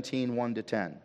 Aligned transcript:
17, 0.00 0.34
1 0.34 0.54
to 0.54 0.62
10. 0.62 0.98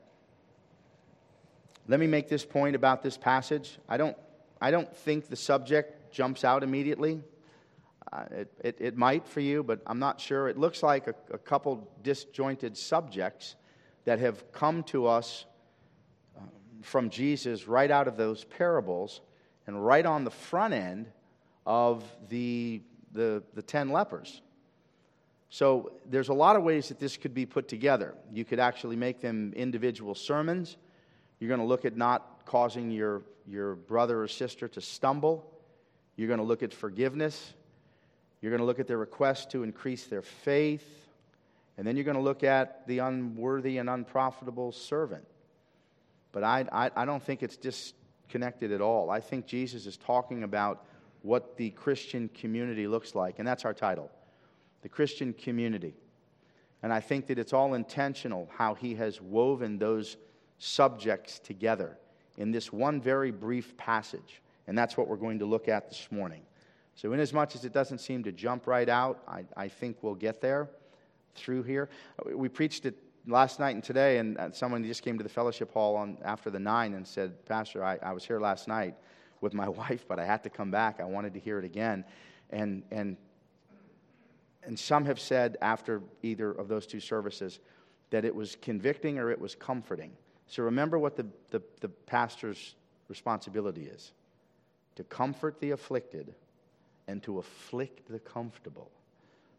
Let 1.88 2.00
me 2.00 2.08
make 2.08 2.30
this 2.30 2.46
point 2.46 2.78
about 2.78 3.04
this 3.04 3.18
passage. 3.18 3.78
I 3.90 3.98
don't, 3.98 4.16
I 4.62 4.72
don't 4.72 4.96
think 4.96 5.28
the 5.28 5.36
subject 5.36 6.14
jumps 6.14 6.46
out 6.46 6.64
immediately. 6.64 7.22
Uh, 8.12 8.24
it, 8.32 8.54
it, 8.64 8.78
it, 8.80 8.98
might 8.98 9.28
for 9.28 9.42
you, 9.42 9.64
but 9.64 9.82
I'm 9.86 10.00
not 10.00 10.22
sure. 10.22 10.48
It 10.48 10.58
looks 10.58 10.82
like 10.82 11.08
a, 11.08 11.16
a 11.34 11.38
couple 11.38 11.92
disjointed 12.04 12.78
subjects 12.78 13.56
that 14.06 14.20
have 14.20 14.50
come 14.54 14.84
to 14.84 15.08
us 15.08 15.46
um, 16.38 16.50
from 16.82 17.10
Jesus 17.10 17.68
right 17.68 17.92
out 17.92 18.08
of 18.08 18.16
those 18.16 18.46
parables 18.46 19.20
and 19.68 19.86
right 19.86 20.06
on 20.06 20.24
the 20.24 20.32
front 20.32 20.74
end 20.74 21.08
of 21.66 22.02
the, 22.30 22.82
the, 23.12 23.44
the 23.56 23.62
ten 23.62 23.90
lepers. 23.90 24.42
So 25.56 25.94
there's 26.10 26.28
a 26.28 26.34
lot 26.34 26.58
of 26.58 26.64
ways 26.64 26.90
that 26.90 27.00
this 27.00 27.16
could 27.16 27.34
be 27.34 27.46
put 27.46 27.70
together. 27.70 28.14
You 28.30 28.44
could 28.44 28.60
actually 28.60 28.98
make 28.98 29.22
them 29.22 29.54
individual 29.56 30.14
sermons. 30.14 30.76
You're 31.40 31.48
going 31.48 31.62
to 31.62 31.66
look 31.66 31.86
at 31.86 31.96
not 31.96 32.46
causing 32.46 32.92
your, 32.92 33.22
your 33.48 33.76
brother 33.76 34.22
or 34.22 34.28
sister 34.28 34.68
to 34.68 34.82
stumble. 34.82 35.50
You're 36.18 36.28
going 36.28 36.42
to 36.42 36.46
look 36.46 36.62
at 36.62 36.74
forgiveness. 36.74 37.54
You're 38.42 38.52
going 38.52 38.60
to 38.60 38.66
look 38.66 38.82
at 38.82 38.88
their 38.88 38.98
request 38.98 39.52
to 39.52 39.64
increase 39.64 40.04
their 40.08 40.24
faith. 40.24 40.86
And 41.78 41.88
then 41.88 41.96
you're 41.96 42.04
going 42.04 42.18
to 42.18 42.22
look 42.22 42.44
at 42.44 42.86
the 42.86 43.00
unworthy 43.00 43.78
and 43.78 43.90
unprofitable 43.90 44.74
servant. 44.74 45.26
But 46.34 46.44
I, 46.44 46.66
I, 46.70 46.92
I 46.98 47.06
don't 47.06 47.24
think 47.24 47.44
it's 47.44 47.56
disconnected 47.56 48.74
at 48.74 48.82
all. 48.82 49.10
I 49.10 49.22
think 49.22 49.46
Jesus 49.46 49.86
is 49.86 49.96
talking 49.96 50.44
about 50.44 50.84
what 51.22 51.56
the 51.56 51.70
Christian 51.70 52.30
community 52.34 52.88
looks 52.88 53.16
like, 53.16 53.40
and 53.40 53.48
that's 53.48 53.64
our 53.64 53.74
title 53.74 54.12
the 54.86 54.90
Christian 54.90 55.34
community. 55.34 55.96
And 56.84 56.94
I 56.94 57.00
think 57.00 57.26
that 57.26 57.40
it's 57.40 57.54
all 57.54 57.74
intentional 57.74 58.48
how 58.56 58.76
he 58.76 58.94
has 58.94 59.20
woven 59.20 59.80
those 59.80 60.16
subjects 60.60 61.40
together 61.40 61.98
in 62.38 62.52
this 62.52 62.72
one 62.72 63.02
very 63.02 63.32
brief 63.32 63.76
passage. 63.78 64.44
And 64.68 64.78
that's 64.78 64.96
what 64.96 65.08
we're 65.08 65.16
going 65.16 65.40
to 65.40 65.48
look 65.48 65.68
at 65.68 65.90
this 65.90 66.08
morning. 66.12 66.44
So, 66.94 67.10
much 67.34 67.56
as 67.56 67.66
it 67.66 67.74
doesn't 67.74 67.98
seem 67.98 68.24
to 68.26 68.32
jump 68.32 68.68
right 68.68 68.88
out, 68.88 69.24
I, 69.28 69.46
I 69.58 69.70
think 69.70 70.04
we'll 70.04 70.14
get 70.14 70.40
there 70.40 70.70
through 71.34 71.64
here. 71.64 71.90
We 72.24 72.48
preached 72.48 72.86
it 72.86 72.96
last 73.26 73.60
night 73.60 73.74
and 73.74 73.84
today, 73.84 74.20
and 74.20 74.38
someone 74.54 74.84
just 74.84 75.02
came 75.02 75.18
to 75.18 75.24
the 75.24 75.30
fellowship 75.30 75.74
hall 75.74 75.96
on, 75.96 76.20
after 76.24 76.52
the 76.52 76.60
nine 76.60 76.94
and 76.94 77.08
said, 77.08 77.44
Pastor, 77.48 77.84
I, 77.84 77.98
I 78.04 78.14
was 78.14 78.24
here 78.24 78.40
last 78.40 78.68
night 78.68 78.94
with 79.42 79.56
my 79.56 79.68
wife, 79.82 80.06
but 80.08 80.20
I 80.20 80.26
had 80.26 80.44
to 80.44 80.52
come 80.52 80.70
back. 80.70 81.00
I 81.00 81.06
wanted 81.06 81.34
to 81.34 81.40
hear 81.40 81.58
it 81.58 81.66
again. 81.66 82.06
And, 82.52 82.84
and, 82.92 83.18
and 84.66 84.78
some 84.78 85.06
have 85.06 85.20
said 85.20 85.58
after 85.62 86.02
either 86.24 86.52
of 86.52 86.68
those 86.68 86.86
two 86.86 87.00
services 87.00 87.60
that 88.10 88.26
it 88.26 88.34
was 88.34 88.58
convicting 88.62 89.20
or 89.20 89.32
it 89.32 89.40
was 89.40 89.56
comforting. 89.56 90.12
So 90.48 90.64
remember 90.64 91.00
what 91.00 91.16
the, 91.16 91.26
the, 91.52 91.62
the 91.82 91.90
pastor's 91.90 92.76
responsibility 93.08 93.84
is 93.84 94.14
to 94.96 95.04
comfort 95.04 95.60
the 95.60 95.72
afflicted 95.72 96.34
and 97.08 97.22
to 97.24 97.40
afflict 97.40 98.10
the 98.10 98.20
comfortable. 98.20 98.90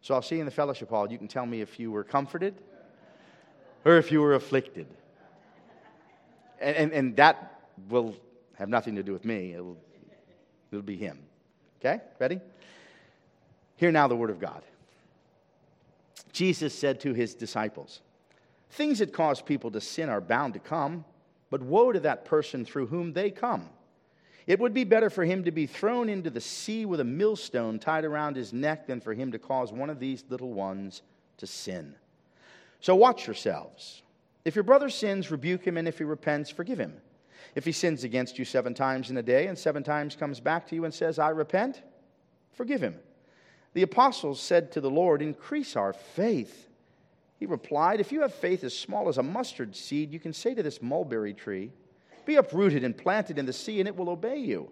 So 0.01 0.15
I'll 0.15 0.23
see 0.23 0.37
you 0.37 0.41
in 0.41 0.47
the 0.47 0.53
fellowship 0.53 0.89
hall. 0.89 1.11
You 1.11 1.19
can 1.19 1.29
tell 1.29 1.47
me 1.47 1.61
if 1.61 1.79
you 1.79 1.91
were 1.91 2.05
comforted 2.05 2.55
or 3.85 3.99
if 3.99 4.11
you 4.11 4.21
were 4.21 4.35
afflicted. 4.35 4.87
And, 6.61 6.77
and, 6.77 6.93
and 6.93 7.17
that 7.17 7.61
will 7.89 8.15
have 8.55 8.69
nothing 8.69 8.97
to 8.97 9.03
do 9.03 9.13
with 9.13 9.25
me, 9.25 9.53
it'll, 9.53 9.77
it'll 10.73 10.83
be 10.83 10.97
him. 10.97 11.19
Okay? 11.81 12.01
Ready? 12.19 12.41
Hear 13.77 13.93
now 13.93 14.09
the 14.09 14.17
word 14.17 14.31
of 14.31 14.41
God. 14.41 14.63
Jesus 16.37 16.79
said 16.79 17.01
to 17.01 17.15
his 17.15 17.35
disciples, 17.35 18.03
Things 18.73 18.99
that 18.99 19.15
cause 19.15 19.41
people 19.41 19.71
to 19.71 19.81
sin 19.81 20.11
are 20.11 20.21
bound 20.21 20.53
to 20.53 20.59
come, 20.59 21.07
but 21.49 21.63
woe 21.63 21.93
to 21.93 22.01
that 22.01 22.27
person 22.27 22.67
through 22.67 22.89
whom 22.89 23.15
they 23.15 23.31
come. 23.31 23.71
It 24.47 24.61
would 24.61 24.75
be 24.75 24.85
better 24.85 25.09
for 25.09 25.25
him 25.25 25.45
to 25.45 25.51
be 25.51 25.65
thrown 25.65 26.11
into 26.11 26.29
the 26.29 26.43
sea 26.43 26.85
with 26.85 27.01
a 27.01 27.05
millstone 27.05 27.79
tied 27.79 28.05
around 28.05 28.37
his 28.37 28.53
neck 28.53 28.87
than 28.87 29.01
for 29.01 29.15
him 29.15 29.33
to 29.33 29.39
cause 29.39 29.73
one 29.73 29.89
of 29.89 29.99
these 29.99 30.25
little 30.29 30.53
ones 30.53 31.01
to 31.39 31.47
sin. 31.47 31.95
So 32.81 32.95
watch 32.95 33.27
yourselves. 33.27 34.03
If 34.45 34.57
your 34.57 34.63
brother 34.63 34.91
sins, 34.91 35.31
rebuke 35.31 35.67
him, 35.67 35.79
and 35.79 35.89
if 35.89 35.97
he 35.97 36.05
repents, 36.05 36.51
forgive 36.51 36.79
him. 36.79 37.01
If 37.55 37.65
he 37.65 37.73
sins 37.73 38.05
against 38.05 38.39
you 38.39 38.45
seven 38.45 38.75
times 38.75 39.09
in 39.09 39.17
a 39.17 39.23
day 39.23 39.47
and 39.47 39.59
seven 39.59 39.83
times 39.83 40.15
comes 40.15 40.39
back 40.39 40.67
to 40.67 40.75
you 40.75 40.85
and 40.85 40.93
says, 40.93 41.19
I 41.19 41.31
repent, 41.31 41.81
forgive 42.53 42.83
him. 42.83 42.97
The 43.77 43.83
apostles 43.83 44.41
said 44.41 44.73
to 44.73 44.81
the 44.81 44.89
Lord, 44.89 45.21
Increase 45.21 45.77
our 45.77 45.93
faith. 45.93 46.71
He 47.39 47.45
replied, 47.45 48.01
If 48.01 48.11
you 48.11 48.23
have 48.23 48.33
faith 48.33 48.65
as 48.65 48.73
small 48.73 49.07
as 49.07 49.19
a 49.19 49.23
mustard 49.23 49.77
seed, 49.77 50.15
you 50.15 50.19
can 50.19 50.33
say 50.33 50.55
to 50.55 50.63
this 50.63 50.81
mulberry 50.81 51.35
tree, 51.35 51.73
be 52.25 52.37
uprooted 52.37 52.85
and 52.85 52.97
planted 52.97 53.39
in 53.39 53.45
the 53.45 53.53
sea, 53.53 53.79
and 53.79 53.87
it 53.87 53.95
will 53.95 54.09
obey 54.09 54.39
you. 54.39 54.71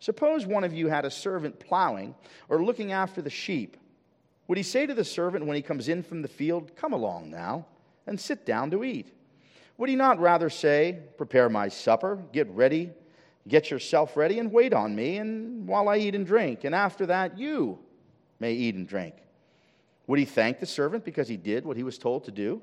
Suppose 0.00 0.48
one 0.48 0.64
of 0.64 0.72
you 0.72 0.88
had 0.88 1.04
a 1.04 1.12
servant 1.12 1.60
plowing 1.60 2.16
or 2.48 2.64
looking 2.64 2.90
after 2.90 3.22
the 3.22 3.30
sheep. 3.30 3.76
Would 4.48 4.58
he 4.58 4.64
say 4.64 4.84
to 4.84 4.94
the 4.94 5.04
servant 5.04 5.46
when 5.46 5.54
he 5.54 5.62
comes 5.62 5.88
in 5.88 6.02
from 6.02 6.22
the 6.22 6.28
field, 6.28 6.74
Come 6.74 6.94
along 6.94 7.30
now, 7.30 7.66
and 8.08 8.18
sit 8.18 8.44
down 8.44 8.72
to 8.72 8.82
eat? 8.82 9.14
Would 9.78 9.88
he 9.88 9.94
not 9.94 10.18
rather 10.18 10.50
say, 10.50 10.98
Prepare 11.16 11.48
my 11.48 11.68
supper, 11.68 12.18
get 12.32 12.50
ready, 12.50 12.90
get 13.46 13.70
yourself 13.70 14.16
ready, 14.16 14.40
and 14.40 14.50
wait 14.50 14.74
on 14.74 14.96
me, 14.96 15.18
and 15.18 15.68
while 15.68 15.88
I 15.88 15.98
eat 15.98 16.16
and 16.16 16.26
drink, 16.26 16.64
and 16.64 16.74
after 16.74 17.06
that 17.06 17.38
you 17.38 17.78
may 18.42 18.52
eat 18.52 18.74
and 18.74 18.86
drink? 18.86 19.14
Would 20.06 20.18
he 20.18 20.26
thank 20.26 20.60
the 20.60 20.66
servant 20.66 21.06
because 21.06 21.28
he 21.28 21.38
did 21.38 21.64
what 21.64 21.78
he 21.78 21.82
was 21.82 21.96
told 21.96 22.24
to 22.24 22.30
do? 22.30 22.60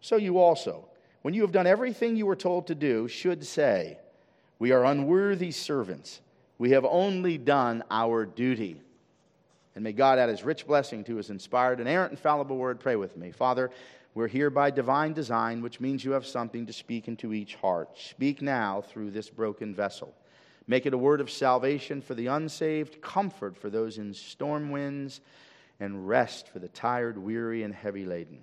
So 0.00 0.14
you 0.14 0.38
also 0.38 0.86
when 1.22 1.34
you 1.34 1.42
have 1.42 1.52
done 1.52 1.66
everything 1.66 2.16
you 2.16 2.26
were 2.26 2.36
told 2.36 2.66
to 2.66 2.74
do, 2.74 3.08
should 3.08 3.44
say, 3.46 3.98
We 4.58 4.72
are 4.72 4.84
unworthy 4.84 5.52
servants. 5.52 6.20
We 6.58 6.70
have 6.72 6.84
only 6.84 7.38
done 7.38 7.82
our 7.90 8.26
duty. 8.26 8.80
And 9.74 9.84
may 9.84 9.92
God 9.92 10.18
add 10.18 10.28
his 10.28 10.44
rich 10.44 10.66
blessing 10.66 11.02
to 11.04 11.16
his 11.16 11.30
inspired 11.30 11.80
and 11.80 11.88
errant 11.88 12.12
infallible 12.12 12.58
word. 12.58 12.78
Pray 12.78 12.96
with 12.96 13.16
me. 13.16 13.30
Father, 13.30 13.70
we're 14.14 14.28
here 14.28 14.50
by 14.50 14.70
divine 14.70 15.14
design, 15.14 15.62
which 15.62 15.80
means 15.80 16.04
you 16.04 16.10
have 16.10 16.26
something 16.26 16.66
to 16.66 16.72
speak 16.72 17.08
into 17.08 17.32
each 17.32 17.54
heart. 17.54 17.88
Speak 17.96 18.42
now 18.42 18.82
through 18.82 19.12
this 19.12 19.30
broken 19.30 19.74
vessel. 19.74 20.14
Make 20.66 20.86
it 20.86 20.94
a 20.94 20.98
word 20.98 21.20
of 21.20 21.30
salvation 21.30 22.00
for 22.00 22.14
the 22.14 22.28
unsaved, 22.28 23.00
comfort 23.00 23.56
for 23.56 23.68
those 23.68 23.98
in 23.98 24.14
storm 24.14 24.70
winds, 24.70 25.20
and 25.80 26.06
rest 26.06 26.48
for 26.48 26.58
the 26.58 26.68
tired, 26.68 27.18
weary, 27.18 27.62
and 27.62 27.74
heavy 27.74 28.04
laden. 28.04 28.38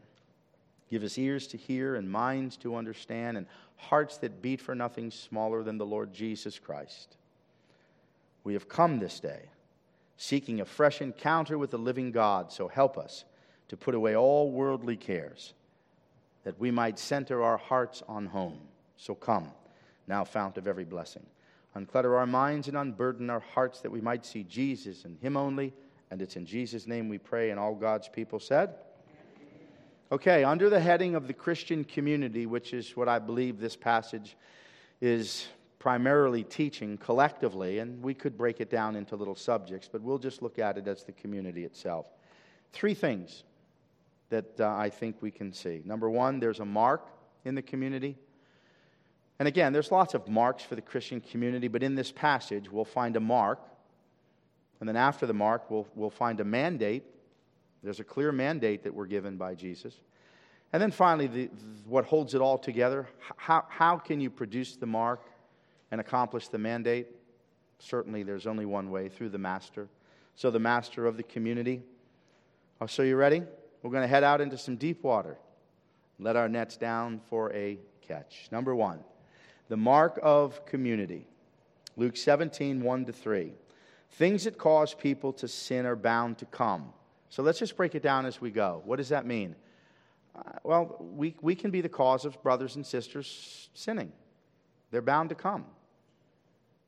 Give 0.90 1.04
us 1.04 1.18
ears 1.18 1.48
to 1.48 1.58
hear 1.58 1.96
and 1.96 2.10
minds 2.10 2.58
to 2.58 2.76
understand 2.76 3.38
and 3.38 3.46
hearts 3.78 4.18
that 4.18 4.42
beat 4.42 4.60
for 4.60 4.76
nothing 4.76 5.12
smaller 5.12 5.64
than 5.64 5.78
the 5.78 5.86
Lord 5.86 6.14
Jesus 6.14 6.60
Christ. 6.60 7.16
We 8.44 8.54
have 8.54 8.68
come 8.68 9.00
this 9.00 9.20
day 9.20 9.50
seeking 10.18 10.60
a 10.60 10.66
fresh 10.66 11.02
encounter 11.02 11.58
with 11.58 11.72
the 11.72 11.78
living 11.78 12.12
God, 12.12 12.52
so 12.52 12.68
help 12.68 12.98
us 12.98 13.24
to 13.70 13.78
put 13.78 13.96
away 13.96 14.18
all 14.18 14.52
worldly 14.52 14.98
cares 14.98 15.54
that 16.44 16.60
we 16.60 16.72
might 16.72 17.00
center 17.00 17.42
our 17.42 17.58
hearts 17.58 18.04
on 18.08 18.26
home. 18.26 18.60
So 18.98 19.16
come, 19.16 19.52
now, 20.08 20.26
fount 20.26 20.58
of 20.58 20.68
every 20.68 20.84
blessing. 20.84 21.26
Unclutter 21.80 22.18
our 22.18 22.26
minds 22.26 22.68
and 22.68 22.76
unburden 22.76 23.30
our 23.30 23.40
hearts 23.40 23.82
that 23.82 23.92
we 23.92 24.02
might 24.02 24.26
see 24.26 24.44
Jesus 24.44 25.06
and 25.06 25.18
Him 25.20 25.38
only. 25.38 25.74
And 26.12 26.22
it's 26.22 26.36
in 26.36 26.46
Jesus' 26.46 26.88
name 26.88 27.08
we 27.08 27.18
pray, 27.18 27.52
and 27.52 27.60
all 27.60 27.76
God's 27.76 28.10
people 28.10 28.40
said, 28.40 28.76
Okay, 30.12 30.44
under 30.44 30.72
the 30.72 30.80
heading 30.80 31.14
of 31.14 31.28
the 31.28 31.34
Christian 31.34 31.84
community, 31.84 32.48
which 32.48 32.74
is 32.74 32.98
what 32.98 33.08
I 33.08 33.20
believe 33.20 33.60
this 33.60 33.76
passage 33.76 34.36
is 35.02 35.48
primarily 35.78 36.44
teaching 36.44 36.98
collectively, 36.98 37.78
and 37.78 38.02
we 38.02 38.16
could 38.16 38.36
break 38.36 38.60
it 38.60 38.72
down 38.72 38.96
into 38.96 39.16
little 39.16 39.36
subjects, 39.36 39.88
but 39.90 40.02
we'll 40.02 40.18
just 40.18 40.42
look 40.42 40.58
at 40.58 40.78
it 40.78 40.88
as 40.88 41.04
the 41.04 41.12
community 41.12 41.64
itself. 41.64 42.08
Three 42.74 42.96
things 42.96 43.44
that 44.30 44.60
uh, 44.60 44.68
I 44.76 44.90
think 44.90 45.18
we 45.22 45.30
can 45.30 45.54
see. 45.54 45.84
Number 45.86 46.10
one, 46.10 46.40
there's 46.40 46.60
a 46.60 46.66
mark 46.66 47.08
in 47.46 47.54
the 47.54 47.62
community. 47.62 48.18
And 49.40 49.48
again, 49.48 49.74
there's 49.74 49.92
lots 49.92 50.14
of 50.14 50.28
marks 50.28 50.64
for 50.64 50.76
the 50.76 50.82
Christian 50.82 51.22
community, 51.22 51.68
but 51.68 51.82
in 51.82 51.96
this 51.96 52.12
passage, 52.12 52.70
we'll 52.70 52.86
find 52.86 53.16
a 53.16 53.22
mark. 53.22 53.60
And 54.80 54.88
then 54.88 54.98
after 54.98 55.26
the 55.26 55.34
mark, 55.34 55.72
we'll, 55.72 55.88
we'll 55.96 56.10
find 56.10 56.40
a 56.40 56.44
mandate 56.44 57.04
there's 57.84 58.00
a 58.00 58.04
clear 58.04 58.32
mandate 58.32 58.84
that 58.84 58.94
we're 58.94 59.06
given 59.06 59.38
by 59.38 59.56
Jesus. 59.56 59.94
And 60.74 60.82
then 60.82 60.92
finally, 60.92 61.28
the, 61.28 61.50
what 61.86 62.06
holds 62.06 62.36
it 62.36 62.42
all 62.42 62.58
together 62.58 63.08
how, 63.38 63.66
how 63.70 63.98
can 63.98 64.20
you 64.20 64.30
produce 64.30 64.76
the 64.76 64.86
mark 64.86 65.22
and 65.92 66.00
accomplish 66.00 66.48
the 66.50 66.58
mandate? 66.58 67.08
Certainly, 67.80 68.24
there's 68.24 68.46
only 68.46 68.66
one 68.66 68.92
way 68.92 69.10
through 69.10 69.30
the 69.30 69.38
master. 69.38 69.88
So, 70.36 70.52
the 70.52 70.60
master 70.60 71.06
of 71.06 71.18
the 71.18 71.24
community. 71.24 71.82
Oh, 72.82 72.86
so, 72.86 73.04
you 73.04 73.16
ready? 73.16 73.42
We're 73.82 73.92
going 73.92 74.04
to 74.04 74.08
head 74.08 74.24
out 74.24 74.42
into 74.42 74.58
some 74.58 74.76
deep 74.76 75.04
water. 75.04 75.38
Let 76.20 76.36
our 76.36 76.50
nets 76.50 76.76
down 76.76 77.22
for 77.30 77.52
a 77.54 77.80
catch. 78.02 78.50
Number 78.52 78.76
one, 78.76 79.00
the 79.70 79.78
mark 79.78 80.20
of 80.22 80.66
community. 80.66 81.26
Luke 81.96 82.18
17, 82.18 82.84
1 82.84 83.06
to 83.06 83.14
3. 83.14 83.54
Things 84.12 84.44
that 84.44 84.58
cause 84.58 84.94
people 84.94 85.32
to 85.34 85.48
sin 85.48 85.86
are 85.86 85.96
bound 85.96 86.40
to 86.40 86.46
come. 86.46 86.92
So 87.30 87.44
let's 87.44 87.60
just 87.60 87.78
break 87.78 87.94
it 87.94 88.02
down 88.02 88.26
as 88.26 88.42
we 88.42 88.50
go. 88.50 88.82
What 88.86 88.98
does 88.98 89.10
that 89.10 89.26
mean? 89.26 89.56
Uh, 90.36 90.42
well, 90.64 90.98
we, 91.00 91.36
we 91.42 91.54
can 91.56 91.70
be 91.70 91.82
the 91.82 91.90
cause 91.90 92.26
of 92.26 92.42
brothers 92.42 92.76
and 92.76 92.86
sisters 92.86 93.70
sinning. 93.74 94.12
They're 94.92 95.02
bound 95.02 95.30
to 95.30 95.36
come. 95.36 95.66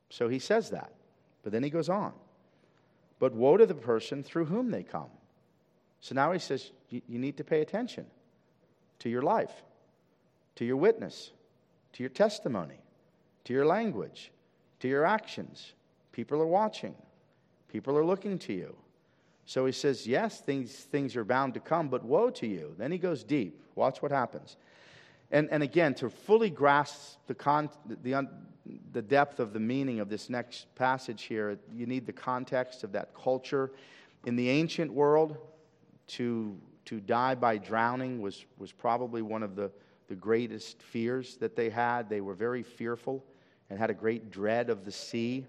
So 0.09 0.27
he 0.27 0.39
says 0.39 0.71
that. 0.71 0.91
But 1.43 1.51
then 1.51 1.63
he 1.63 1.69
goes 1.69 1.89
on. 1.89 2.13
But 3.19 3.33
woe 3.33 3.57
to 3.57 3.67
the 3.67 3.75
person 3.75 4.23
through 4.23 4.45
whom 4.45 4.71
they 4.71 4.83
come. 4.83 5.09
So 5.99 6.15
now 6.15 6.31
he 6.31 6.39
says, 6.39 6.71
you, 6.89 7.01
you 7.07 7.19
need 7.19 7.37
to 7.37 7.43
pay 7.43 7.61
attention 7.61 8.07
to 8.99 9.09
your 9.09 9.21
life, 9.21 9.51
to 10.55 10.65
your 10.65 10.77
witness, 10.77 11.31
to 11.93 12.03
your 12.03 12.09
testimony, 12.09 12.79
to 13.45 13.53
your 13.53 13.65
language, 13.65 14.31
to 14.79 14.87
your 14.87 15.05
actions. 15.05 15.73
People 16.11 16.41
are 16.41 16.47
watching, 16.47 16.95
people 17.67 17.97
are 17.97 18.05
looking 18.05 18.37
to 18.39 18.53
you. 18.53 18.75
So 19.45 19.65
he 19.65 19.71
says, 19.71 20.07
Yes, 20.07 20.39
things, 20.39 20.71
things 20.71 21.15
are 21.15 21.25
bound 21.25 21.53
to 21.55 21.59
come, 21.59 21.89
but 21.89 22.03
woe 22.03 22.29
to 22.31 22.47
you. 22.47 22.75
Then 22.77 22.91
he 22.91 22.97
goes 22.97 23.23
deep. 23.23 23.61
Watch 23.75 24.01
what 24.01 24.11
happens. 24.11 24.57
And, 25.31 25.49
and 25.49 25.63
again, 25.63 25.93
to 25.95 26.09
fully 26.09 26.49
grasp 26.49 27.17
the, 27.27 27.33
con, 27.33 27.69
the, 27.85 28.27
the 28.91 29.01
depth 29.01 29.39
of 29.39 29.53
the 29.53 29.59
meaning 29.59 29.99
of 29.99 30.09
this 30.09 30.29
next 30.29 30.73
passage 30.75 31.23
here, 31.23 31.57
you 31.73 31.85
need 31.85 32.05
the 32.05 32.13
context 32.13 32.83
of 32.83 32.91
that 32.91 33.13
culture. 33.13 33.71
In 34.25 34.35
the 34.35 34.49
ancient 34.49 34.91
world, 34.91 35.37
to, 36.07 36.57
to 36.85 36.99
die 36.99 37.35
by 37.35 37.57
drowning 37.57 38.21
was, 38.21 38.45
was 38.57 38.71
probably 38.71 39.21
one 39.21 39.43
of 39.43 39.55
the, 39.55 39.71
the 40.11 40.15
greatest 40.17 40.81
fears 40.83 41.37
that 41.37 41.55
they 41.55 41.69
had. 41.69 42.09
They 42.09 42.19
were 42.19 42.33
very 42.33 42.63
fearful 42.63 43.23
and 43.69 43.79
had 43.79 43.89
a 43.89 43.93
great 43.93 44.29
dread 44.29 44.69
of 44.69 44.83
the 44.83 44.91
sea. 44.91 45.45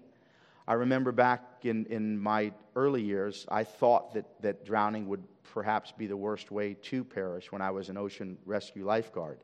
I 0.65 0.75
remember 0.75 1.11
back 1.11 1.41
in, 1.63 1.85
in 1.87 2.17
my 2.17 2.53
early 2.73 3.01
years, 3.01 3.45
I 3.51 3.65
thought 3.65 4.13
that, 4.13 4.23
that 4.39 4.63
drowning 4.63 5.09
would 5.09 5.21
perhaps 5.51 5.91
be 5.91 6.07
the 6.07 6.15
worst 6.15 6.49
way 6.49 6.75
to 6.75 7.03
perish 7.03 7.51
when 7.51 7.61
I 7.61 7.71
was 7.71 7.89
an 7.89 7.97
ocean 7.97 8.37
rescue 8.45 8.85
lifeguard. 8.85 9.39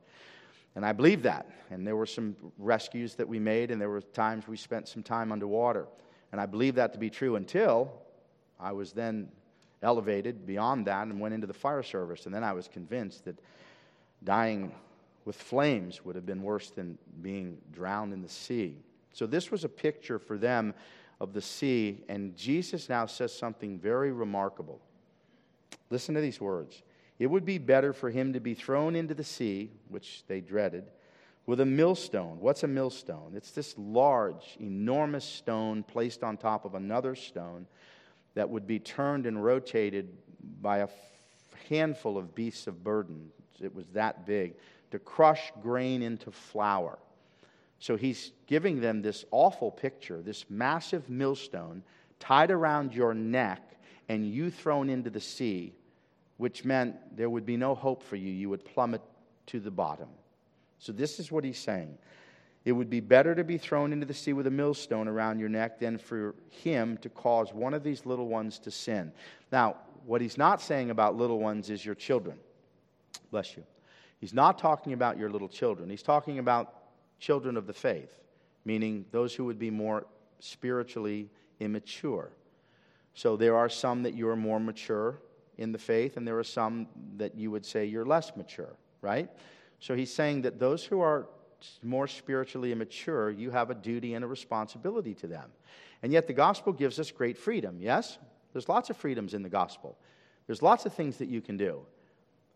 And 0.77 0.85
I 0.85 0.93
believed 0.93 1.23
that. 1.23 1.51
And 1.69 1.85
there 1.85 1.97
were 1.97 2.05
some 2.05 2.37
rescues 2.57 3.15
that 3.15 3.27
we 3.27 3.39
made, 3.39 3.71
and 3.71 3.81
there 3.81 3.89
were 3.89 3.99
times 3.99 4.47
we 4.47 4.55
spent 4.55 4.87
some 4.87 5.03
time 5.03 5.33
underwater. 5.33 5.85
And 6.31 6.39
I 6.39 6.45
believed 6.45 6.77
that 6.77 6.93
to 6.93 6.99
be 6.99 7.09
true 7.09 7.35
until 7.35 7.91
I 8.57 8.71
was 8.71 8.93
then 8.93 9.27
elevated 9.83 10.45
beyond 10.45 10.87
that 10.87 11.07
and 11.07 11.19
went 11.19 11.33
into 11.33 11.45
the 11.47 11.53
fire 11.53 11.83
service. 11.83 12.25
And 12.25 12.33
then 12.33 12.45
I 12.45 12.53
was 12.53 12.69
convinced 12.69 13.25
that 13.25 13.37
dying 14.23 14.73
with 15.29 15.35
flames 15.35 16.03
would 16.03 16.15
have 16.15 16.25
been 16.25 16.41
worse 16.41 16.71
than 16.71 16.97
being 17.21 17.55
drowned 17.71 18.13
in 18.13 18.23
the 18.23 18.27
sea. 18.27 18.75
So 19.13 19.27
this 19.27 19.51
was 19.51 19.63
a 19.63 19.69
picture 19.69 20.17
for 20.17 20.39
them 20.39 20.73
of 21.19 21.33
the 21.33 21.41
sea, 21.41 22.03
and 22.09 22.35
Jesus 22.35 22.89
now 22.89 23.05
says 23.05 23.31
something 23.31 23.77
very 23.77 24.11
remarkable. 24.11 24.81
Listen 25.91 26.15
to 26.15 26.21
these 26.21 26.41
words. 26.41 26.81
It 27.19 27.27
would 27.27 27.45
be 27.45 27.59
better 27.59 27.93
for 27.93 28.09
him 28.09 28.33
to 28.33 28.39
be 28.39 28.55
thrown 28.55 28.95
into 28.95 29.13
the 29.13 29.23
sea, 29.23 29.69
which 29.87 30.23
they 30.25 30.41
dreaded, 30.41 30.85
with 31.45 31.59
a 31.59 31.65
millstone. 31.65 32.39
What's 32.39 32.63
a 32.63 32.67
millstone? 32.67 33.33
It's 33.35 33.51
this 33.51 33.75
large, 33.77 34.57
enormous 34.59 35.25
stone 35.25 35.83
placed 35.83 36.23
on 36.23 36.37
top 36.37 36.65
of 36.65 36.73
another 36.73 37.13
stone 37.13 37.67
that 38.33 38.49
would 38.49 38.65
be 38.65 38.79
turned 38.79 39.27
and 39.27 39.45
rotated 39.45 40.09
by 40.59 40.79
a 40.79 40.87
handful 41.69 42.17
of 42.17 42.33
beasts 42.33 42.65
of 42.65 42.83
burden. 42.83 43.29
It 43.61 43.75
was 43.75 43.85
that 43.89 44.25
big 44.25 44.55
to 44.91 44.99
crush 44.99 45.51
grain 45.61 46.01
into 46.01 46.31
flour. 46.31 46.99
So 47.79 47.95
he's 47.95 48.31
giving 48.47 48.81
them 48.81 49.01
this 49.01 49.25
awful 49.31 49.71
picture, 49.71 50.21
this 50.21 50.45
massive 50.49 51.09
millstone 51.09 51.83
tied 52.19 52.51
around 52.51 52.93
your 52.93 53.13
neck 53.13 53.61
and 54.09 54.27
you 54.27 54.51
thrown 54.51 54.89
into 54.89 55.09
the 55.09 55.21
sea, 55.21 55.73
which 56.37 56.65
meant 56.65 56.95
there 57.15 57.29
would 57.29 57.45
be 57.45 57.55
no 57.55 57.75
hope 57.75 58.03
for 58.03 58.15
you. 58.15 58.31
You 58.31 58.49
would 58.49 58.65
plummet 58.65 59.01
to 59.47 59.59
the 59.59 59.71
bottom. 59.71 60.09
So 60.79 60.91
this 60.91 61.19
is 61.19 61.31
what 61.31 61.43
he's 61.43 61.59
saying. 61.59 61.97
It 62.65 62.73
would 62.73 62.89
be 62.89 62.99
better 62.99 63.33
to 63.35 63.43
be 63.43 63.57
thrown 63.57 63.93
into 63.93 64.05
the 64.05 64.13
sea 64.13 64.33
with 64.33 64.47
a 64.47 64.51
millstone 64.51 65.07
around 65.07 65.39
your 65.39 65.49
neck 65.49 65.79
than 65.79 65.97
for 65.97 66.35
him 66.49 66.97
to 66.97 67.09
cause 67.09 67.53
one 67.53 67.73
of 67.73 67.83
these 67.83 68.05
little 68.05 68.27
ones 68.27 68.59
to 68.59 68.71
sin. 68.71 69.11
Now, 69.51 69.77
what 70.05 70.21
he's 70.21 70.37
not 70.37 70.61
saying 70.61 70.89
about 70.89 71.15
little 71.15 71.39
ones 71.39 71.69
is 71.69 71.85
your 71.85 71.95
children. 71.95 72.37
Bless 73.31 73.55
you. 73.55 73.63
He's 74.19 74.33
not 74.33 74.57
talking 74.57 74.93
about 74.93 75.17
your 75.17 75.29
little 75.29 75.47
children. 75.47 75.89
He's 75.89 76.03
talking 76.03 76.39
about 76.39 76.73
children 77.19 77.57
of 77.57 77.67
the 77.67 77.73
faith, 77.73 78.19
meaning 78.65 79.05
those 79.11 79.33
who 79.33 79.45
would 79.45 79.59
be 79.59 79.71
more 79.71 80.05
spiritually 80.39 81.29
immature. 81.59 82.31
So 83.13 83.35
there 83.35 83.55
are 83.55 83.69
some 83.69 84.03
that 84.03 84.13
you 84.13 84.29
are 84.29 84.35
more 84.35 84.59
mature 84.59 85.19
in 85.57 85.71
the 85.71 85.77
faith, 85.77 86.17
and 86.17 86.27
there 86.27 86.37
are 86.37 86.43
some 86.43 86.87
that 87.17 87.35
you 87.35 87.51
would 87.51 87.65
say 87.65 87.85
you're 87.85 88.05
less 88.05 88.35
mature, 88.35 88.75
right? 89.01 89.29
So 89.79 89.95
he's 89.95 90.13
saying 90.13 90.43
that 90.43 90.59
those 90.59 90.83
who 90.83 91.01
are 91.01 91.27
more 91.83 92.07
spiritually 92.07 92.71
immature, 92.71 93.29
you 93.29 93.51
have 93.51 93.69
a 93.69 93.75
duty 93.75 94.13
and 94.13 94.23
a 94.23 94.27
responsibility 94.27 95.13
to 95.15 95.27
them. 95.27 95.51
And 96.01 96.13
yet 96.13 96.27
the 96.27 96.33
gospel 96.33 96.71
gives 96.71 96.99
us 96.99 97.11
great 97.11 97.37
freedom, 97.37 97.77
yes? 97.81 98.17
There's 98.53 98.69
lots 98.69 98.89
of 98.89 98.97
freedoms 98.97 99.33
in 99.33 99.43
the 99.43 99.49
gospel. 99.49 99.97
There's 100.47 100.61
lots 100.61 100.85
of 100.85 100.93
things 100.93 101.17
that 101.17 101.27
you 101.27 101.41
can 101.41 101.57
do. 101.57 101.81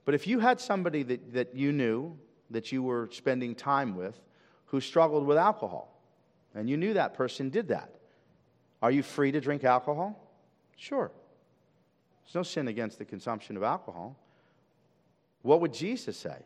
But 0.06 0.16
if 0.16 0.28
you 0.28 0.40
had 0.40 0.60
somebody 0.60 1.04
that, 1.04 1.34
that 1.34 1.56
you 1.56 1.72
knew, 1.72 2.18
that 2.50 2.72
you 2.72 2.84
were 2.84 3.10
spending 3.12 3.56
time 3.56 3.96
with, 3.96 4.20
who 4.66 4.82
struggled 4.82 5.26
with 5.26 5.38
alcohol, 5.38 5.90
and 6.56 6.70
you 6.70 6.78
knew 6.78 6.94
that 6.94 7.14
person 7.14 7.50
did 7.50 7.70
that. 7.70 7.96
Are 8.82 8.92
you 8.92 9.02
free 9.02 9.32
to 9.32 9.40
drink 9.40 9.64
alcohol? 9.64 10.20
Sure. 10.76 11.12
There's 12.24 12.36
no 12.36 12.44
sin 12.44 12.68
against 12.68 12.98
the 12.98 13.06
consumption 13.06 13.56
of 13.58 13.64
alcohol. 13.64 14.18
What 15.42 15.62
would 15.62 15.74
Jesus 15.74 16.18
say? 16.18 16.38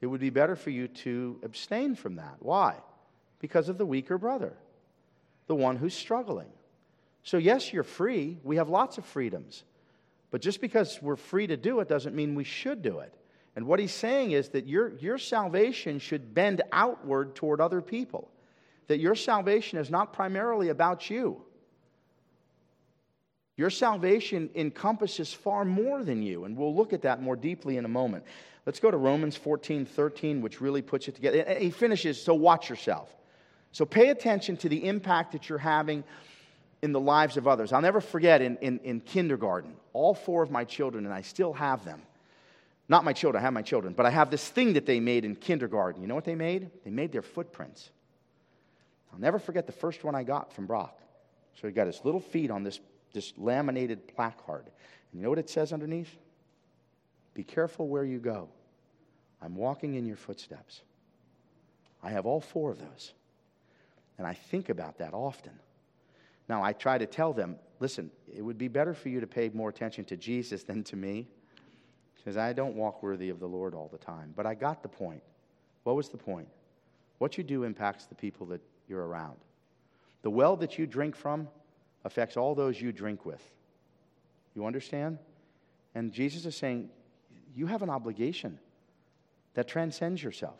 It 0.00 0.06
would 0.06 0.20
be 0.20 0.30
better 0.30 0.56
for 0.56 0.70
you 0.70 0.88
to 0.88 1.38
abstain 1.42 1.94
from 1.94 2.16
that. 2.16 2.36
Why? 2.38 2.76
Because 3.40 3.68
of 3.68 3.78
the 3.78 3.86
weaker 3.86 4.18
brother, 4.18 4.54
the 5.46 5.54
one 5.54 5.76
who's 5.76 5.94
struggling. 5.94 6.48
So, 7.22 7.36
yes, 7.36 7.72
you're 7.72 7.82
free. 7.82 8.38
We 8.42 8.56
have 8.56 8.68
lots 8.68 8.98
of 8.98 9.04
freedoms. 9.04 9.64
But 10.30 10.42
just 10.42 10.60
because 10.60 11.00
we're 11.02 11.16
free 11.16 11.46
to 11.48 11.56
do 11.56 11.80
it 11.80 11.88
doesn't 11.88 12.14
mean 12.14 12.34
we 12.34 12.44
should 12.44 12.82
do 12.82 13.00
it. 13.00 13.14
And 13.56 13.66
what 13.66 13.80
he's 13.80 13.92
saying 13.92 14.30
is 14.30 14.50
that 14.50 14.66
your, 14.66 14.96
your 14.98 15.18
salvation 15.18 15.98
should 15.98 16.34
bend 16.34 16.62
outward 16.70 17.34
toward 17.34 17.60
other 17.60 17.80
people, 17.80 18.30
that 18.86 19.00
your 19.00 19.14
salvation 19.14 19.78
is 19.78 19.90
not 19.90 20.12
primarily 20.12 20.68
about 20.68 21.10
you. 21.10 21.42
Your 23.56 23.70
salvation 23.70 24.48
encompasses 24.54 25.34
far 25.34 25.64
more 25.64 26.02
than 26.02 26.22
you, 26.22 26.44
and 26.44 26.56
we'll 26.56 26.74
look 26.74 26.92
at 26.92 27.02
that 27.02 27.20
more 27.20 27.36
deeply 27.36 27.76
in 27.76 27.84
a 27.84 27.88
moment. 27.88 28.24
Let's 28.64 28.80
go 28.80 28.90
to 28.90 28.96
Romans 28.96 29.36
14 29.36 29.84
13, 29.84 30.40
which 30.40 30.60
really 30.60 30.80
puts 30.80 31.08
it 31.08 31.14
together. 31.16 31.44
He 31.58 31.70
finishes, 31.70 32.22
so 32.22 32.34
watch 32.34 32.70
yourself. 32.70 33.14
So 33.72 33.84
pay 33.84 34.08
attention 34.08 34.56
to 34.58 34.68
the 34.68 34.86
impact 34.86 35.32
that 35.32 35.48
you're 35.48 35.58
having 35.58 36.04
in 36.82 36.92
the 36.92 37.00
lives 37.00 37.36
of 37.36 37.46
others. 37.46 37.72
I'll 37.72 37.82
never 37.82 38.00
forget 38.00 38.40
in, 38.40 38.56
in, 38.58 38.78
in 38.80 39.00
kindergarten, 39.00 39.76
all 39.92 40.14
four 40.14 40.42
of 40.42 40.50
my 40.50 40.64
children, 40.64 41.04
and 41.04 41.12
I 41.12 41.22
still 41.22 41.52
have 41.52 41.84
them, 41.84 42.02
not 42.88 43.04
my 43.04 43.12
children, 43.12 43.40
I 43.40 43.44
have 43.44 43.52
my 43.52 43.62
children, 43.62 43.92
but 43.92 44.06
I 44.06 44.10
have 44.10 44.30
this 44.30 44.48
thing 44.48 44.72
that 44.72 44.86
they 44.86 44.98
made 44.98 45.24
in 45.24 45.36
kindergarten. 45.36 46.02
You 46.02 46.08
know 46.08 46.14
what 46.14 46.24
they 46.24 46.34
made? 46.34 46.70
They 46.84 46.90
made 46.90 47.12
their 47.12 47.22
footprints. 47.22 47.90
I'll 49.12 49.20
never 49.20 49.38
forget 49.38 49.66
the 49.66 49.72
first 49.72 50.04
one 50.04 50.14
I 50.14 50.22
got 50.22 50.52
from 50.52 50.66
Brock. 50.66 50.98
So 51.60 51.68
he 51.68 51.72
got 51.72 51.86
his 51.86 52.00
little 52.04 52.20
feet 52.20 52.50
on 52.50 52.62
this, 52.62 52.80
this 53.12 53.32
laminated 53.36 54.08
placard. 54.08 54.64
And 54.64 55.20
you 55.20 55.22
know 55.22 55.30
what 55.30 55.38
it 55.38 55.50
says 55.50 55.72
underneath? 55.72 56.16
Be 57.34 57.44
careful 57.44 57.88
where 57.88 58.04
you 58.04 58.18
go. 58.18 58.48
I'm 59.42 59.54
walking 59.54 59.94
in 59.94 60.06
your 60.06 60.16
footsteps. 60.16 60.82
I 62.02 62.10
have 62.10 62.26
all 62.26 62.40
four 62.40 62.70
of 62.70 62.78
those. 62.78 63.12
And 64.18 64.26
I 64.26 64.34
think 64.34 64.68
about 64.68 64.98
that 64.98 65.14
often. 65.14 65.52
Now, 66.50 66.64
I 66.64 66.72
try 66.72 66.98
to 66.98 67.06
tell 67.06 67.32
them 67.32 67.54
listen, 67.78 68.10
it 68.36 68.42
would 68.42 68.58
be 68.58 68.66
better 68.66 68.92
for 68.92 69.08
you 69.08 69.20
to 69.20 69.26
pay 69.26 69.50
more 69.54 69.68
attention 69.68 70.04
to 70.06 70.16
Jesus 70.16 70.64
than 70.64 70.82
to 70.82 70.96
me 70.96 71.28
because 72.16 72.36
I 72.36 72.52
don't 72.52 72.74
walk 72.74 73.04
worthy 73.04 73.30
of 73.30 73.38
the 73.38 73.46
Lord 73.46 73.72
all 73.72 73.88
the 73.90 73.98
time. 73.98 74.34
But 74.36 74.46
I 74.46 74.54
got 74.54 74.82
the 74.82 74.88
point. 74.88 75.22
What 75.84 75.94
was 75.94 76.08
the 76.08 76.16
point? 76.16 76.48
What 77.18 77.38
you 77.38 77.44
do 77.44 77.62
impacts 77.62 78.06
the 78.06 78.16
people 78.16 78.46
that 78.46 78.60
you're 78.88 79.06
around. 79.06 79.36
The 80.22 80.30
well 80.30 80.56
that 80.56 80.76
you 80.76 80.88
drink 80.88 81.14
from 81.14 81.46
affects 82.04 82.36
all 82.36 82.56
those 82.56 82.80
you 82.80 82.90
drink 82.90 83.24
with. 83.24 83.42
You 84.56 84.66
understand? 84.66 85.18
And 85.94 86.12
Jesus 86.12 86.46
is 86.46 86.56
saying, 86.56 86.90
you 87.54 87.66
have 87.66 87.82
an 87.82 87.90
obligation 87.90 88.58
that 89.54 89.68
transcends 89.68 90.20
yourself. 90.20 90.58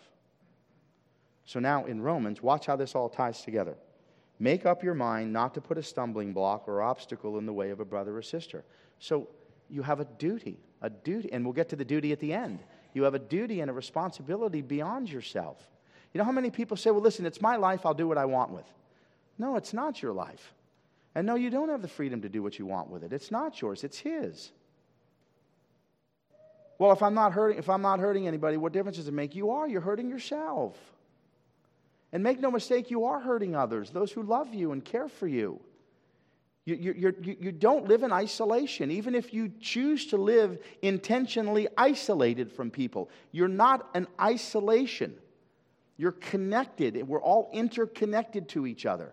So 1.44 1.58
now 1.58 1.86
in 1.86 2.00
Romans, 2.00 2.40
watch 2.40 2.66
how 2.66 2.76
this 2.76 2.94
all 2.94 3.08
ties 3.08 3.42
together. 3.42 3.76
Make 4.40 4.66
up 4.66 4.82
your 4.82 4.94
mind 4.94 5.32
not 5.32 5.54
to 5.54 5.60
put 5.60 5.78
a 5.78 5.82
stumbling 5.82 6.32
block 6.32 6.66
or 6.66 6.82
obstacle 6.82 7.38
in 7.38 7.46
the 7.46 7.52
way 7.52 7.70
of 7.70 7.78
a 7.78 7.84
brother 7.84 8.16
or 8.16 8.22
sister. 8.22 8.64
So 8.98 9.28
you 9.68 9.82
have 9.82 10.00
a 10.00 10.06
duty 10.18 10.58
a 10.82 10.90
duty, 10.90 11.30
and 11.32 11.44
we'll 11.44 11.52
get 11.52 11.68
to 11.70 11.76
the 11.76 11.84
duty 11.84 12.12
at 12.12 12.20
the 12.20 12.32
end. 12.32 12.60
You 12.94 13.02
have 13.04 13.14
a 13.14 13.18
duty 13.18 13.60
and 13.60 13.70
a 13.70 13.74
responsibility 13.74 14.62
beyond 14.62 15.10
yourself. 15.10 15.58
You 16.12 16.18
know 16.18 16.24
how 16.24 16.32
many 16.32 16.50
people 16.50 16.76
say, 16.76 16.90
well, 16.90 17.02
listen, 17.02 17.26
it's 17.26 17.40
my 17.40 17.56
life, 17.56 17.86
I'll 17.86 17.94
do 17.94 18.08
what 18.08 18.18
I 18.18 18.24
want 18.24 18.50
with. 18.50 18.66
No, 19.38 19.56
it's 19.56 19.72
not 19.72 20.02
your 20.02 20.12
life. 20.12 20.54
And 21.14 21.26
no, 21.26 21.34
you 21.34 21.50
don't 21.50 21.68
have 21.68 21.82
the 21.82 21.88
freedom 21.88 22.22
to 22.22 22.28
do 22.28 22.42
what 22.42 22.58
you 22.58 22.66
want 22.66 22.90
with 22.90 23.04
it. 23.04 23.12
It's 23.12 23.30
not 23.30 23.60
yours, 23.60 23.84
it's 23.84 23.98
His. 23.98 24.52
Well, 26.78 26.92
if 26.92 27.02
I'm 27.02 27.14
not 27.14 27.32
hurting, 27.32 27.58
if 27.58 27.68
I'm 27.68 27.82
not 27.82 28.00
hurting 28.00 28.26
anybody, 28.26 28.56
what 28.56 28.72
difference 28.72 28.96
does 28.96 29.06
it 29.06 29.12
make? 29.12 29.34
You 29.34 29.50
are. 29.50 29.68
You're 29.68 29.82
hurting 29.82 30.08
yourself. 30.08 30.78
And 32.12 32.22
make 32.22 32.40
no 32.40 32.50
mistake, 32.50 32.90
you 32.90 33.04
are 33.04 33.20
hurting 33.20 33.54
others, 33.54 33.90
those 33.90 34.10
who 34.10 34.22
love 34.22 34.52
you 34.52 34.72
and 34.72 34.84
care 34.84 35.08
for 35.08 35.28
you. 35.28 35.60
You, 36.66 36.74
you, 36.74 37.14
you, 37.22 37.36
you 37.40 37.52
don't 37.52 37.88
live 37.88 38.02
in 38.02 38.12
isolation, 38.12 38.90
even 38.90 39.14
if 39.14 39.32
you 39.32 39.50
choose 39.60 40.06
to 40.08 40.16
live 40.16 40.58
intentionally 40.82 41.68
isolated 41.76 42.52
from 42.52 42.70
people. 42.70 43.08
You're 43.32 43.48
not 43.48 43.88
an 43.94 44.06
isolation. 44.20 45.14
You're 45.96 46.12
connected. 46.12 46.96
We're 47.08 47.22
all 47.22 47.50
interconnected 47.52 48.48
to 48.50 48.66
each 48.66 48.86
other. 48.86 49.12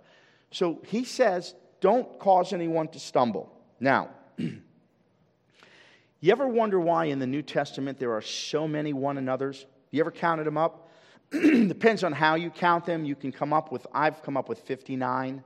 So 0.51 0.79
he 0.85 1.03
says, 1.03 1.55
don't 1.79 2.19
cause 2.19 2.53
anyone 2.53 2.89
to 2.89 2.99
stumble. 2.99 3.51
Now, 3.79 4.09
you 4.37 4.61
ever 6.31 6.47
wonder 6.47 6.79
why 6.79 7.05
in 7.05 7.19
the 7.19 7.27
New 7.27 7.41
Testament 7.41 7.97
there 7.99 8.13
are 8.13 8.21
so 8.21 8.67
many 8.67 8.93
one 8.93 9.17
another's? 9.17 9.65
You 9.91 10.01
ever 10.01 10.11
counted 10.11 10.45
them 10.45 10.57
up? 10.57 10.86
Depends 11.31 12.03
on 12.03 12.13
how 12.13 12.35
you 12.35 12.49
count 12.49 12.85
them. 12.85 13.05
You 13.05 13.15
can 13.15 13.31
come 13.31 13.53
up 13.53 13.71
with, 13.71 13.85
I've 13.93 14.21
come 14.23 14.37
up 14.37 14.47
with 14.49 14.59
59 14.59 15.43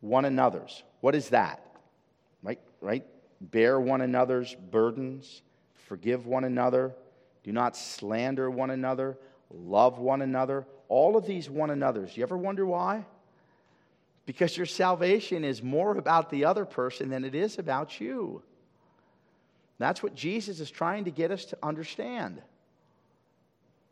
one 0.00 0.24
another's. 0.24 0.82
What 1.00 1.14
is 1.14 1.30
that? 1.30 1.64
Right? 2.42 2.60
Right? 2.80 3.04
Bear 3.40 3.80
one 3.80 4.02
another's 4.02 4.54
burdens, 4.54 5.42
forgive 5.86 6.26
one 6.26 6.44
another, 6.44 6.92
do 7.42 7.52
not 7.52 7.76
slander 7.76 8.50
one 8.50 8.70
another, 8.70 9.16
love 9.50 9.98
one 9.98 10.22
another. 10.22 10.66
All 10.88 11.16
of 11.16 11.26
these 11.26 11.48
one 11.48 11.70
another's. 11.70 12.16
You 12.16 12.22
ever 12.22 12.36
wonder 12.36 12.66
why? 12.66 13.04
Because 14.26 14.56
your 14.56 14.66
salvation 14.66 15.42
is 15.42 15.62
more 15.62 15.96
about 15.96 16.30
the 16.30 16.44
other 16.44 16.64
person 16.64 17.08
than 17.08 17.24
it 17.24 17.34
is 17.34 17.58
about 17.58 18.00
you. 18.00 18.42
That's 19.78 20.02
what 20.02 20.14
Jesus 20.14 20.60
is 20.60 20.70
trying 20.70 21.04
to 21.06 21.10
get 21.10 21.30
us 21.30 21.46
to 21.46 21.58
understand. 21.62 22.40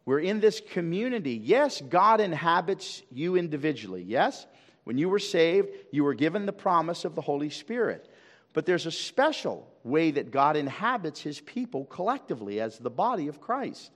We're 0.04 0.20
in 0.20 0.40
this 0.40 0.60
community. 0.60 1.40
Yes, 1.42 1.80
God 1.80 2.20
inhabits 2.20 3.02
you 3.10 3.36
individually. 3.36 4.02
Yes? 4.02 4.46
When 4.84 4.98
you 4.98 5.08
were 5.08 5.18
saved, 5.18 5.68
you 5.90 6.04
were 6.04 6.14
given 6.14 6.46
the 6.46 6.52
promise 6.52 7.04
of 7.04 7.14
the 7.14 7.20
Holy 7.20 7.50
Spirit. 7.50 8.08
But 8.52 8.66
there's 8.66 8.86
a 8.86 8.90
special 8.90 9.70
way 9.84 10.10
that 10.12 10.30
God 10.30 10.56
inhabits 10.56 11.20
his 11.20 11.40
people 11.40 11.84
collectively 11.84 12.60
as 12.60 12.78
the 12.78 12.90
body 12.90 13.28
of 13.28 13.40
Christ. 13.40 13.92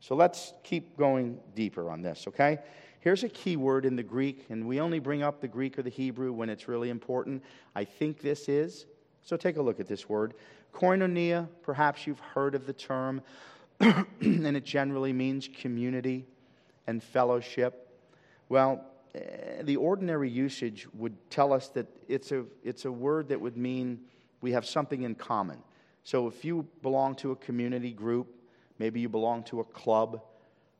So 0.00 0.14
let's 0.14 0.52
keep 0.64 0.96
going 0.96 1.38
deeper 1.54 1.90
on 1.90 2.02
this, 2.02 2.24
okay? 2.28 2.58
Here's 3.00 3.24
a 3.24 3.28
key 3.28 3.56
word 3.56 3.84
in 3.84 3.96
the 3.96 4.02
Greek, 4.02 4.46
and 4.48 4.66
we 4.66 4.80
only 4.80 5.00
bring 5.00 5.22
up 5.22 5.40
the 5.40 5.48
Greek 5.48 5.78
or 5.78 5.82
the 5.82 5.90
Hebrew 5.90 6.32
when 6.32 6.48
it's 6.48 6.68
really 6.68 6.88
important. 6.88 7.42
I 7.74 7.84
think 7.84 8.20
this 8.20 8.48
is. 8.48 8.86
So 9.22 9.36
take 9.36 9.56
a 9.56 9.62
look 9.62 9.80
at 9.80 9.86
this 9.86 10.08
word. 10.08 10.34
Koinonia, 10.72 11.48
perhaps 11.62 12.06
you've 12.06 12.20
heard 12.20 12.54
of 12.54 12.66
the 12.66 12.72
term, 12.72 13.20
and 14.20 14.56
it 14.56 14.64
generally 14.64 15.12
means 15.12 15.48
community 15.48 16.24
and 16.86 17.02
fellowship. 17.02 17.88
Well, 18.48 18.84
eh, 19.14 19.62
the 19.62 19.76
ordinary 19.76 20.30
usage 20.30 20.86
would 20.94 21.16
tell 21.30 21.52
us 21.52 21.68
that 21.70 21.86
it's 22.08 22.30
a, 22.30 22.44
it's 22.62 22.84
a 22.84 22.92
word 22.92 23.28
that 23.28 23.40
would 23.40 23.56
mean 23.56 24.00
we 24.40 24.52
have 24.52 24.64
something 24.64 25.02
in 25.02 25.16
common. 25.16 25.58
So 26.04 26.28
if 26.28 26.44
you 26.44 26.66
belong 26.82 27.16
to 27.16 27.32
a 27.32 27.36
community 27.36 27.92
group, 27.92 28.28
maybe 28.78 29.00
you 29.00 29.08
belong 29.08 29.42
to 29.44 29.60
a 29.60 29.64
club, 29.64 30.22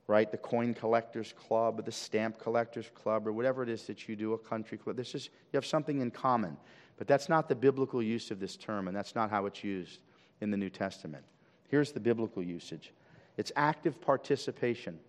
right? 0.07 0.31
The 0.31 0.39
coin 0.39 0.75
collectors 0.75 1.33
club, 1.33 1.81
or 1.81 1.83
the 1.83 1.93
stamp 1.93 2.39
collectors 2.39 2.91
club, 2.95 3.27
or 3.27 3.33
whatever 3.33 3.63
it 3.63 3.69
is 3.69 3.85
that 3.87 4.09
you 4.09 4.15
do, 4.15 4.33
a 4.33 4.39
country 4.39 4.79
club. 4.79 4.97
This 4.97 5.15
is, 5.15 5.27
you 5.53 5.57
have 5.57 5.67
something 5.67 6.01
in 6.01 6.11
common. 6.11 6.57
But 6.99 7.09
that's 7.09 7.29
not 7.29 7.49
the 7.49 7.55
biblical 7.55 8.03
use 8.03 8.31
of 8.31 8.39
this 8.39 8.57
term, 8.57 8.87
and 8.87 8.97
that's 8.97 9.15
not 9.15 9.31
how 9.31 9.47
it's 9.47 9.65
used 9.65 10.01
in 10.41 10.51
the 10.51 10.57
New 10.57 10.71
Testament. 10.71 11.25
Here's 11.73 11.91
the 11.91 11.99
biblical 11.99 12.41
usage 12.41 12.93
it's 13.37 13.51
active 13.57 14.01
participation. 14.01 15.01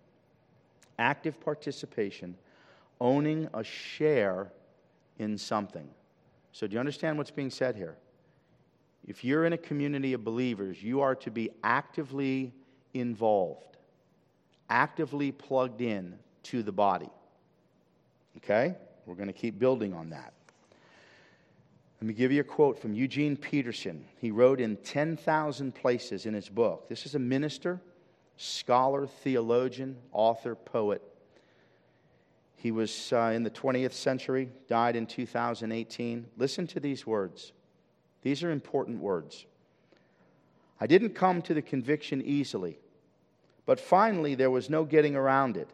Active 0.98 1.40
participation, 1.40 2.36
owning 3.00 3.48
a 3.52 3.64
share 3.64 4.52
in 5.18 5.36
something. 5.36 5.88
So, 6.52 6.66
do 6.66 6.74
you 6.74 6.80
understand 6.80 7.18
what's 7.18 7.32
being 7.32 7.50
said 7.50 7.76
here? 7.76 7.96
If 9.06 9.24
you're 9.24 9.44
in 9.44 9.52
a 9.52 9.58
community 9.58 10.12
of 10.12 10.24
believers, 10.24 10.82
you 10.82 11.00
are 11.00 11.14
to 11.16 11.30
be 11.30 11.50
actively 11.62 12.52
involved 12.94 13.74
actively 14.70 15.32
plugged 15.32 15.80
in 15.80 16.18
to 16.44 16.62
the 16.62 16.72
body. 16.72 17.10
Okay? 18.38 18.74
We're 19.06 19.14
going 19.14 19.28
to 19.28 19.32
keep 19.32 19.58
building 19.58 19.92
on 19.92 20.10
that. 20.10 20.32
Let 22.04 22.08
me 22.08 22.14
give 22.16 22.32
you 22.32 22.42
a 22.42 22.44
quote 22.44 22.78
from 22.78 22.92
Eugene 22.92 23.34
Peterson. 23.34 24.04
He 24.18 24.30
wrote 24.30 24.60
in 24.60 24.76
10,000 24.76 25.74
places 25.74 26.26
in 26.26 26.34
his 26.34 26.50
book. 26.50 26.86
This 26.86 27.06
is 27.06 27.14
a 27.14 27.18
minister, 27.18 27.80
scholar, 28.36 29.06
theologian, 29.06 29.96
author, 30.12 30.54
poet. 30.54 31.00
He 32.56 32.72
was 32.72 33.10
uh, 33.10 33.32
in 33.34 33.42
the 33.42 33.48
20th 33.48 33.94
century, 33.94 34.50
died 34.68 34.96
in 34.96 35.06
2018. 35.06 36.26
Listen 36.36 36.66
to 36.66 36.78
these 36.78 37.06
words. 37.06 37.54
These 38.20 38.42
are 38.42 38.50
important 38.50 38.98
words. 38.98 39.46
I 40.78 40.86
didn't 40.86 41.14
come 41.14 41.40
to 41.40 41.54
the 41.54 41.62
conviction 41.62 42.20
easily. 42.20 42.76
But 43.64 43.80
finally, 43.80 44.34
there 44.34 44.50
was 44.50 44.68
no 44.68 44.84
getting 44.84 45.16
around 45.16 45.56
it. 45.56 45.70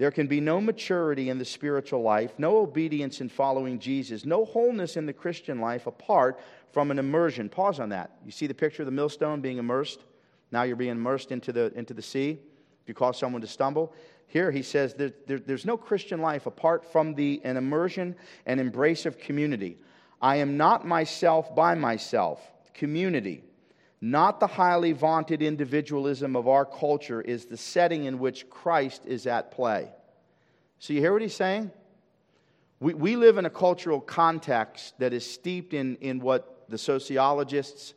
There 0.00 0.10
can 0.10 0.28
be 0.28 0.40
no 0.40 0.62
maturity 0.62 1.28
in 1.28 1.36
the 1.36 1.44
spiritual 1.44 2.00
life, 2.00 2.32
no 2.38 2.56
obedience 2.56 3.20
in 3.20 3.28
following 3.28 3.78
Jesus, 3.78 4.24
no 4.24 4.46
wholeness 4.46 4.96
in 4.96 5.04
the 5.04 5.12
Christian 5.12 5.60
life 5.60 5.86
apart 5.86 6.40
from 6.72 6.90
an 6.90 6.98
immersion. 6.98 7.50
Pause 7.50 7.80
on 7.80 7.88
that. 7.90 8.12
You 8.24 8.30
see 8.30 8.46
the 8.46 8.54
picture 8.54 8.80
of 8.80 8.86
the 8.86 8.92
millstone 8.92 9.42
being 9.42 9.58
immersed? 9.58 10.00
Now 10.52 10.62
you're 10.62 10.74
being 10.74 10.92
immersed 10.92 11.32
into 11.32 11.52
the, 11.52 11.70
into 11.74 11.92
the 11.92 12.00
sea. 12.00 12.40
If 12.82 12.88
you 12.88 12.94
cause 12.94 13.18
someone 13.18 13.42
to 13.42 13.46
stumble, 13.46 13.92
here 14.26 14.50
he 14.50 14.62
says 14.62 14.94
there, 14.94 15.12
there, 15.26 15.38
there's 15.38 15.66
no 15.66 15.76
Christian 15.76 16.22
life 16.22 16.46
apart 16.46 16.90
from 16.90 17.14
the, 17.14 17.42
an 17.44 17.58
immersion 17.58 18.16
and 18.46 18.58
embrace 18.58 19.04
of 19.04 19.18
community. 19.18 19.76
I 20.22 20.36
am 20.36 20.56
not 20.56 20.86
myself 20.86 21.54
by 21.54 21.74
myself. 21.74 22.40
Community 22.72 23.44
not 24.00 24.40
the 24.40 24.46
highly 24.46 24.92
vaunted 24.92 25.42
individualism 25.42 26.34
of 26.34 26.48
our 26.48 26.64
culture, 26.64 27.20
is 27.20 27.44
the 27.44 27.56
setting 27.56 28.04
in 28.04 28.18
which 28.18 28.48
Christ 28.48 29.02
is 29.06 29.26
at 29.26 29.50
play. 29.50 29.88
So, 30.78 30.94
you 30.94 31.00
hear 31.00 31.12
what 31.12 31.20
he's 31.20 31.34
saying? 31.34 31.70
We, 32.80 32.94
we 32.94 33.16
live 33.16 33.36
in 33.36 33.44
a 33.44 33.50
cultural 33.50 34.00
context 34.00 34.98
that 34.98 35.12
is 35.12 35.30
steeped 35.30 35.74
in, 35.74 35.96
in 35.96 36.20
what 36.20 36.64
the 36.70 36.78
sociologists, 36.78 37.92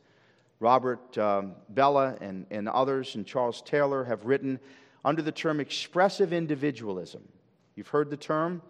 Robert 0.59 1.17
um, 1.17 1.53
Bellah 1.73 2.17
and, 2.19 2.45
and 2.51 2.67
others, 2.67 3.15
and 3.15 3.25
Charles 3.25 3.61
Taylor 3.61 4.03
have 4.03 4.25
written 4.25 4.59
under 5.05 5.21
the 5.21 5.31
term 5.31 5.61
expressive 5.61 6.33
individualism. 6.33 7.23
You've 7.75 7.87
heard 7.87 8.09
the 8.09 8.17
term? 8.17 8.61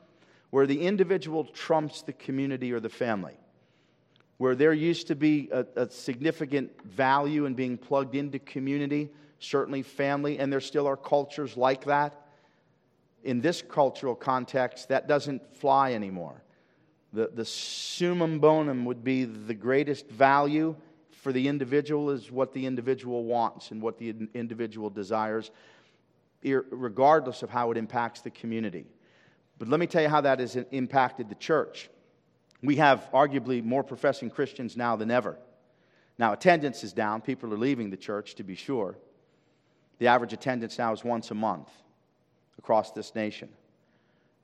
Where 0.52 0.68
the 0.68 0.82
individual 0.86 1.46
trumps 1.46 2.04
the 2.04 2.14
community 2.14 2.72
or 2.72 2.80
the 2.80 2.90
family 2.90 3.34
where 4.44 4.56
there 4.56 4.74
used 4.74 5.08
to 5.08 5.16
be 5.16 5.48
a, 5.54 5.66
a, 5.78 5.90
significant 5.90 6.70
value 6.84 7.46
in 7.46 7.54
being 7.54 7.78
plugged 7.78 8.14
into 8.14 8.38
community, 8.40 9.10
certainly 9.40 9.82
family, 9.82 10.38
and 10.38 10.52
there 10.52 10.60
still 10.60 10.86
are 10.86 10.98
cultures 10.98 11.56
like 11.56 11.86
that. 11.86 12.26
In 13.24 13.40
this 13.40 13.62
cultural 13.62 14.16
context, 14.16 14.90
that 14.90 15.08
doesn't 15.08 15.56
fly 15.56 15.94
anymore. 15.94 16.44
The, 17.14 17.32
the 17.34 17.46
summum 17.46 18.40
bonum 18.40 18.84
would 18.84 19.02
be 19.02 19.24
the 19.24 19.54
greatest 19.54 20.10
value 20.10 20.76
for 21.10 21.32
the 21.32 21.48
individual 21.48 22.10
is 22.10 22.30
what 22.30 22.52
the 22.52 22.66
individual 22.66 23.24
wants 23.24 23.72
and 23.72 23.82
what 23.82 23.98
the 23.98 24.14
individual 24.34 24.90
desires, 24.90 25.52
regardless 26.44 27.44
of 27.44 27.50
how 27.50 27.72
it 27.72 27.78
impacts 27.78 28.20
the 28.20 28.32
community. 28.32 28.88
But 29.58 29.70
let 29.70 29.80
me 29.80 29.88
tell 29.88 30.02
you 30.02 30.10
how 30.10 30.20
that 30.20 30.42
has 30.42 30.58
impacted 30.72 31.30
the 31.30 31.36
church. 31.36 31.90
We 32.64 32.78
have 32.78 33.10
arguably 33.14 33.64
more 33.64 33.84
professing 33.84 34.30
Christians 34.30 34.78
now 34.78 34.96
than 34.96 35.12
ever. 35.12 35.38
Now, 36.18 36.32
attendance 36.32 36.84
is 36.84 36.94
down. 36.94 37.22
People 37.22 37.54
are 37.54 37.58
leaving 37.58 37.90
the 37.90 37.98
church, 37.98 38.36
to 38.36 38.44
be 38.44 38.56
sure. 38.56 38.98
The 40.00 40.08
average 40.08 40.32
attendance 40.32 40.78
now 40.78 40.94
is 40.94 41.04
once 41.04 41.30
a 41.30 41.36
month 41.36 41.70
across 42.58 42.92
this 42.92 43.14
nation. 43.16 43.50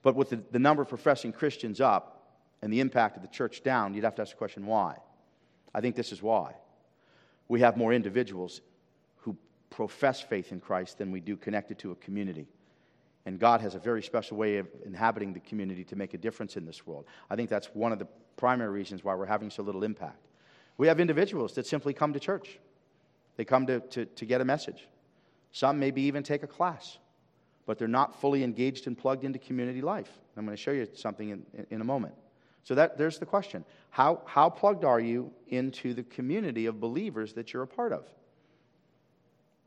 But 0.03 0.15
with 0.15 0.29
the, 0.29 0.43
the 0.51 0.59
number 0.59 0.81
of 0.81 0.89
professing 0.89 1.31
Christians 1.31 1.79
up 1.79 2.33
and 2.61 2.73
the 2.73 2.81
impact 2.81 3.15
of 3.15 3.21
the 3.21 3.29
church 3.29 3.63
down, 3.63 3.93
you'd 3.93 4.03
have 4.03 4.15
to 4.15 4.21
ask 4.21 4.31
the 4.31 4.37
question 4.37 4.65
why? 4.65 4.97
I 5.73 5.79
think 5.79 5.95
this 5.95 6.11
is 6.11 6.21
why. 6.21 6.55
We 7.47 7.61
have 7.61 7.77
more 7.77 7.93
individuals 7.93 8.61
who 9.17 9.37
profess 9.69 10.19
faith 10.19 10.51
in 10.51 10.59
Christ 10.59 10.97
than 10.97 11.11
we 11.11 11.19
do 11.19 11.37
connected 11.37 11.79
to 11.79 11.91
a 11.91 11.95
community. 11.95 12.47
And 13.25 13.39
God 13.39 13.61
has 13.61 13.75
a 13.75 13.79
very 13.79 14.01
special 14.01 14.37
way 14.37 14.57
of 14.57 14.67
inhabiting 14.85 15.33
the 15.33 15.39
community 15.41 15.83
to 15.85 15.95
make 15.95 16.13
a 16.13 16.17
difference 16.17 16.57
in 16.57 16.65
this 16.65 16.87
world. 16.87 17.05
I 17.29 17.35
think 17.35 17.49
that's 17.49 17.67
one 17.73 17.91
of 17.91 17.99
the 17.99 18.07
primary 18.37 18.69
reasons 18.69 19.03
why 19.03 19.13
we're 19.15 19.25
having 19.25 19.49
so 19.49 19.61
little 19.61 19.83
impact. 19.83 20.25
We 20.77 20.87
have 20.87 20.99
individuals 20.99 21.53
that 21.53 21.67
simply 21.67 21.93
come 21.93 22.13
to 22.13 22.19
church, 22.19 22.59
they 23.35 23.45
come 23.45 23.67
to, 23.67 23.81
to, 23.81 24.05
to 24.05 24.25
get 24.25 24.41
a 24.41 24.45
message. 24.45 24.87
Some 25.51 25.79
maybe 25.79 26.01
even 26.03 26.23
take 26.23 26.43
a 26.43 26.47
class, 26.47 26.99
but 27.65 27.77
they're 27.77 27.87
not 27.87 28.19
fully 28.21 28.43
engaged 28.43 28.87
and 28.87 28.97
plugged 28.97 29.23
into 29.23 29.39
community 29.39 29.81
life. 29.81 30.09
I'm 30.37 30.45
going 30.45 30.55
to 30.55 30.61
show 30.61 30.71
you 30.71 30.87
something 30.93 31.29
in, 31.29 31.45
in, 31.69 31.81
a 31.81 31.83
moment. 31.83 32.13
So 32.63 32.75
that, 32.75 32.97
there's 32.97 33.19
the 33.19 33.25
question 33.25 33.65
how, 33.89 34.21
how 34.25 34.49
plugged 34.49 34.85
are 34.85 34.99
you 34.99 35.31
into 35.47 35.93
the 35.93 36.03
community 36.03 36.65
of 36.65 36.79
believers 36.79 37.33
that 37.33 37.51
you're 37.51 37.63
a 37.63 37.67
part 37.67 37.91
of? 37.91 38.05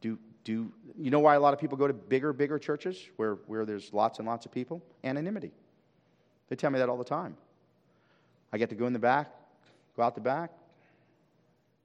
Do, 0.01 0.19
do, 0.45 0.73
you 0.99 1.11
know 1.11 1.21
why 1.21 1.35
a 1.35 1.41
lot 1.41 1.55
of 1.55 1.61
people 1.61 1.79
go 1.79 1.87
to 1.87 1.93
bigger, 1.93 2.33
bigger 2.33 2.59
churches 2.59 3.09
where, 3.17 3.35
where 3.47 3.65
there's 3.65 3.93
lots 3.93 4.19
and 4.19 4.27
lots 4.27 4.45
of 4.47 4.53
people? 4.53 4.83
Anonymity. 5.05 5.53
They 6.49 6.57
tell 6.57 6.71
me 6.71 6.79
that 6.79 6.89
all 6.89 6.99
the 6.99 7.05
time. 7.05 7.37
I 8.53 8.59
get 8.59 8.69
to 8.71 8.75
go 8.75 8.87
in 8.87 8.93
the 8.93 8.99
back, 8.99 9.31
go 9.97 10.03
out 10.03 10.15
the 10.15 10.21
back. 10.21 10.51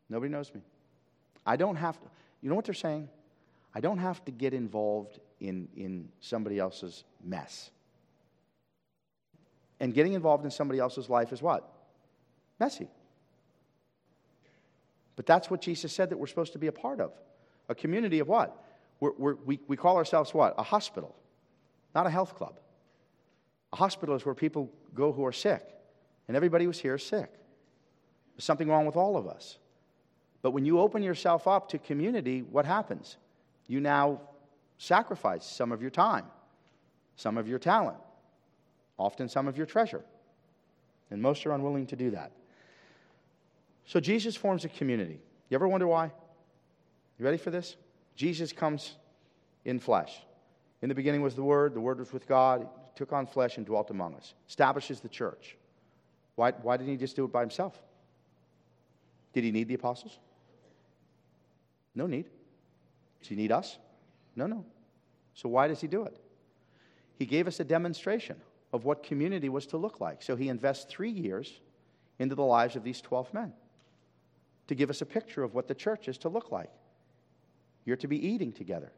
Nobody 0.09 0.31
knows 0.31 0.53
me. 0.53 0.61
I 1.45 1.55
don't 1.55 1.75
have 1.75 1.99
to, 1.99 2.07
you 2.41 2.49
know 2.49 2.55
what 2.55 2.65
they're 2.65 2.73
saying? 2.73 3.09
I 3.73 3.79
don't 3.79 3.99
have 3.99 4.23
to 4.25 4.31
get 4.31 4.53
involved 4.53 5.19
in, 5.39 5.67
in 5.75 6.09
somebody 6.19 6.59
else's 6.59 7.03
mess. 7.23 7.69
And 9.79 9.93
getting 9.93 10.13
involved 10.13 10.43
in 10.43 10.51
somebody 10.51 10.79
else's 10.79 11.09
life 11.09 11.31
is 11.31 11.41
what? 11.41 11.71
Messy. 12.59 12.87
But 15.15 15.25
that's 15.25 15.49
what 15.49 15.61
Jesus 15.61 15.93
said 15.93 16.09
that 16.09 16.17
we're 16.17 16.27
supposed 16.27 16.53
to 16.53 16.59
be 16.59 16.67
a 16.67 16.71
part 16.71 16.99
of. 16.99 17.11
A 17.69 17.75
community 17.75 18.19
of 18.19 18.27
what? 18.27 18.63
We're, 18.99 19.11
we're, 19.17 19.35
we 19.45 19.59
we 19.67 19.77
call 19.77 19.97
ourselves 19.97 20.33
what? 20.33 20.55
A 20.57 20.63
hospital, 20.63 21.15
not 21.93 22.07
a 22.07 22.09
health 22.09 22.35
club. 22.35 22.59
A 23.73 23.75
hospital 23.75 24.15
is 24.15 24.25
where 24.25 24.35
people 24.35 24.71
go 24.93 25.11
who 25.11 25.25
are 25.25 25.31
sick, 25.31 25.63
and 26.27 26.37
everybody 26.37 26.65
who's 26.65 26.79
here 26.79 26.95
is 26.95 27.05
sick. 27.05 27.29
There's 28.35 28.45
something 28.45 28.67
wrong 28.67 28.85
with 28.85 28.95
all 28.95 29.17
of 29.17 29.27
us. 29.27 29.57
But 30.41 30.51
when 30.51 30.65
you 30.65 30.79
open 30.79 31.03
yourself 31.03 31.47
up 31.47 31.69
to 31.69 31.77
community, 31.77 32.41
what 32.41 32.65
happens? 32.65 33.17
You 33.67 33.79
now 33.79 34.21
sacrifice 34.77 35.45
some 35.45 35.71
of 35.71 35.81
your 35.81 35.91
time, 35.91 36.25
some 37.15 37.37
of 37.37 37.47
your 37.47 37.59
talent, 37.59 37.97
often 38.97 39.27
some 39.27 39.47
of 39.47 39.57
your 39.57 39.65
treasure. 39.65 40.03
And 41.09 41.21
most 41.21 41.45
are 41.45 41.51
unwilling 41.51 41.87
to 41.87 41.95
do 41.95 42.11
that. 42.11 42.31
So 43.85 43.99
Jesus 43.99 44.35
forms 44.35 44.65
a 44.65 44.69
community. 44.69 45.19
You 45.49 45.55
ever 45.55 45.67
wonder 45.67 45.87
why? 45.87 46.11
You 47.17 47.25
ready 47.25 47.37
for 47.37 47.51
this? 47.51 47.75
Jesus 48.15 48.51
comes 48.51 48.95
in 49.65 49.79
flesh. 49.79 50.21
In 50.81 50.89
the 50.89 50.95
beginning 50.95 51.21
was 51.21 51.35
the 51.35 51.43
Word, 51.43 51.73
the 51.73 51.79
Word 51.79 51.99
was 51.99 52.13
with 52.13 52.27
God, 52.27 52.61
he 52.61 52.67
took 52.95 53.13
on 53.13 53.25
flesh 53.25 53.57
and 53.57 53.65
dwelt 53.65 53.89
among 53.89 54.15
us. 54.15 54.33
Establishes 54.47 54.99
the 54.99 55.09
church. 55.09 55.57
Why, 56.35 56.51
why 56.51 56.77
didn't 56.77 56.91
he 56.91 56.97
just 56.97 57.15
do 57.15 57.25
it 57.25 57.31
by 57.31 57.41
himself? 57.41 57.81
Did 59.33 59.43
he 59.43 59.51
need 59.51 59.67
the 59.67 59.73
apostles? 59.73 60.19
No 61.95 62.05
need. 62.05 62.25
Does 63.19 63.29
he 63.29 63.35
need 63.35 63.51
us? 63.51 63.77
No, 64.35 64.45
no. 64.45 64.63
So 65.33 65.49
why 65.49 65.67
does 65.67 65.81
he 65.81 65.87
do 65.87 66.03
it? 66.03 66.17
He 67.17 67.25
gave 67.25 67.47
us 67.47 67.59
a 67.59 67.63
demonstration 67.63 68.37
of 68.71 68.85
what 68.85 69.01
community 69.01 69.49
was 69.49 69.65
to 69.67 69.77
look 69.77 69.99
like. 69.99 70.21
So 70.21 70.35
he 70.35 70.49
invests 70.49 70.85
three 70.89 71.09
years 71.09 71.59
into 72.19 72.35
the 72.35 72.43
lives 72.43 72.75
of 72.75 72.83
these 72.83 73.01
12 73.01 73.33
men 73.33 73.53
to 74.67 74.75
give 74.75 74.89
us 74.89 75.01
a 75.01 75.05
picture 75.05 75.43
of 75.43 75.53
what 75.53 75.67
the 75.67 75.75
church 75.75 76.07
is 76.07 76.17
to 76.19 76.29
look 76.29 76.51
like. 76.51 76.69
You're 77.87 77.95
to 77.95 78.07
be 78.07 78.27
eating 78.27 78.51
together, 78.51 78.91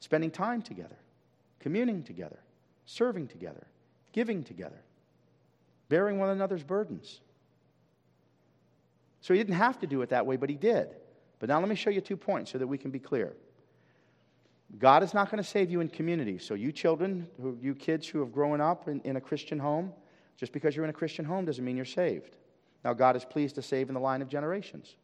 spending 0.00 0.30
time 0.30 0.60
together, 0.60 0.98
communing 1.60 2.02
together, 2.02 2.38
serving 2.84 3.28
together, 3.28 3.66
giving 4.12 4.44
together, 4.44 4.82
bearing 5.88 6.18
one 6.18 6.28
another's 6.28 6.62
burdens. 6.62 7.22
So 9.22 9.32
he 9.32 9.40
didn't 9.40 9.54
have 9.54 9.78
to 9.80 9.86
do 9.86 10.02
it 10.02 10.10
that 10.10 10.26
way, 10.26 10.36
but 10.36 10.50
he 10.50 10.56
did. 10.56 10.88
But 11.38 11.48
now 11.48 11.58
let 11.58 11.70
me 11.70 11.74
show 11.74 11.88
you 11.88 12.02
two 12.02 12.18
points 12.18 12.50
so 12.50 12.58
that 12.58 12.66
we 12.66 12.76
can 12.76 12.90
be 12.90 12.98
clear. 12.98 13.32
God 14.78 15.02
is 15.02 15.14
not 15.14 15.30
going 15.30 15.42
to 15.42 15.48
save 15.48 15.70
you 15.70 15.80
in 15.80 15.88
community. 15.88 16.36
So, 16.36 16.52
you 16.52 16.72
children, 16.72 17.26
you 17.62 17.74
kids 17.74 18.06
who 18.06 18.20
have 18.20 18.30
grown 18.30 18.60
up 18.60 18.88
in, 18.88 19.00
in 19.04 19.16
a 19.16 19.20
Christian 19.22 19.58
home, 19.58 19.90
just 20.36 20.52
because 20.52 20.76
you're 20.76 20.84
in 20.84 20.90
a 20.90 20.94
Christian 20.94 21.24
home 21.24 21.46
doesn't 21.46 21.64
mean 21.64 21.76
you're 21.76 21.86
saved. 21.86 22.36
Now, 22.84 22.92
God 22.92 23.16
is 23.16 23.24
pleased 23.24 23.54
to 23.54 23.62
save 23.62 23.88
in 23.88 23.94
the 23.94 24.00
line 24.00 24.20
of 24.20 24.28
generations. 24.28 24.96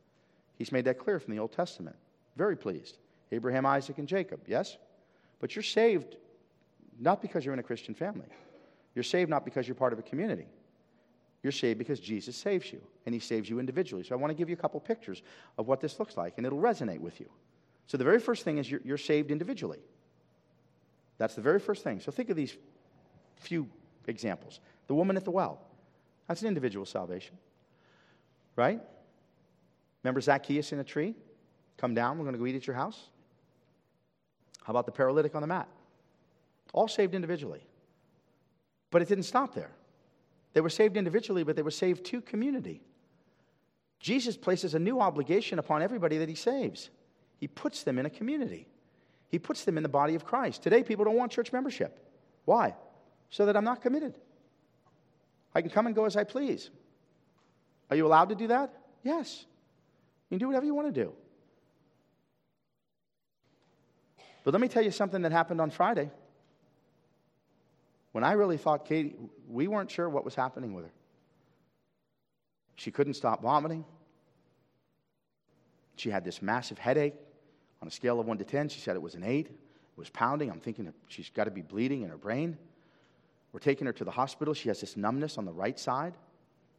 He's 0.58 0.72
made 0.72 0.84
that 0.84 0.98
clear 0.98 1.18
from 1.18 1.34
the 1.34 1.40
Old 1.40 1.52
Testament. 1.52 1.96
Very 2.36 2.56
pleased. 2.56 2.98
Abraham, 3.32 3.66
Isaac, 3.66 3.98
and 3.98 4.06
Jacob, 4.06 4.40
yes? 4.46 4.76
But 5.40 5.56
you're 5.56 5.62
saved 5.62 6.16
not 6.98 7.20
because 7.20 7.44
you're 7.44 7.54
in 7.54 7.60
a 7.60 7.64
Christian 7.64 7.94
family. 7.94 8.28
You're 8.94 9.02
saved 9.02 9.28
not 9.28 9.44
because 9.44 9.68
you're 9.68 9.74
part 9.74 9.92
of 9.92 9.98
a 9.98 10.02
community. 10.02 10.46
You're 11.42 11.52
saved 11.52 11.78
because 11.78 12.00
Jesus 12.00 12.36
saves 12.36 12.72
you, 12.72 12.80
and 13.04 13.14
He 13.14 13.20
saves 13.20 13.48
you 13.50 13.58
individually. 13.58 14.02
So 14.04 14.14
I 14.14 14.18
want 14.18 14.30
to 14.30 14.34
give 14.34 14.48
you 14.48 14.54
a 14.54 14.58
couple 14.58 14.80
pictures 14.80 15.22
of 15.58 15.66
what 15.66 15.80
this 15.80 15.98
looks 15.98 16.16
like, 16.16 16.34
and 16.36 16.46
it'll 16.46 16.60
resonate 16.60 17.00
with 17.00 17.20
you. 17.20 17.28
So 17.86 17.96
the 17.96 18.04
very 18.04 18.18
first 18.18 18.44
thing 18.44 18.58
is 18.58 18.70
you're, 18.70 18.80
you're 18.84 18.98
saved 18.98 19.30
individually. 19.30 19.78
That's 21.18 21.34
the 21.34 21.42
very 21.42 21.60
first 21.60 21.84
thing. 21.84 22.00
So 22.00 22.10
think 22.10 22.30
of 22.30 22.36
these 22.36 22.56
few 23.36 23.68
examples. 24.06 24.60
The 24.86 24.94
woman 24.94 25.16
at 25.16 25.24
the 25.24 25.30
well, 25.30 25.60
that's 26.26 26.42
an 26.42 26.48
individual 26.48 26.86
salvation 26.86 27.36
right? 28.56 28.80
Remember 30.02 30.20
Zacchaeus 30.20 30.72
in 30.72 30.80
a 30.80 30.84
tree? 30.84 31.14
Come 31.76 31.94
down, 31.94 32.18
we're 32.18 32.24
going 32.24 32.34
to 32.34 32.38
go 32.38 32.46
eat 32.46 32.56
at 32.56 32.66
your 32.66 32.76
house. 32.76 33.08
How 34.64 34.72
about 34.72 34.86
the 34.86 34.92
paralytic 34.92 35.34
on 35.34 35.42
the 35.42 35.46
mat? 35.46 35.68
All 36.72 36.88
saved 36.88 37.14
individually. 37.14 37.64
But 38.90 39.02
it 39.02 39.08
didn't 39.08 39.24
stop 39.24 39.54
there. 39.54 39.70
They 40.54 40.60
were 40.60 40.70
saved 40.70 40.96
individually, 40.96 41.44
but 41.44 41.54
they 41.54 41.62
were 41.62 41.70
saved 41.70 42.04
to 42.06 42.20
community. 42.20 42.80
Jesus 44.00 44.36
places 44.36 44.74
a 44.74 44.78
new 44.78 45.00
obligation 45.00 45.58
upon 45.58 45.82
everybody 45.82 46.18
that 46.18 46.28
he 46.28 46.34
saves. 46.34 46.90
He 47.38 47.46
puts 47.48 47.82
them 47.82 47.98
in 47.98 48.06
a 48.06 48.10
community. 48.10 48.66
He 49.28 49.38
puts 49.38 49.64
them 49.64 49.76
in 49.76 49.82
the 49.82 49.88
body 49.88 50.14
of 50.14 50.24
Christ. 50.24 50.62
Today, 50.62 50.82
people 50.82 51.04
don't 51.04 51.16
want 51.16 51.32
church 51.32 51.52
membership. 51.52 51.98
Why? 52.44 52.74
So 53.30 53.46
that 53.46 53.56
I'm 53.56 53.64
not 53.64 53.82
committed. 53.82 54.14
I 55.54 55.60
can 55.60 55.70
come 55.70 55.86
and 55.86 55.94
go 55.94 56.04
as 56.04 56.16
I 56.16 56.24
please. 56.24 56.70
Are 57.90 57.96
you 57.96 58.06
allowed 58.06 58.30
to 58.30 58.34
do 58.34 58.48
that? 58.48 58.72
Yes. 59.02 59.44
You 60.30 60.36
can 60.36 60.38
do 60.38 60.46
whatever 60.48 60.66
you 60.66 60.74
want 60.74 60.92
to 60.92 61.04
do. 61.04 61.12
But 64.46 64.52
let 64.52 64.60
me 64.60 64.68
tell 64.68 64.84
you 64.84 64.92
something 64.92 65.22
that 65.22 65.32
happened 65.32 65.60
on 65.60 65.70
Friday. 65.70 66.08
When 68.12 68.22
I 68.22 68.34
really 68.34 68.56
thought 68.56 68.84
Katie, 68.84 69.16
we 69.48 69.66
weren't 69.66 69.90
sure 69.90 70.08
what 70.08 70.24
was 70.24 70.36
happening 70.36 70.72
with 70.72 70.84
her. 70.84 70.92
She 72.76 72.92
couldn't 72.92 73.14
stop 73.14 73.42
vomiting. 73.42 73.84
She 75.96 76.10
had 76.10 76.24
this 76.24 76.40
massive 76.40 76.78
headache. 76.78 77.14
On 77.82 77.88
a 77.88 77.90
scale 77.90 78.20
of 78.20 78.26
1 78.28 78.38
to 78.38 78.44
10, 78.44 78.68
she 78.68 78.78
said 78.78 78.94
it 78.94 79.02
was 79.02 79.16
an 79.16 79.24
8. 79.24 79.46
It 79.48 79.52
was 79.96 80.10
pounding. 80.10 80.48
I'm 80.48 80.60
thinking 80.60 80.92
she's 81.08 81.28
got 81.30 81.44
to 81.46 81.50
be 81.50 81.62
bleeding 81.62 82.02
in 82.02 82.10
her 82.10 82.16
brain. 82.16 82.56
We're 83.50 83.58
taking 83.58 83.88
her 83.88 83.92
to 83.94 84.04
the 84.04 84.12
hospital. 84.12 84.54
She 84.54 84.68
has 84.68 84.80
this 84.80 84.96
numbness 84.96 85.38
on 85.38 85.44
the 85.44 85.52
right 85.52 85.76
side. 85.76 86.14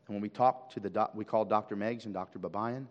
And 0.08 0.16
when 0.16 0.22
we 0.22 0.30
talked 0.30 0.72
to 0.76 0.80
the 0.80 0.90
doc, 0.90 1.12
we 1.16 1.26
called 1.26 1.50
Dr. 1.50 1.76
Meggs 1.76 2.06
and 2.06 2.14
Dr. 2.14 2.40
Babayan, 2.40 2.86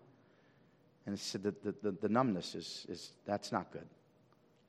and 1.06 1.18
said 1.18 1.44
that 1.44 1.62
the, 1.62 1.74
the, 1.80 1.92
the, 1.92 2.08
numbness 2.10 2.54
is, 2.54 2.84
is 2.90 3.12
that's 3.24 3.52
not 3.52 3.72
good. 3.72 3.86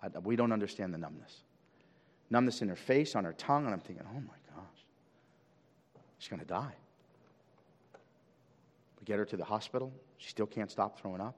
I, 0.01 0.09
we 0.19 0.35
don't 0.35 0.51
understand 0.51 0.93
the 0.93 0.97
numbness. 0.97 1.43
Numbness 2.29 2.61
in 2.61 2.69
her 2.69 2.75
face, 2.75 3.15
on 3.15 3.23
her 3.23 3.33
tongue, 3.33 3.65
and 3.65 3.73
I'm 3.73 3.79
thinking, 3.79 4.05
oh 4.07 4.19
my 4.19 4.55
gosh, 4.55 4.85
she's 6.19 6.29
going 6.29 6.41
to 6.41 6.45
die. 6.45 6.73
We 8.99 9.05
get 9.05 9.17
her 9.17 9.25
to 9.25 9.37
the 9.37 9.45
hospital. 9.45 9.93
She 10.17 10.29
still 10.29 10.45
can't 10.45 10.69
stop 10.69 10.99
throwing 10.99 11.21
up. 11.21 11.35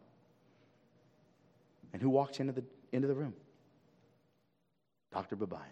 And 1.94 2.02
who 2.02 2.10
walks 2.10 2.40
into 2.40 2.54
the, 2.54 2.64
into 2.92 3.08
the 3.08 3.16
room? 3.16 3.34
Dr. 5.12 5.36
Babayan. 5.36 5.64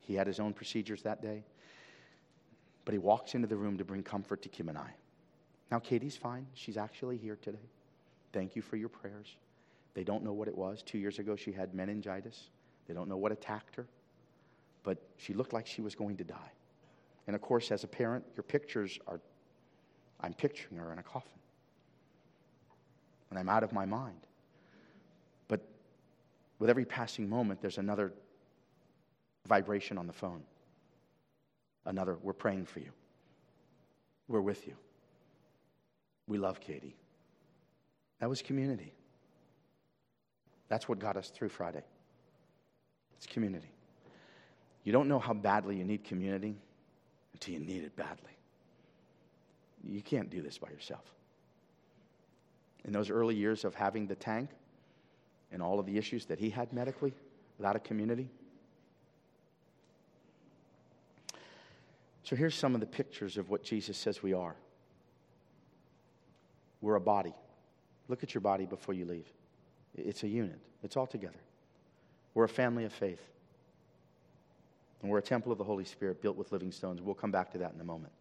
He 0.00 0.14
had 0.14 0.26
his 0.26 0.40
own 0.40 0.52
procedures 0.52 1.02
that 1.02 1.22
day. 1.22 1.44
But 2.84 2.92
he 2.92 2.98
walks 2.98 3.34
into 3.34 3.46
the 3.46 3.56
room 3.56 3.78
to 3.78 3.84
bring 3.84 4.02
comfort 4.02 4.42
to 4.42 4.48
Kim 4.48 4.68
and 4.68 4.76
I. 4.76 4.94
Now, 5.70 5.78
Katie's 5.78 6.16
fine. 6.16 6.46
She's 6.54 6.76
actually 6.76 7.16
here 7.16 7.38
today. 7.40 7.70
Thank 8.34 8.56
you 8.56 8.62
for 8.62 8.76
your 8.76 8.88
prayers. 8.88 9.36
They 9.94 10.02
don't 10.02 10.24
know 10.24 10.32
what 10.32 10.48
it 10.48 10.58
was. 10.58 10.82
Two 10.82 10.98
years 10.98 11.20
ago, 11.20 11.36
she 11.36 11.52
had 11.52 11.72
meningitis. 11.72 12.50
They 12.88 12.92
don't 12.92 13.08
know 13.08 13.16
what 13.16 13.30
attacked 13.30 13.76
her. 13.76 13.86
But 14.82 14.98
she 15.16 15.32
looked 15.32 15.52
like 15.52 15.68
she 15.68 15.80
was 15.80 15.94
going 15.94 16.16
to 16.16 16.24
die. 16.24 16.52
And 17.28 17.36
of 17.36 17.40
course, 17.40 17.70
as 17.70 17.84
a 17.84 17.86
parent, 17.86 18.24
your 18.36 18.42
pictures 18.42 18.98
are, 19.06 19.20
I'm 20.20 20.34
picturing 20.34 20.78
her 20.78 20.92
in 20.92 20.98
a 20.98 21.02
coffin. 21.02 21.38
And 23.30 23.38
I'm 23.38 23.48
out 23.48 23.62
of 23.62 23.72
my 23.72 23.86
mind. 23.86 24.26
But 25.46 25.60
with 26.58 26.68
every 26.68 26.84
passing 26.84 27.28
moment, 27.28 27.60
there's 27.62 27.78
another 27.78 28.12
vibration 29.46 29.96
on 29.96 30.08
the 30.08 30.12
phone 30.12 30.42
another, 31.86 32.16
we're 32.22 32.32
praying 32.32 32.64
for 32.64 32.80
you. 32.80 32.90
We're 34.26 34.40
with 34.40 34.66
you. 34.66 34.74
We 36.26 36.38
love 36.38 36.60
Katie. 36.60 36.96
That 38.24 38.30
was 38.30 38.40
community. 38.40 38.94
That's 40.68 40.88
what 40.88 40.98
got 40.98 41.18
us 41.18 41.28
through 41.28 41.50
Friday. 41.50 41.82
It's 43.18 43.26
community. 43.26 43.68
You 44.82 44.92
don't 44.92 45.08
know 45.08 45.18
how 45.18 45.34
badly 45.34 45.76
you 45.76 45.84
need 45.84 46.04
community 46.04 46.56
until 47.34 47.52
you 47.52 47.60
need 47.60 47.82
it 47.82 47.94
badly. 47.96 48.32
You 49.86 50.00
can't 50.00 50.30
do 50.30 50.40
this 50.40 50.56
by 50.56 50.70
yourself. 50.70 51.04
In 52.86 52.94
those 52.94 53.10
early 53.10 53.34
years 53.34 53.62
of 53.62 53.74
having 53.74 54.06
the 54.06 54.14
tank 54.14 54.48
and 55.52 55.60
all 55.60 55.78
of 55.78 55.84
the 55.84 55.98
issues 55.98 56.24
that 56.24 56.38
he 56.38 56.48
had 56.48 56.72
medically 56.72 57.12
without 57.58 57.76
a 57.76 57.80
community, 57.80 58.30
So 62.22 62.36
here's 62.36 62.54
some 62.54 62.74
of 62.74 62.80
the 62.80 62.86
pictures 62.86 63.36
of 63.36 63.50
what 63.50 63.62
Jesus 63.62 63.98
says 63.98 64.22
we 64.22 64.32
are 64.32 64.56
we're 66.80 66.94
a 66.94 67.00
body. 67.02 67.34
Look 68.08 68.22
at 68.22 68.34
your 68.34 68.40
body 68.40 68.66
before 68.66 68.94
you 68.94 69.06
leave. 69.06 69.26
It's 69.96 70.22
a 70.22 70.28
unit, 70.28 70.58
it's 70.82 70.96
all 70.96 71.06
together. 71.06 71.38
We're 72.34 72.44
a 72.44 72.48
family 72.48 72.84
of 72.84 72.92
faith. 72.92 73.20
And 75.00 75.10
we're 75.10 75.18
a 75.18 75.22
temple 75.22 75.52
of 75.52 75.58
the 75.58 75.64
Holy 75.64 75.84
Spirit 75.84 76.22
built 76.22 76.36
with 76.36 76.50
living 76.50 76.72
stones. 76.72 77.02
We'll 77.02 77.14
come 77.14 77.30
back 77.30 77.52
to 77.52 77.58
that 77.58 77.74
in 77.74 77.80
a 77.80 77.84
moment. 77.84 78.12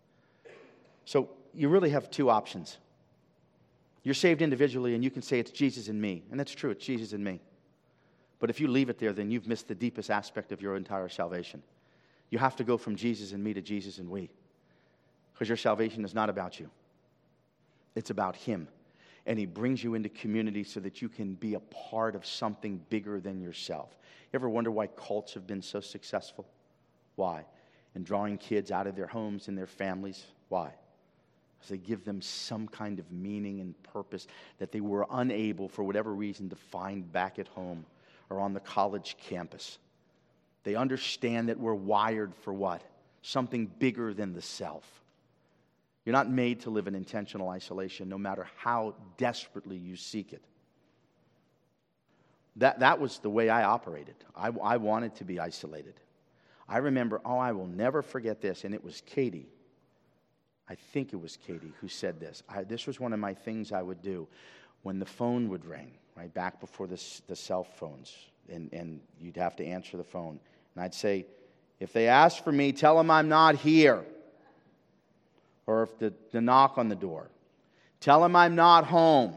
So 1.06 1.30
you 1.54 1.70
really 1.70 1.90
have 1.92 2.12
two 2.12 2.30
options. 2.30 2.78
You're 4.04 4.14
saved 4.14 4.42
individually, 4.42 4.94
and 4.94 5.04
you 5.04 5.10
can 5.10 5.22
say 5.22 5.40
it's 5.40 5.52
Jesus 5.52 5.88
and 5.88 6.00
me. 6.00 6.24
And 6.30 6.40
that's 6.40 6.52
true, 6.52 6.72
it's 6.72 6.86
Jesus 6.86 7.14
and 7.14 7.24
me. 7.24 7.40
But 8.40 8.50
if 8.50 8.60
you 8.60 8.68
leave 8.68 8.90
it 8.90 9.00
there, 9.00 9.14
then 9.14 9.32
you've 9.32 9.48
missed 9.48 9.70
the 9.70 9.76
deepest 9.76 10.12
aspect 10.12 10.52
of 10.52 10.62
your 10.62 10.76
entire 10.76 11.08
salvation. 11.08 11.64
You 12.30 12.40
have 12.40 12.58
to 12.58 12.66
go 12.66 12.78
from 12.78 12.98
Jesus 12.98 13.32
and 13.32 13.42
me 13.42 13.54
to 13.54 13.62
Jesus 13.62 14.00
and 14.00 14.10
we. 14.10 14.30
Because 15.34 15.48
your 15.48 15.58
salvation 15.58 16.04
is 16.04 16.14
not 16.14 16.30
about 16.30 16.60
you, 16.60 16.70
it's 17.96 18.10
about 18.10 18.36
Him. 18.36 18.68
And 19.26 19.40
He 19.40 19.46
brings 19.46 19.84
you 19.84 19.94
into 19.96 20.10
community 20.10 20.64
so 20.64 20.80
that 20.82 21.02
you 21.02 21.10
can 21.10 21.34
be 21.36 21.54
a 21.54 21.60
part 21.60 22.16
of 22.16 22.26
something 22.26 22.82
bigger 22.90 23.20
than 23.20 23.42
yourself. 23.42 23.90
You 24.32 24.38
ever 24.38 24.50
wonder 24.50 24.72
why 24.72 24.88
cults 24.88 25.34
have 25.36 25.48
been 25.48 25.62
so 25.62 25.80
successful? 25.80 26.46
Why? 27.16 27.46
In 27.96 28.04
drawing 28.04 28.38
kids 28.38 28.72
out 28.72 28.88
of 28.88 28.96
their 28.96 29.08
homes 29.08 29.48
and 29.48 29.58
their 29.58 29.68
families. 29.68 30.26
Why? 30.50 30.74
Because 31.58 31.70
they 31.70 31.78
give 31.78 32.04
them 32.04 32.22
some 32.22 32.68
kind 32.68 33.00
of 33.00 33.10
meaning 33.12 33.62
and 33.62 33.82
purpose 33.84 34.28
that 34.58 34.72
they 34.72 34.82
were 34.82 35.06
unable, 35.12 35.70
for 35.70 35.84
whatever 35.84 36.14
reason, 36.14 36.50
to 36.50 36.56
find 36.56 37.10
back 37.12 37.40
at 37.40 37.48
home 37.48 37.86
or 38.30 38.40
on 38.40 38.54
the 38.54 38.60
college 38.60 39.16
campus. 39.30 39.78
They 40.64 40.76
understand 40.76 41.50
that 41.50 41.60
we're 41.60 41.74
wired 41.74 42.34
for 42.36 42.54
what? 42.54 42.82
Something 43.22 43.68
bigger 43.68 44.14
than 44.14 44.34
the 44.34 44.42
self. 44.42 45.03
You're 46.06 46.14
not 46.14 46.30
made 46.30 46.62
to 46.62 46.70
live 46.70 46.88
in 46.88 46.96
intentional 46.96 47.50
isolation, 47.50 48.10
no 48.10 48.18
matter 48.18 48.48
how 48.58 48.96
desperately 49.18 49.78
you 49.78 49.96
seek 49.96 50.34
it. 50.34 50.44
That, 52.58 52.80
that 52.80 53.00
was 53.00 53.20
the 53.20 53.30
way 53.30 53.50
I 53.50 53.64
operated. 53.64 54.16
I, 54.36 54.50
I 54.62 54.78
wanted 54.78 55.16
to 55.16 55.24
be 55.24 55.40
isolated. 55.40 55.96
I 56.68 56.78
remember, 56.78 57.22
oh, 57.26 57.38
I 57.38 57.52
will 57.52 57.68
never 57.68 58.02
forget 58.02 58.42
this, 58.42 58.64
and 58.64 58.74
it 58.74 58.84
was 58.84 59.02
Katie. 59.06 59.48
I 60.70 60.76
think 60.76 61.14
it 61.14 61.18
was 61.18 61.38
Katie 61.38 61.74
who 61.82 61.88
said 61.88 62.20
this. 62.20 62.44
I, 62.48 62.64
this 62.64 62.86
was 62.86 63.00
one 63.00 63.14
of 63.14 63.20
my 63.20 63.34
things 63.34 63.72
I 63.72 63.82
would 63.82 64.02
do 64.02 64.28
when 64.84 65.00
the 65.00 65.06
phone 65.06 65.50
would 65.50 65.66
ring, 65.66 65.92
right 66.16 66.34
back 66.34 66.60
before 66.60 66.88
the, 66.88 67.02
the 67.28 67.36
cell 67.36 67.64
phones, 67.64 68.16
and, 68.50 68.72
and 68.74 69.00
you'd 69.20 69.38
have 69.38 69.56
to 69.58 69.66
answer 69.66 69.98
the 69.98 70.04
phone. 70.04 70.40
And 70.76 70.84
I'd 70.84 70.94
say, 70.94 71.26
if 71.80 71.92
they 71.92 72.08
ask 72.08 72.44
for 72.44 72.52
me, 72.52 72.72
tell 72.72 72.98
them 72.98 73.10
I'm 73.10 73.30
not 73.30 73.56
here. 73.56 74.06
Or 75.66 75.84
if 75.84 75.98
the, 75.98 76.14
the 76.32 76.42
knock 76.42 76.78
on 76.78 76.90
the 76.90 76.96
door, 76.96 77.30
tell 78.00 78.22
them 78.22 78.36
I'm 78.36 78.56
not 78.56 78.86
home. 78.86 79.36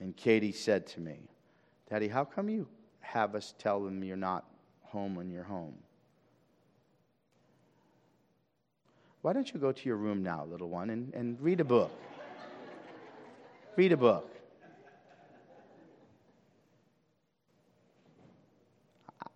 And 0.00 0.16
Katie 0.16 0.52
said 0.52 0.86
to 0.88 1.00
me, 1.00 1.28
Daddy, 1.88 2.08
how 2.08 2.24
come 2.24 2.48
you 2.48 2.68
have 3.00 3.34
us 3.34 3.54
tell 3.58 3.82
them 3.82 4.02
you're 4.04 4.16
not 4.16 4.44
home 4.82 5.14
when 5.14 5.30
you're 5.30 5.44
home? 5.44 5.74
Why 9.22 9.32
don't 9.32 9.50
you 9.54 9.58
go 9.58 9.72
to 9.72 9.88
your 9.88 9.96
room 9.96 10.22
now, 10.22 10.44
little 10.44 10.68
one, 10.68 10.90
and, 10.90 11.14
and 11.14 11.40
read 11.40 11.60
a 11.60 11.64
book? 11.64 11.90
read 13.76 13.92
a 13.92 13.96
book. 13.96 14.30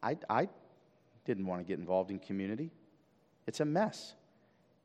I, 0.03 0.17
I 0.29 0.49
didn't 1.25 1.47
want 1.47 1.61
to 1.61 1.65
get 1.65 1.79
involved 1.79 2.11
in 2.11 2.19
community. 2.19 2.71
It's 3.47 3.61
a 3.61 3.65
mess. 3.65 4.15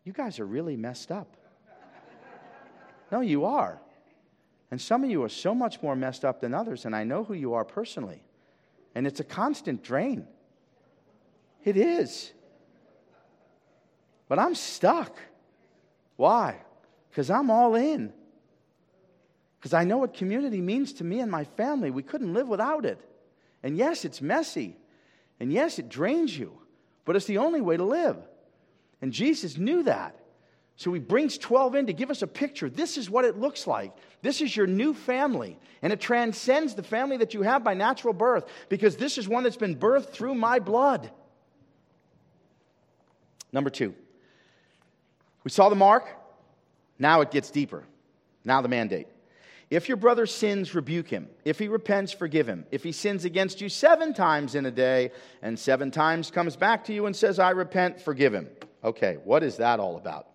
You 0.03 0.13
guys 0.13 0.39
are 0.39 0.45
really 0.45 0.75
messed 0.75 1.11
up. 1.11 1.37
No, 3.11 3.21
you 3.21 3.45
are. 3.45 3.79
And 4.71 4.81
some 4.81 5.03
of 5.03 5.09
you 5.09 5.23
are 5.23 5.29
so 5.29 5.53
much 5.53 5.81
more 5.81 5.95
messed 5.95 6.25
up 6.25 6.41
than 6.41 6.53
others, 6.53 6.85
and 6.85 6.95
I 6.95 7.03
know 7.03 7.23
who 7.23 7.35
you 7.35 7.53
are 7.53 7.63
personally. 7.63 8.23
And 8.95 9.05
it's 9.05 9.19
a 9.19 9.23
constant 9.23 9.83
drain. 9.83 10.27
It 11.63 11.77
is. 11.77 12.31
But 14.27 14.39
I'm 14.39 14.55
stuck. 14.55 15.15
Why? 16.15 16.57
Because 17.09 17.29
I'm 17.29 17.51
all 17.51 17.75
in. 17.75 18.11
Because 19.59 19.73
I 19.73 19.83
know 19.83 19.97
what 19.97 20.13
community 20.13 20.59
means 20.59 20.93
to 20.93 21.03
me 21.03 21.19
and 21.19 21.31
my 21.31 21.43
family. 21.43 21.91
We 21.91 22.03
couldn't 22.03 22.33
live 22.33 22.47
without 22.47 22.85
it. 22.85 22.99
And 23.61 23.77
yes, 23.77 24.03
it's 24.03 24.21
messy. 24.21 24.75
And 25.39 25.53
yes, 25.53 25.79
it 25.79 25.87
drains 25.87 26.37
you, 26.37 26.57
but 27.05 27.15
it's 27.15 27.25
the 27.25 27.37
only 27.37 27.61
way 27.61 27.77
to 27.77 27.83
live. 27.83 28.17
And 29.03 29.11
Jesus 29.11 29.57
knew 29.57 29.83
that. 29.83 30.15
So 30.77 30.93
he 30.93 31.01
brings 31.01 31.37
12 31.37 31.75
in 31.75 31.87
to 31.87 31.93
give 31.93 32.09
us 32.09 32.21
a 32.21 32.27
picture. 32.27 32.69
This 32.69 32.97
is 32.97 33.09
what 33.09 33.25
it 33.25 33.37
looks 33.37 33.67
like. 33.67 33.91
This 34.21 34.39
is 34.39 34.55
your 34.55 34.65
new 34.65 34.93
family. 34.93 35.59
And 35.81 35.91
it 35.91 35.99
transcends 35.99 36.73
the 36.73 36.83
family 36.83 37.17
that 37.17 37.33
you 37.33 37.41
have 37.41 37.65
by 37.65 37.73
natural 37.73 38.13
birth 38.13 38.45
because 38.69 38.95
this 38.95 39.17
is 39.17 39.27
one 39.27 39.43
that's 39.43 39.57
been 39.57 39.75
birthed 39.75 40.11
through 40.11 40.35
my 40.35 40.59
blood. 40.59 41.11
Number 43.51 43.69
two, 43.69 43.93
we 45.43 45.51
saw 45.51 45.67
the 45.67 45.75
mark. 45.75 46.07
Now 46.97 47.19
it 47.19 47.29
gets 47.29 47.51
deeper. 47.51 47.83
Now 48.45 48.61
the 48.61 48.69
mandate. 48.69 49.07
If 49.69 49.89
your 49.89 49.97
brother 49.97 50.25
sins, 50.25 50.73
rebuke 50.73 51.09
him. 51.09 51.27
If 51.43 51.59
he 51.59 51.67
repents, 51.67 52.13
forgive 52.13 52.47
him. 52.47 52.65
If 52.71 52.83
he 52.83 52.93
sins 52.93 53.25
against 53.25 53.59
you 53.59 53.67
seven 53.67 54.13
times 54.13 54.55
in 54.55 54.65
a 54.65 54.71
day 54.71 55.11
and 55.41 55.59
seven 55.59 55.91
times 55.91 56.31
comes 56.31 56.55
back 56.55 56.85
to 56.85 56.93
you 56.93 57.05
and 57.05 57.13
says, 57.13 57.37
I 57.37 57.49
repent, 57.49 57.99
forgive 57.99 58.33
him. 58.33 58.47
Okay, 58.83 59.17
what 59.23 59.43
is 59.43 59.57
that 59.57 59.79
all 59.79 59.97
about? 59.97 60.27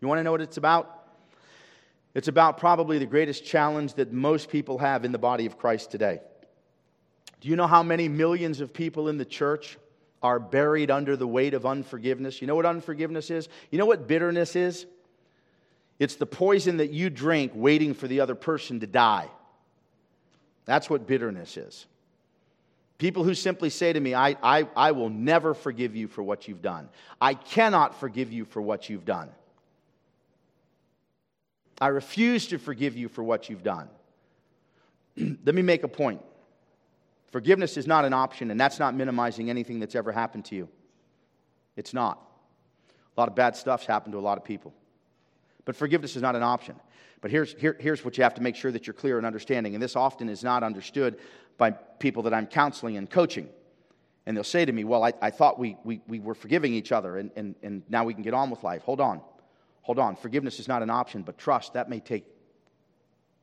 You 0.00 0.08
want 0.08 0.18
to 0.18 0.24
know 0.24 0.32
what 0.32 0.40
it's 0.40 0.56
about? 0.56 0.94
It's 2.14 2.28
about 2.28 2.58
probably 2.58 2.98
the 2.98 3.06
greatest 3.06 3.44
challenge 3.44 3.94
that 3.94 4.12
most 4.12 4.50
people 4.50 4.78
have 4.78 5.04
in 5.04 5.12
the 5.12 5.18
body 5.18 5.46
of 5.46 5.58
Christ 5.58 5.90
today. 5.90 6.20
Do 7.40 7.48
you 7.48 7.56
know 7.56 7.66
how 7.66 7.82
many 7.82 8.08
millions 8.08 8.60
of 8.60 8.72
people 8.72 9.08
in 9.08 9.18
the 9.18 9.24
church 9.24 9.78
are 10.22 10.40
buried 10.40 10.90
under 10.90 11.16
the 11.16 11.26
weight 11.26 11.54
of 11.54 11.64
unforgiveness? 11.64 12.40
You 12.40 12.48
know 12.48 12.56
what 12.56 12.66
unforgiveness 12.66 13.30
is? 13.30 13.48
You 13.70 13.78
know 13.78 13.86
what 13.86 14.08
bitterness 14.08 14.56
is? 14.56 14.86
It's 15.98 16.16
the 16.16 16.26
poison 16.26 16.78
that 16.78 16.90
you 16.90 17.10
drink 17.10 17.52
waiting 17.54 17.94
for 17.94 18.08
the 18.08 18.20
other 18.20 18.34
person 18.34 18.80
to 18.80 18.86
die. 18.86 19.28
That's 20.64 20.90
what 20.90 21.06
bitterness 21.06 21.56
is. 21.56 21.86
People 22.98 23.22
who 23.22 23.34
simply 23.34 23.70
say 23.70 23.92
to 23.92 24.00
me, 24.00 24.12
I, 24.14 24.36
I, 24.42 24.68
I 24.76 24.90
will 24.90 25.08
never 25.08 25.54
forgive 25.54 25.94
you 25.94 26.08
for 26.08 26.22
what 26.22 26.48
you've 26.48 26.62
done. 26.62 26.88
I 27.20 27.34
cannot 27.34 27.98
forgive 28.00 28.32
you 28.32 28.44
for 28.44 28.60
what 28.60 28.90
you've 28.90 29.04
done. 29.04 29.30
I 31.80 31.88
refuse 31.88 32.48
to 32.48 32.58
forgive 32.58 32.96
you 32.96 33.08
for 33.08 33.22
what 33.22 33.48
you've 33.48 33.62
done. 33.62 33.88
Let 35.16 35.54
me 35.54 35.62
make 35.62 35.84
a 35.84 35.88
point. 35.88 36.20
Forgiveness 37.30 37.76
is 37.76 37.86
not 37.86 38.04
an 38.04 38.12
option, 38.12 38.50
and 38.50 38.60
that's 38.60 38.80
not 38.80 38.96
minimizing 38.96 39.48
anything 39.48 39.78
that's 39.78 39.94
ever 39.94 40.10
happened 40.10 40.46
to 40.46 40.56
you. 40.56 40.68
It's 41.76 41.94
not. 41.94 42.20
A 43.16 43.20
lot 43.20 43.28
of 43.28 43.36
bad 43.36 43.54
stuff's 43.54 43.86
happened 43.86 44.12
to 44.12 44.18
a 44.18 44.20
lot 44.20 44.38
of 44.38 44.44
people. 44.44 44.74
But 45.64 45.76
forgiveness 45.76 46.16
is 46.16 46.22
not 46.22 46.34
an 46.34 46.42
option. 46.42 46.74
But 47.20 47.30
here's, 47.30 47.52
here, 47.54 47.76
here's 47.78 48.04
what 48.04 48.16
you 48.16 48.24
have 48.24 48.34
to 48.34 48.42
make 48.42 48.56
sure 48.56 48.72
that 48.72 48.86
you're 48.86 48.94
clear 48.94 49.18
in 49.18 49.24
understanding. 49.24 49.74
And 49.74 49.82
this 49.82 49.94
often 49.94 50.28
is 50.28 50.42
not 50.42 50.62
understood 50.62 51.18
by 51.58 51.72
people 51.72 52.22
that 52.22 52.32
I'm 52.32 52.46
counseling 52.46 52.96
and 52.96 53.10
coaching. 53.10 53.48
And 54.24 54.36
they'll 54.36 54.44
say 54.44 54.64
to 54.64 54.72
me, 54.72 54.84
Well, 54.84 55.04
I, 55.04 55.12
I 55.20 55.30
thought 55.30 55.58
we, 55.58 55.76
we, 55.84 56.00
we 56.06 56.20
were 56.20 56.34
forgiving 56.34 56.72
each 56.72 56.92
other 56.92 57.18
and, 57.18 57.30
and, 57.36 57.54
and 57.62 57.82
now 57.88 58.04
we 58.04 58.14
can 58.14 58.22
get 58.22 58.34
on 58.34 58.48
with 58.48 58.62
life. 58.62 58.82
Hold 58.82 59.00
on. 59.00 59.20
Hold 59.82 59.98
on. 59.98 60.16
Forgiveness 60.16 60.60
is 60.60 60.68
not 60.68 60.82
an 60.82 60.90
option, 60.90 61.22
but 61.22 61.36
trust, 61.36 61.74
that 61.74 61.88
may 61.88 62.00
take 62.00 62.24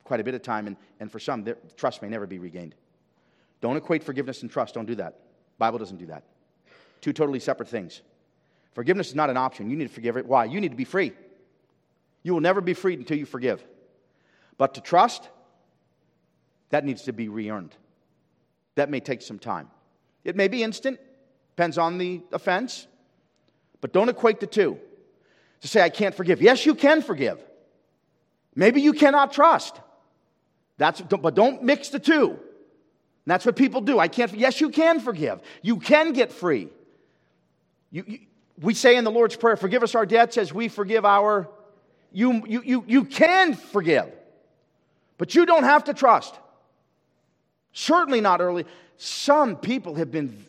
quite 0.03 0.19
a 0.19 0.23
bit 0.23 0.35
of 0.35 0.41
time. 0.41 0.67
And, 0.67 0.77
and 0.99 1.11
for 1.11 1.19
some, 1.19 1.45
trust 1.75 2.01
may 2.01 2.09
never 2.09 2.25
be 2.25 2.39
regained. 2.39 2.75
Don't 3.61 3.77
equate 3.77 4.03
forgiveness 4.03 4.41
and 4.43 4.51
trust. 4.51 4.75
Don't 4.75 4.85
do 4.85 4.95
that. 4.95 5.19
Bible 5.57 5.79
doesn't 5.79 5.97
do 5.97 6.05
that. 6.07 6.23
Two 7.01 7.13
totally 7.13 7.39
separate 7.39 7.67
things. 7.67 8.01
Forgiveness 8.73 9.09
is 9.09 9.15
not 9.15 9.29
an 9.29 9.37
option. 9.37 9.69
You 9.69 9.77
need 9.77 9.87
to 9.87 9.93
forgive 9.93 10.17
it. 10.17 10.25
Why? 10.25 10.45
You 10.45 10.61
need 10.61 10.71
to 10.71 10.77
be 10.77 10.85
free. 10.85 11.13
You 12.21 12.33
will 12.33 12.41
never 12.41 12.61
be 12.61 12.73
freed 12.73 12.99
until 12.99 13.17
you 13.17 13.25
forgive. 13.25 13.63
But 14.57 14.75
to 14.75 14.81
trust, 14.81 15.29
that 16.69 16.85
needs 16.85 17.03
to 17.03 17.13
be 17.13 17.27
re 17.29 17.49
earned. 17.49 17.75
That 18.75 18.89
may 18.89 18.99
take 18.99 19.21
some 19.21 19.39
time. 19.39 19.69
It 20.23 20.35
may 20.35 20.47
be 20.47 20.63
instant, 20.63 20.99
depends 21.55 21.77
on 21.77 21.97
the 21.97 22.21
offense, 22.31 22.87
but 23.81 23.93
don't 23.93 24.09
equate 24.09 24.39
the 24.39 24.47
two. 24.47 24.79
To 25.61 25.67
say, 25.67 25.81
I 25.81 25.89
can't 25.89 26.13
forgive. 26.13 26.41
Yes, 26.41 26.65
you 26.65 26.75
can 26.75 27.01
forgive. 27.01 27.39
Maybe 28.55 28.81
you 28.81 28.93
cannot 28.93 29.33
trust. 29.33 29.79
That's, 30.77 31.01
but 31.01 31.35
don't 31.35 31.63
mix 31.63 31.89
the 31.89 31.99
two. 31.99 32.31
And 32.31 32.37
that's 33.25 33.45
what 33.45 33.55
people 33.55 33.81
do. 33.81 33.97
I 33.97 34.07
can't. 34.07 34.33
Yes, 34.33 34.61
you 34.61 34.69
can 34.69 34.99
forgive. 34.99 35.39
You 35.61 35.77
can 35.77 36.13
get 36.13 36.31
free. 36.31 36.69
You, 37.91 38.03
you, 38.05 38.19
we 38.59 38.73
say 38.73 38.95
in 38.95 39.03
the 39.03 39.11
Lord's 39.11 39.35
Prayer, 39.35 39.55
forgive 39.55 39.83
us 39.83 39.95
our 39.95 40.05
debts 40.05 40.37
as 40.37 40.53
we 40.53 40.67
forgive 40.67 41.05
our 41.05 41.49
you, 42.15 42.43
you, 42.47 42.61
you, 42.63 42.83
you 42.87 43.03
can 43.03 43.55
forgive, 43.55 44.09
but 45.17 45.35
you 45.35 45.45
don't 45.45 45.65
have 45.65 45.83
to 45.85 45.93
trust. 45.93 46.33
Certainly 47.75 48.21
not 48.21 48.39
early. 48.39 48.65
Some 48.95 49.57
people 49.57 49.95
have 49.95 50.09
been 50.09 50.45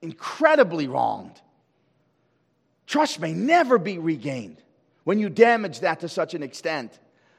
incredibly 0.00 0.86
wronged. 0.86 1.38
Trust 2.86 3.18
may 3.18 3.32
never 3.32 3.76
be 3.76 3.98
regained 3.98 4.62
when 5.02 5.18
you 5.18 5.28
damage 5.28 5.80
that 5.80 5.98
to 6.00 6.08
such 6.08 6.34
an 6.34 6.44
extent. 6.44 6.96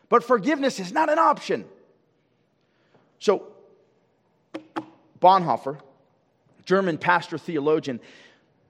But 0.09 0.21
forgiveness 0.21 0.81
is 0.81 0.91
not 0.91 1.09
an 1.09 1.17
option. 1.17 1.63
So, 3.19 3.47
Bonhoeffer, 5.21 5.79
German 6.65 6.97
pastor 6.97 7.37
theologian, 7.37 8.01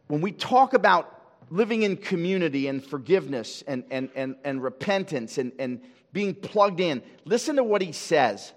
when 0.09 0.21
we 0.21 0.31
talk 0.31 0.75
about 0.75 1.23
living 1.49 1.81
in 1.81 1.97
community 1.97 2.67
and 2.67 2.85
forgiveness 2.85 3.63
and, 3.65 3.83
and, 3.89 4.09
and, 4.13 4.35
and 4.43 4.61
repentance 4.61 5.39
and, 5.39 5.53
and 5.57 5.81
being 6.13 6.35
plugged 6.35 6.79
in, 6.79 7.01
listen 7.25 7.55
to 7.55 7.63
what 7.63 7.81
he 7.81 7.91
says 7.91 8.53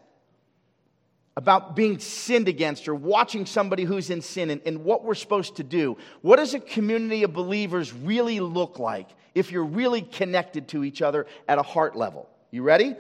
about 1.37 1.75
being 1.75 1.99
sinned 1.99 2.49
against 2.49 2.89
or 2.89 2.95
watching 2.95 3.47
somebody 3.47 3.85
who's 3.85 4.11
in 4.11 4.21
sin 4.21 4.51
and, 4.51 4.61
and, 4.67 4.85
what 4.85 5.03
we're 5.03 5.15
supposed 5.15 5.57
to 5.57 5.63
do. 5.63 5.97
What 6.21 6.37
does 6.37 6.53
a 6.53 6.61
community 6.61 7.23
of 7.23 7.33
believers 7.33 7.93
really 7.93 8.41
look 8.41 8.79
like 8.79 9.09
if 9.35 9.51
you're 9.51 9.65
really 9.65 10.03
connected 10.03 10.69
to 10.69 10.85
each 10.85 11.01
other 11.01 11.27
at 11.49 11.59
a 11.59 11.63
heart 11.63 11.97
level? 11.97 12.29
You 12.51 12.63
ready? 12.63 12.95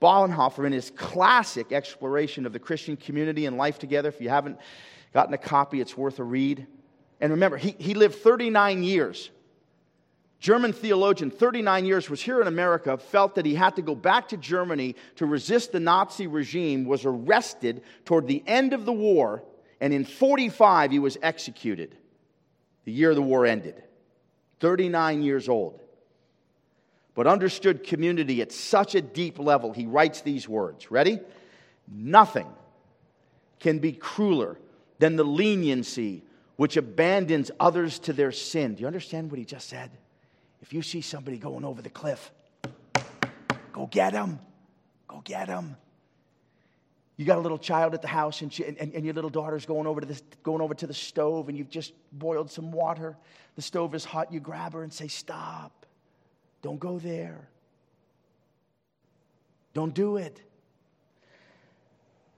Bonhoeffer, 0.00 0.64
in 0.64 0.72
his 0.72 0.90
classic 0.90 1.72
exploration 1.72 2.46
of 2.46 2.52
the 2.52 2.60
Christian 2.60 2.96
community 2.96 3.46
and 3.46 3.56
life 3.56 3.80
together, 3.80 4.08
if 4.08 4.20
you 4.20 4.28
haven't 4.28 4.58
gotten 5.12 5.34
a 5.34 5.38
copy, 5.38 5.80
it's 5.80 5.96
worth 5.96 6.20
a 6.20 6.24
read. 6.24 6.64
And 7.20 7.32
remember, 7.32 7.56
he, 7.56 7.74
he 7.78 7.94
lived 7.94 8.14
39 8.16 8.84
years 8.84 9.30
German 10.40 10.72
theologian, 10.72 11.30
39 11.30 11.84
years, 11.84 12.08
was 12.08 12.22
here 12.22 12.40
in 12.40 12.46
America, 12.46 12.96
felt 12.96 13.34
that 13.34 13.44
he 13.44 13.54
had 13.54 13.74
to 13.76 13.82
go 13.82 13.94
back 13.94 14.28
to 14.28 14.36
Germany 14.36 14.94
to 15.16 15.26
resist 15.26 15.72
the 15.72 15.80
Nazi 15.80 16.28
regime, 16.28 16.84
was 16.84 17.04
arrested 17.04 17.82
toward 18.04 18.28
the 18.28 18.42
end 18.46 18.72
of 18.72 18.84
the 18.84 18.92
war, 18.92 19.42
and 19.80 19.92
in 19.92 20.04
45 20.04 20.92
he 20.92 21.00
was 21.00 21.18
executed. 21.22 21.96
The 22.84 22.92
year 22.92 23.14
the 23.14 23.22
war 23.22 23.46
ended. 23.46 23.82
39 24.60 25.22
years 25.22 25.48
old. 25.48 25.82
But 27.14 27.26
understood 27.26 27.82
community 27.82 28.40
at 28.40 28.52
such 28.52 28.94
a 28.94 29.02
deep 29.02 29.40
level, 29.40 29.72
he 29.72 29.86
writes 29.86 30.20
these 30.20 30.48
words. 30.48 30.90
Ready? 30.90 31.18
Nothing 31.88 32.46
can 33.58 33.80
be 33.80 33.92
crueler 33.92 34.56
than 35.00 35.16
the 35.16 35.24
leniency 35.24 36.22
which 36.54 36.76
abandons 36.76 37.50
others 37.58 37.98
to 38.00 38.12
their 38.12 38.30
sin. 38.30 38.74
Do 38.74 38.82
you 38.82 38.86
understand 38.86 39.30
what 39.30 39.38
he 39.38 39.44
just 39.44 39.68
said? 39.68 39.90
If 40.60 40.72
you 40.72 40.82
see 40.82 41.00
somebody 41.00 41.38
going 41.38 41.64
over 41.64 41.82
the 41.82 41.90
cliff, 41.90 42.30
go 43.72 43.86
get 43.86 44.12
them. 44.12 44.40
Go 45.06 45.22
get 45.24 45.46
them. 45.46 45.76
You 47.16 47.24
got 47.24 47.38
a 47.38 47.40
little 47.40 47.58
child 47.58 47.94
at 47.94 48.02
the 48.02 48.08
house, 48.08 48.42
and, 48.42 48.52
she, 48.52 48.64
and, 48.64 48.78
and, 48.78 49.04
your 49.04 49.12
little 49.12 49.30
daughter's 49.30 49.66
going 49.66 49.88
over, 49.88 50.00
to 50.00 50.06
this, 50.06 50.22
going 50.44 50.60
over 50.60 50.72
to 50.74 50.86
the 50.86 50.94
stove, 50.94 51.48
and 51.48 51.58
you've 51.58 51.68
just 51.68 51.92
boiled 52.12 52.48
some 52.48 52.70
water. 52.70 53.16
The 53.56 53.62
stove 53.62 53.94
is 53.96 54.04
hot. 54.04 54.32
You 54.32 54.38
grab 54.38 54.72
her 54.74 54.84
and 54.84 54.92
say, 54.92 55.08
Stop. 55.08 55.84
Don't 56.62 56.78
go 56.78 56.98
there. 56.98 57.48
Don't 59.74 59.94
do 59.94 60.16
it. 60.16 60.40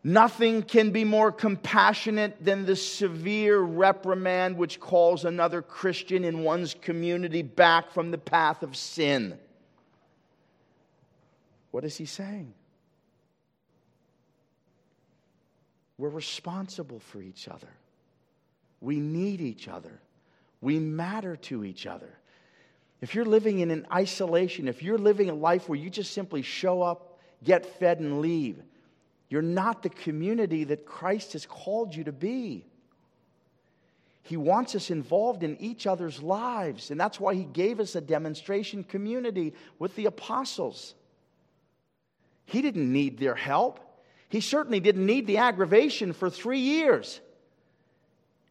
Nothing 0.03 0.63
can 0.63 0.93
be 0.93 1.05
more 1.05 1.31
compassionate 1.31 2.43
than 2.43 2.65
the 2.65 2.77
severe 2.77 3.59
reprimand 3.59 4.57
which 4.57 4.81
calls 4.81 5.27
another 5.27 5.61
Christian 5.61 6.25
in 6.25 6.43
one's 6.43 6.75
community 6.75 7.43
back 7.43 7.91
from 7.91 8.11
the 8.11 8.19
path 8.19 8.63
of 8.63 8.77
sin. 8.77 9.39
What 11.71 11.85
is 11.85 11.97
he 11.97 12.07
saying? 12.07 12.55
We're 15.99 16.09
responsible 16.09 17.01
for 17.01 17.21
each 17.21 17.47
other. 17.47 17.69
We 18.81 19.01
need 19.01 19.43
each 19.43 19.69
other. 19.69 20.01
We 20.63 20.79
matter 20.79 21.37
to 21.37 21.63
each 21.63 21.87
other. 21.87 22.09
If 23.03 23.15
you're 23.15 23.27
living 23.27 23.61
in 23.61 23.71
an 23.71 23.87
isolation, 23.93 24.67
if 24.67 24.83
you're 24.83 24.99
living 24.99 25.29
a 25.29 25.35
life 25.35 25.69
where 25.69 25.79
you 25.79 25.91
just 25.91 26.13
simply 26.13 26.41
show 26.41 26.81
up, 26.81 27.19
get 27.45 27.67
fed, 27.79 28.01
and 28.01 28.23
leave, 28.23 28.63
you're 29.31 29.41
not 29.41 29.83
the 29.83 29.89
community 29.89 30.65
that 30.65 30.85
Christ 30.85 31.33
has 31.33 31.47
called 31.47 31.95
you 31.95 32.05
to 32.05 32.13
be. 32.13 32.67
He 34.23 34.37
wants 34.37 34.75
us 34.75 34.91
involved 34.91 35.43
in 35.43 35.57
each 35.61 35.87
other's 35.87 36.23
lives, 36.23 36.91
and 36.91 37.01
that's 37.01 37.19
why 37.19 37.35
He 37.35 37.45
gave 37.45 37.81
us 37.81 37.95
a 37.95 38.01
demonstration 38.01 38.85
community 38.85 39.55
with 39.79 39.95
the 39.97 40.07
apostles. 40.07 40.95
He 42.45 42.61
didn't 42.61 42.93
need 42.93 43.19
their 43.19 43.37
help. 43.37 43.81
He 44.29 44.41
certainly 44.41 44.81
didn't 44.81 45.07
need 45.07 45.27
the 45.27 45.39
aggravation 45.39 46.13
for 46.13 46.29
three 46.29 46.61
years. 46.61 47.21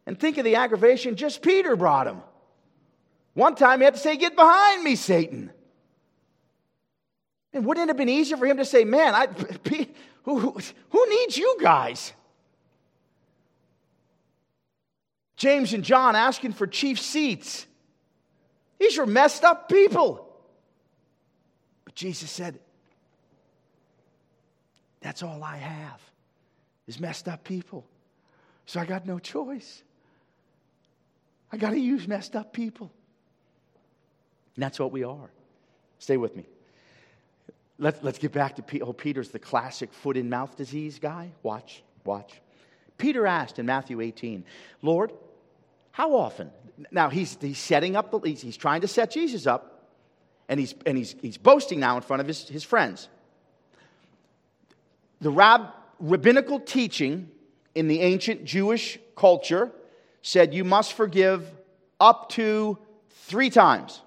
And 0.06 0.18
think 0.18 0.38
of 0.38 0.44
the 0.44 0.56
aggravation 0.56 1.16
just 1.16 1.42
Peter 1.42 1.76
brought 1.76 2.06
him. 2.06 2.22
One 3.34 3.54
time 3.54 3.80
he 3.80 3.84
had 3.84 3.94
to 3.94 4.00
say, 4.00 4.16
Get 4.16 4.34
behind 4.34 4.82
me, 4.82 4.96
Satan. 4.96 5.52
And 7.52 7.66
wouldn't 7.66 7.84
it 7.84 7.88
have 7.88 7.96
been 7.96 8.08
easier 8.08 8.36
for 8.36 8.46
him 8.46 8.56
to 8.56 8.64
say, 8.64 8.84
Man, 8.84 9.14
I, 9.14 9.28
who, 10.24 10.38
who, 10.38 10.56
who 10.90 11.08
needs 11.08 11.36
you 11.36 11.56
guys? 11.60 12.12
James 15.36 15.72
and 15.72 15.82
John 15.82 16.16
asking 16.16 16.52
for 16.52 16.66
chief 16.66 17.00
seats. 17.00 17.66
These 18.78 18.98
are 18.98 19.06
messed 19.06 19.44
up 19.44 19.68
people. 19.68 20.26
But 21.84 21.94
Jesus 21.94 22.30
said, 22.30 22.58
That's 25.00 25.22
all 25.22 25.42
I 25.42 25.56
have 25.56 26.00
is 26.86 27.00
messed 27.00 27.26
up 27.26 27.44
people. 27.44 27.86
So 28.66 28.80
I 28.80 28.84
got 28.84 29.06
no 29.06 29.18
choice. 29.18 29.82
I 31.52 31.56
got 31.56 31.70
to 31.70 31.78
use 31.80 32.06
messed 32.06 32.36
up 32.36 32.52
people. 32.52 32.90
And 34.56 34.62
that's 34.62 34.78
what 34.78 34.92
we 34.92 35.04
are. 35.04 35.30
Stay 35.98 36.16
with 36.16 36.36
me. 36.36 36.44
Let's, 37.80 38.02
let's 38.02 38.18
get 38.18 38.32
back 38.32 38.56
to. 38.56 38.80
Oh, 38.80 38.92
Peter's 38.92 39.30
the 39.30 39.38
classic 39.38 39.92
foot 39.92 40.16
and 40.18 40.28
mouth 40.28 40.54
disease 40.54 40.98
guy. 40.98 41.30
Watch, 41.42 41.82
watch. 42.04 42.40
Peter 42.98 43.26
asked 43.26 43.58
in 43.58 43.64
Matthew 43.64 44.02
18, 44.02 44.44
Lord, 44.82 45.12
how 45.90 46.14
often? 46.14 46.50
Now 46.90 47.08
he's, 47.08 47.38
he's 47.40 47.58
setting 47.58 47.96
up, 47.96 48.10
the, 48.10 48.20
he's, 48.20 48.42
he's 48.42 48.58
trying 48.58 48.82
to 48.82 48.88
set 48.88 49.10
Jesus 49.10 49.46
up, 49.46 49.88
and 50.48 50.60
he's, 50.60 50.74
and 50.84 50.98
he's, 50.98 51.16
he's 51.22 51.38
boasting 51.38 51.80
now 51.80 51.96
in 51.96 52.02
front 52.02 52.20
of 52.20 52.26
his, 52.26 52.46
his 52.46 52.62
friends. 52.62 53.08
The 55.22 55.30
rab, 55.30 55.68
rabbinical 55.98 56.60
teaching 56.60 57.30
in 57.74 57.88
the 57.88 58.00
ancient 58.02 58.44
Jewish 58.44 58.98
culture 59.16 59.72
said 60.20 60.52
you 60.52 60.64
must 60.64 60.92
forgive 60.92 61.50
up 61.98 62.28
to 62.30 62.78
three 63.10 63.48
times. 63.48 64.02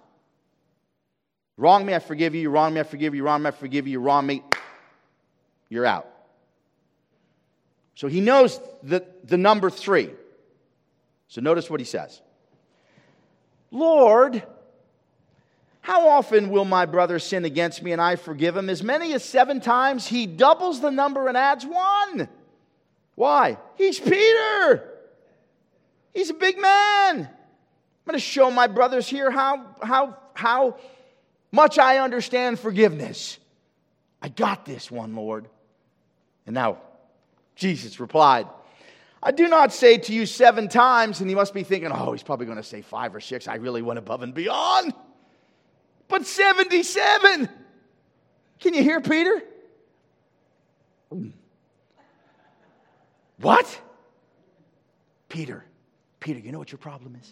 Wrong 1.58 1.86
me, 1.86 1.94
I 1.94 2.00
forgive 2.00 2.34
you. 2.36 2.42
You 2.42 2.50
wrong 2.50 2.74
me, 2.74 2.80
I 2.80 2.84
forgive 2.84 3.14
you. 3.14 3.20
You 3.22 3.26
wrong 3.26 3.44
me, 3.44 3.50
I 3.50 3.52
forgive 3.52 3.88
you. 3.88 3.94
You 3.94 4.00
wrong 4.00 4.26
me, 4.26 4.44
you're 5.70 5.86
out. 5.86 6.08
So 7.96 8.08
he 8.08 8.22
knows 8.22 8.60
the, 8.82 9.06
the 9.24 9.38
number 9.38 9.70
three. 9.70 10.10
So 11.28 11.42
notice 11.42 11.70
what 11.70 11.80
he 11.80 11.86
says 11.86 12.22
Lord, 13.72 14.44
how 15.82 16.10
often 16.10 16.50
will 16.50 16.66
my 16.66 16.86
brother 16.86 17.20
sin 17.20 17.44
against 17.44 17.84
me 17.84 17.92
and 17.92 18.02
I 18.02 18.16
forgive 18.16 18.56
him? 18.56 18.70
As 18.70 18.84
many 18.84 19.14
as 19.14 19.24
seven 19.24 19.60
times, 19.60 20.08
he 20.08 20.26
doubles 20.26 20.80
the 20.80 20.92
number 20.92 21.28
and 21.28 21.36
adds 21.36 21.66
one. 21.66 22.30
Why? 23.16 23.58
He's 23.76 24.00
Peter. 24.00 24.90
He's 26.14 26.30
a 26.30 26.36
big 26.36 26.60
man. 26.60 27.22
I'm 27.22 27.28
going 28.06 28.14
to 28.14 28.20
show 28.20 28.52
my 28.52 28.68
brothers 28.68 29.08
here 29.08 29.32
how, 29.32 29.76
how, 29.82 30.18
how 30.34 30.78
much 31.54 31.78
I 31.78 32.00
understand 32.00 32.60
forgiveness. 32.60 33.38
I 34.22 34.28
got 34.28 34.66
this 34.66 34.92
one, 34.92 35.16
Lord. 35.16 35.48
And 36.46 36.54
now, 36.54 36.80
Jesus 37.56 38.00
replied, 38.00 38.48
I 39.22 39.32
do 39.32 39.48
not 39.48 39.72
say 39.72 40.00
to 40.00 40.14
you 40.14 40.26
seven 40.26 40.68
times, 40.68 41.22
and 41.22 41.30
he 41.30 41.36
must 41.36 41.54
be 41.54 41.64
thinking, 41.64 41.92
oh, 41.94 42.12
he's 42.12 42.24
probably 42.24 42.48
going 42.48 42.58
to 42.58 42.64
say 42.64 42.82
five 42.82 43.16
or 43.16 43.22
six. 43.22 43.48
I 43.48 43.56
really 43.56 43.82
went 43.82 44.00
above 44.00 44.24
and 44.24 44.34
beyond. 44.34 44.94
But 46.10 46.26
77. 46.26 47.48
Can 48.60 48.74
you 48.74 48.82
hear 48.84 49.00
Peter? 49.00 49.42
Hmm. 51.12 51.30
What? 53.40 53.82
Peter, 55.30 55.64
Peter, 56.20 56.40
you 56.40 56.52
know 56.52 56.60
what 56.60 56.72
your 56.72 56.80
problem 56.80 57.16
is? 57.22 57.28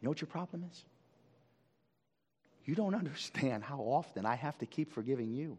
You 0.00 0.06
know 0.06 0.10
what 0.10 0.20
your 0.20 0.28
problem 0.28 0.64
is? 0.70 0.84
You 2.64 2.74
don't 2.74 2.94
understand 3.02 3.64
how 3.64 3.78
often 3.78 4.26
I 4.26 4.34
have 4.34 4.58
to 4.58 4.66
keep 4.66 4.92
forgiving 4.92 5.32
you. 5.32 5.58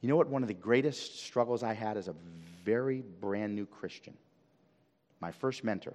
You 0.00 0.08
know 0.08 0.16
what? 0.16 0.28
One 0.28 0.42
of 0.42 0.48
the 0.48 0.54
greatest 0.54 1.24
struggles 1.24 1.62
I 1.62 1.72
had 1.72 1.96
as 1.96 2.08
a 2.08 2.14
very 2.64 3.02
brand 3.20 3.54
new 3.54 3.66
Christian, 3.66 4.14
my 5.20 5.32
first 5.32 5.64
mentor, 5.64 5.94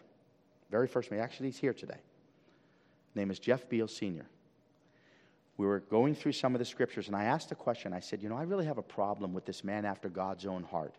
very 0.70 0.88
first 0.88 1.12
mentor, 1.12 1.24
actually, 1.24 1.48
he's 1.48 1.60
here 1.60 1.74
today. 1.74 2.00
His 3.10 3.16
name 3.16 3.30
is 3.30 3.40
Jeff 3.40 3.70
Beal 3.70 3.88
Sr. 3.88 4.26
We 5.58 5.68
were 5.68 5.80
going 5.80 6.16
through 6.16 6.32
some 6.32 6.56
of 6.56 6.60
the 6.60 6.66
scriptures, 6.66 7.08
and 7.08 7.16
I 7.16 7.26
asked 7.26 7.52
a 7.52 7.56
question. 7.56 7.94
I 7.94 8.00
said, 8.00 8.24
You 8.24 8.30
know, 8.30 8.38
I 8.38 8.44
really 8.44 8.66
have 8.66 8.78
a 8.78 8.84
problem 8.84 9.34
with 9.34 9.46
this 9.46 9.64
man 9.64 9.86
after 9.86 10.10
God's 10.10 10.46
own 10.46 10.64
heart. 10.64 10.96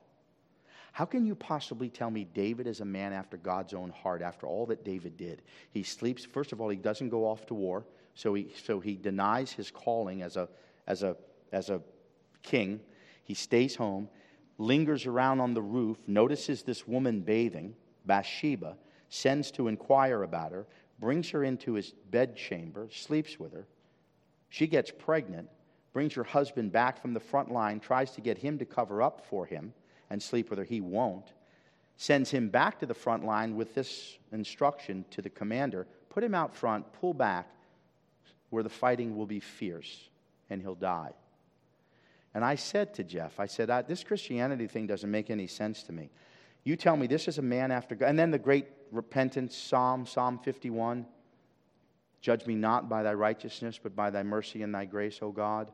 How 0.92 1.07
can 1.07 1.24
you 1.24 1.35
possibly 1.35 1.88
tell 1.88 2.11
me 2.11 2.24
David 2.24 2.66
is 2.66 2.81
a 2.81 2.85
man 2.85 3.14
after 3.14 3.38
God's 3.38 3.72
own 3.72 3.90
heart 3.90 4.20
after 4.20 4.46
all 4.46 4.66
that 4.66 4.85
David 4.85 5.16
did? 5.16 5.40
He 5.70 5.83
sleeps, 5.83 6.24
first 6.24 6.52
of 6.52 6.61
all, 6.61 6.68
he 6.68 6.76
doesn't 6.76 7.09
go 7.09 7.24
off 7.24 7.46
to 7.46 7.55
war, 7.55 7.87
so 8.14 8.35
he, 8.35 8.48
so 8.62 8.78
he 8.78 8.96
denies 8.96 9.52
his 9.52 9.70
calling 9.70 10.20
as 10.20 10.37
a, 10.37 10.48
as 10.87 11.02
a, 11.02 11.16
as 11.50 11.70
a 11.70 11.81
king. 12.42 12.78
He 13.24 13.33
stays 13.33 13.74
home, 13.74 14.11
lingers 14.59 15.07
around 15.07 15.40
on 15.40 15.55
the 15.55 15.62
roof, 15.62 15.96
notices 16.07 16.62
this 16.62 16.87
woman 16.87 17.20
bathing, 17.20 17.74
Bathsheba, 18.05 18.76
sends 19.09 19.50
to 19.52 19.68
inquire 19.68 20.24
about 20.24 20.52
her, 20.52 20.66
brings 20.98 21.31
her 21.31 21.42
into 21.42 21.72
his 21.72 21.94
bedchamber, 22.11 22.88
sleeps 22.92 23.40
with 23.40 23.55
her. 23.55 23.66
She 24.50 24.66
gets 24.66 24.90
pregnant, 24.90 25.48
brings 25.94 26.12
her 26.14 26.24
husband 26.24 26.70
back 26.70 27.00
from 27.00 27.14
the 27.14 27.20
front 27.20 27.50
line, 27.50 27.81
tries 27.81 28.11
to 28.12 28.20
get 28.20 28.37
him 28.37 28.59
to 28.59 28.66
cover 28.66 29.00
up 29.00 29.24
for 29.24 29.46
him 29.46 29.72
and 30.12 30.22
sleep 30.22 30.48
with 30.48 30.61
her. 30.61 30.64
He 30.64 30.81
won't. 30.81 31.33
Sends 31.96 32.31
him 32.31 32.48
back 32.48 32.79
to 32.79 32.87
the 32.87 32.94
front 32.94 33.25
line 33.25 33.57
with 33.57 33.75
this 33.75 34.18
instruction 34.31 35.05
to 35.11 35.20
the 35.20 35.31
commander 35.31 35.87
put 36.12 36.22
him 36.22 36.35
out 36.35 36.55
front, 36.55 36.85
pull 37.01 37.14
back, 37.14 37.48
where 38.51 38.62
the 38.62 38.68
fighting 38.68 39.16
will 39.16 39.27
be 39.27 39.40
fierce 39.40 40.11
and 40.51 40.61
he'll 40.61 40.75
die. 40.75 41.12
And 42.35 42.44
I 42.44 42.55
said 42.55 42.92
to 42.94 43.05
Jeff, 43.05 43.40
I 43.40 43.46
said, 43.46 43.70
This 43.88 44.05
Christianity 44.05 44.66
thing 44.66 44.87
doesn't 44.87 45.11
make 45.11 45.31
any 45.31 45.46
sense 45.46 45.83
to 45.85 45.92
me. 45.92 46.11
You 46.64 46.77
tell 46.77 46.96
me 46.96 47.07
this 47.07 47.29
is 47.29 47.38
a 47.38 47.42
man 47.42 47.70
after 47.70 47.94
God. 47.94 48.11
And 48.11 48.18
then 48.18 48.31
the 48.31 48.38
great 48.38 48.66
repentance 48.90 49.57
psalm, 49.57 50.07
Psalm 50.07 50.38
51 50.38 51.07
Judge 52.20 52.46
me 52.46 52.55
not 52.55 52.88
by 52.88 53.03
thy 53.03 53.14
righteousness, 53.14 53.81
but 53.83 53.96
by 53.96 54.09
thy 54.09 54.22
mercy 54.22 54.62
and 54.62 54.72
thy 54.72 54.85
grace, 54.85 55.18
O 55.22 55.33
God. 55.33 55.72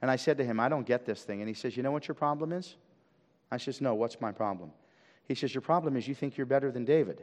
And 0.00 0.10
I 0.10 0.16
said 0.16 0.38
to 0.38 0.44
him, 0.44 0.58
I 0.58 0.70
don't 0.70 0.86
get 0.86 1.04
this 1.04 1.24
thing. 1.24 1.40
And 1.40 1.48
he 1.48 1.54
says, 1.54 1.76
You 1.76 1.82
know 1.82 1.92
what 1.92 2.08
your 2.08 2.14
problem 2.14 2.52
is? 2.52 2.76
I 3.50 3.56
says, 3.56 3.80
No, 3.80 3.94
what's 3.94 4.20
my 4.20 4.32
problem? 4.32 4.70
He 5.26 5.34
says, 5.34 5.54
Your 5.54 5.62
problem 5.62 5.96
is 5.96 6.06
you 6.06 6.14
think 6.14 6.36
you're 6.36 6.46
better 6.46 6.70
than 6.70 6.84
David. 6.84 7.22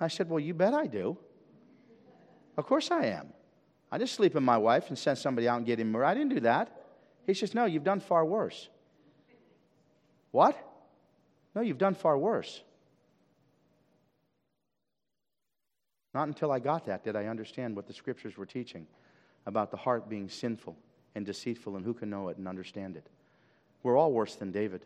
I 0.00 0.08
said, 0.08 0.28
Well, 0.28 0.40
you 0.40 0.54
bet 0.54 0.74
I 0.74 0.86
do. 0.86 1.16
Of 2.56 2.66
course 2.66 2.90
I 2.90 3.06
am. 3.06 3.32
I 3.90 3.98
just 3.98 4.14
sleep 4.14 4.34
with 4.34 4.42
my 4.42 4.58
wife 4.58 4.88
and 4.88 4.98
send 4.98 5.18
somebody 5.18 5.48
out 5.48 5.58
and 5.58 5.66
get 5.66 5.78
him. 5.78 5.94
I 5.96 6.14
didn't 6.14 6.34
do 6.34 6.40
that. 6.40 6.80
He 7.26 7.34
says, 7.34 7.54
No, 7.54 7.64
you've 7.64 7.84
done 7.84 8.00
far 8.00 8.24
worse. 8.24 8.68
What? 10.30 10.58
No, 11.54 11.62
you've 11.62 11.78
done 11.78 11.94
far 11.94 12.18
worse. 12.18 12.62
Not 16.12 16.28
until 16.28 16.52
I 16.52 16.60
got 16.60 16.86
that 16.86 17.04
did 17.04 17.16
I 17.16 17.26
understand 17.26 17.74
what 17.74 17.86
the 17.86 17.92
scriptures 17.92 18.36
were 18.36 18.46
teaching 18.46 18.86
about 19.46 19.70
the 19.70 19.76
heart 19.76 20.08
being 20.08 20.28
sinful 20.28 20.76
and 21.14 21.26
deceitful 21.26 21.76
and 21.76 21.84
who 21.84 21.94
can 21.94 22.10
know 22.10 22.28
it 22.28 22.36
and 22.36 22.48
understand 22.48 22.96
it. 22.96 23.06
We're 23.82 23.96
all 23.96 24.12
worse 24.12 24.36
than 24.36 24.52
David. 24.52 24.84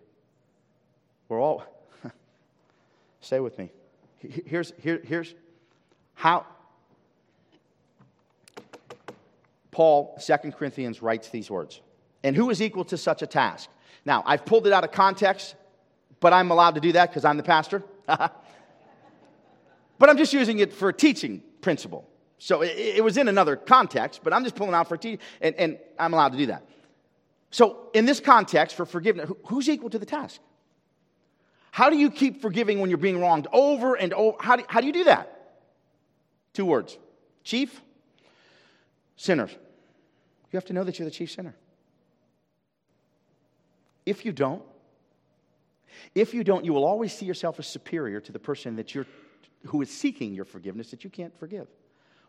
We're 1.29 1.41
all, 1.41 1.65
stay 3.21 3.41
with 3.41 3.59
me. 3.59 3.71
Here's, 4.19 4.73
here, 4.83 5.01
here's 5.05 5.35
how 6.15 6.47
Paul, 9.71 10.21
2 10.25 10.53
Corinthians, 10.53 11.03
writes 11.03 11.29
these 11.29 11.51
words. 11.51 11.81
And 12.25 12.35
who 12.35 12.51
is 12.51 12.61
equal 12.61 12.85
to 12.87 12.97
such 12.97 13.23
a 13.23 13.27
task? 13.29 13.71
Now, 14.05 14.25
I've 14.27 14.45
pulled 14.45 14.67
it 14.67 14.73
out 14.73 14.83
of 14.83 14.91
context, 14.91 15.55
but 16.19 16.33
I'm 16.33 16.51
allowed 16.51 16.75
to 16.75 16.81
do 16.81 16.93
that 16.93 17.11
because 17.11 17.25
I'm 17.25 17.37
the 17.37 17.45
pastor. 17.45 17.85
but 18.07 18.33
I'm 20.01 20.17
just 20.17 20.33
using 20.33 20.59
it 20.59 20.73
for 20.73 20.89
a 20.89 20.93
teaching 20.93 21.43
principle. 21.61 22.09
So 22.39 22.63
it, 22.63 22.77
it, 22.77 23.05
was 23.05 23.17
in 23.17 23.29
another 23.29 23.55
context, 23.55 24.23
but 24.25 24.33
I'm 24.33 24.43
just 24.43 24.57
pulling 24.57 24.75
out 24.75 24.89
for 24.89 24.97
teaching, 24.97 25.21
and, 25.41 25.55
and 25.57 25.79
I'm 25.99 26.13
allowed 26.13 26.33
to 26.33 26.39
do 26.39 26.47
that. 26.47 26.65
So, 27.51 27.89
in 27.95 28.05
this 28.05 28.21
context, 28.21 28.77
for 28.77 28.85
forgiveness, 28.85 29.31
who's 29.47 29.69
equal 29.69 29.91
to 29.91 29.99
the 29.99 30.07
task? 30.07 30.41
How 31.79 31.91
do 31.91 31.97
you 31.97 32.11
keep 32.11 32.43
forgiving 32.43 32.81
when 32.81 32.91
you're 32.91 32.99
being 32.99 33.21
wronged 33.21 33.47
over 33.53 33.95
and 33.95 34.13
over? 34.13 34.37
How 34.41 34.57
do, 34.57 34.65
how 34.67 34.81
do 34.81 34.89
you 34.89 34.93
do 34.93 35.05
that? 35.05 35.55
Two 36.53 36.65
words 36.65 36.99
chief, 37.45 37.81
sinners. 39.15 39.53
You 39.53 40.57
have 40.57 40.65
to 40.65 40.73
know 40.73 40.83
that 40.83 40.99
you're 40.99 41.07
the 41.07 41.15
chief 41.15 41.31
sinner. 41.31 41.55
If 44.05 44.25
you 44.25 44.33
don't, 44.33 44.61
if 46.17 46.35
you 46.35 46.43
don't, 46.43 46.65
you 46.65 46.73
will 46.73 46.85
always 46.85 47.13
see 47.17 47.27
yourself 47.27 47.61
as 47.61 47.69
superior 47.69 48.19
to 48.23 48.33
the 48.33 48.41
person 48.41 48.75
that 48.75 48.93
you're, 48.93 49.07
who 49.67 49.81
is 49.81 49.89
seeking 49.89 50.35
your 50.35 50.47
forgiveness 50.47 50.91
that 50.91 51.05
you 51.05 51.11
can't 51.11 51.39
forgive. 51.39 51.69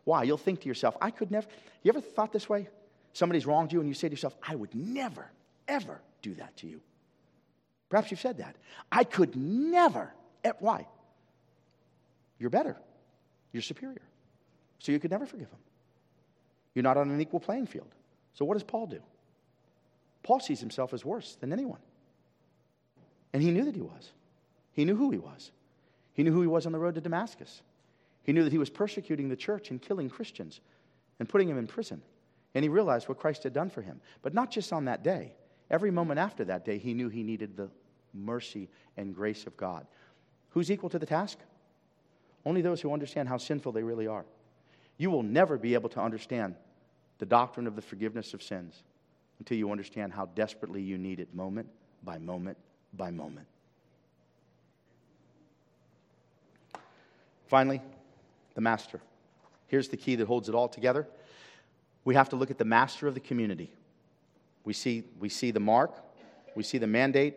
Why? 0.03 0.25
You'll 0.25 0.37
think 0.37 0.61
to 0.61 0.67
yourself, 0.67 0.95
I 1.01 1.09
could 1.09 1.31
never. 1.31 1.47
You 1.81 1.89
ever 1.89 2.01
thought 2.01 2.31
this 2.31 2.47
way? 2.47 2.67
Somebody's 3.13 3.47
wronged 3.47 3.73
you 3.73 3.79
and 3.79 3.89
you 3.89 3.95
say 3.95 4.09
to 4.09 4.13
yourself, 4.13 4.35
I 4.47 4.53
would 4.53 4.75
never, 4.75 5.25
ever 5.67 6.01
do 6.21 6.35
that 6.35 6.55
to 6.57 6.67
you. 6.67 6.81
Perhaps 7.89 8.11
you've 8.11 8.19
said 8.19 8.37
that. 8.37 8.55
I 8.91 9.03
could 9.03 9.35
never. 9.35 10.13
Why? 10.59 10.87
You're 12.37 12.49
better. 12.49 12.77
You're 13.51 13.63
superior. 13.63 14.01
So 14.79 14.91
you 14.91 14.99
could 14.99 15.11
never 15.11 15.25
forgive 15.25 15.49
him. 15.49 15.59
You're 16.75 16.83
not 16.83 16.97
on 16.97 17.09
an 17.09 17.19
equal 17.19 17.39
playing 17.39 17.65
field. 17.65 17.89
So 18.33 18.45
what 18.45 18.53
does 18.53 18.63
Paul 18.63 18.87
do? 18.87 19.01
Paul 20.23 20.39
sees 20.39 20.59
himself 20.59 20.93
as 20.93 21.03
worse 21.03 21.35
than 21.39 21.51
anyone. 21.51 21.79
And 23.33 23.41
he 23.41 23.51
knew 23.51 23.65
that 23.65 23.75
he 23.75 23.81
was. 23.81 24.11
He 24.71 24.85
knew 24.85 24.95
who 24.95 25.11
he 25.11 25.17
was. 25.17 25.51
He 26.13 26.23
knew 26.23 26.31
who 26.31 26.41
he 26.41 26.47
was 26.47 26.65
on 26.65 26.71
the 26.71 26.79
road 26.79 26.95
to 26.95 27.01
Damascus. 27.01 27.61
He 28.23 28.33
knew 28.33 28.43
that 28.43 28.51
he 28.51 28.57
was 28.57 28.69
persecuting 28.69 29.29
the 29.29 29.35
church 29.35 29.71
and 29.71 29.81
killing 29.81 30.09
Christians 30.09 30.61
and 31.19 31.27
putting 31.27 31.47
them 31.47 31.57
in 31.57 31.67
prison. 31.67 32.01
And 32.53 32.63
he 32.63 32.69
realized 32.69 33.09
what 33.09 33.19
Christ 33.19 33.43
had 33.43 33.53
done 33.53 33.69
for 33.69 33.81
him. 33.81 33.99
But 34.21 34.33
not 34.33 34.51
just 34.51 34.71
on 34.71 34.85
that 34.85 35.03
day. 35.03 35.33
Every 35.69 35.91
moment 35.91 36.19
after 36.19 36.43
that 36.45 36.65
day, 36.65 36.77
he 36.77 36.93
knew 36.93 37.09
he 37.09 37.23
needed 37.23 37.55
the 37.55 37.69
mercy 38.13 38.69
and 38.97 39.13
grace 39.13 39.45
of 39.45 39.55
God. 39.55 39.85
Who's 40.51 40.71
equal 40.71 40.89
to 40.89 40.99
the 40.99 41.05
task? 41.05 41.37
Only 42.45 42.61
those 42.61 42.81
who 42.81 42.91
understand 42.91 43.29
how 43.29 43.37
sinful 43.37 43.71
they 43.71 43.83
really 43.83 44.07
are. 44.07 44.25
You 44.97 45.11
will 45.11 45.23
never 45.23 45.57
be 45.57 45.73
able 45.75 45.89
to 45.89 46.01
understand 46.01 46.55
the 47.19 47.25
doctrine 47.25 47.67
of 47.67 47.75
the 47.75 47.81
forgiveness 47.81 48.33
of 48.33 48.41
sins 48.41 48.83
until 49.39 49.57
you 49.57 49.71
understand 49.71 50.13
how 50.13 50.25
desperately 50.25 50.81
you 50.81 50.97
need 50.97 51.19
it 51.19 51.33
moment 51.33 51.67
by 52.03 52.17
moment 52.17 52.57
by 52.93 53.11
moment. 53.11 53.47
Finally, 57.47 57.81
the 58.55 58.61
master. 58.61 58.99
Here's 59.67 59.89
the 59.89 59.97
key 59.97 60.15
that 60.15 60.27
holds 60.27 60.49
it 60.49 60.55
all 60.55 60.67
together. 60.67 61.07
We 62.05 62.15
have 62.15 62.29
to 62.29 62.35
look 62.35 62.51
at 62.51 62.57
the 62.57 62.65
master 62.65 63.07
of 63.07 63.13
the 63.13 63.19
community. 63.19 63.71
We 64.63 64.73
see, 64.73 65.03
we 65.19 65.29
see 65.29 65.51
the 65.51 65.59
mark, 65.59 65.95
we 66.55 66.63
see 66.63 66.77
the 66.77 66.87
mandate, 66.87 67.35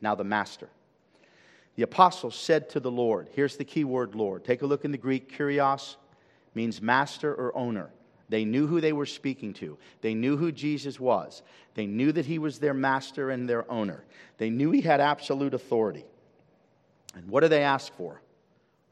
now 0.00 0.14
the 0.14 0.24
master. 0.24 0.68
The 1.76 1.82
apostle 1.82 2.30
said 2.30 2.68
to 2.70 2.80
the 2.80 2.90
Lord, 2.90 3.28
here's 3.32 3.56
the 3.56 3.64
key 3.64 3.84
word 3.84 4.14
Lord. 4.14 4.44
Take 4.44 4.62
a 4.62 4.66
look 4.66 4.84
in 4.84 4.92
the 4.92 4.98
Greek, 4.98 5.36
kurios 5.36 5.96
means 6.54 6.82
master 6.82 7.32
or 7.34 7.56
owner. 7.56 7.90
They 8.28 8.44
knew 8.44 8.66
who 8.66 8.80
they 8.80 8.92
were 8.92 9.06
speaking 9.06 9.52
to. 9.54 9.78
They 10.00 10.14
knew 10.14 10.36
who 10.36 10.52
Jesus 10.52 10.98
was. 10.98 11.42
They 11.74 11.86
knew 11.86 12.12
that 12.12 12.26
he 12.26 12.38
was 12.38 12.58
their 12.58 12.74
master 12.74 13.30
and 13.30 13.48
their 13.48 13.70
owner. 13.70 14.04
They 14.38 14.50
knew 14.50 14.70
he 14.70 14.80
had 14.80 15.00
absolute 15.00 15.54
authority. 15.54 16.04
And 17.14 17.28
what 17.28 17.40
do 17.40 17.48
they 17.48 17.62
ask 17.62 17.92
for? 17.94 18.22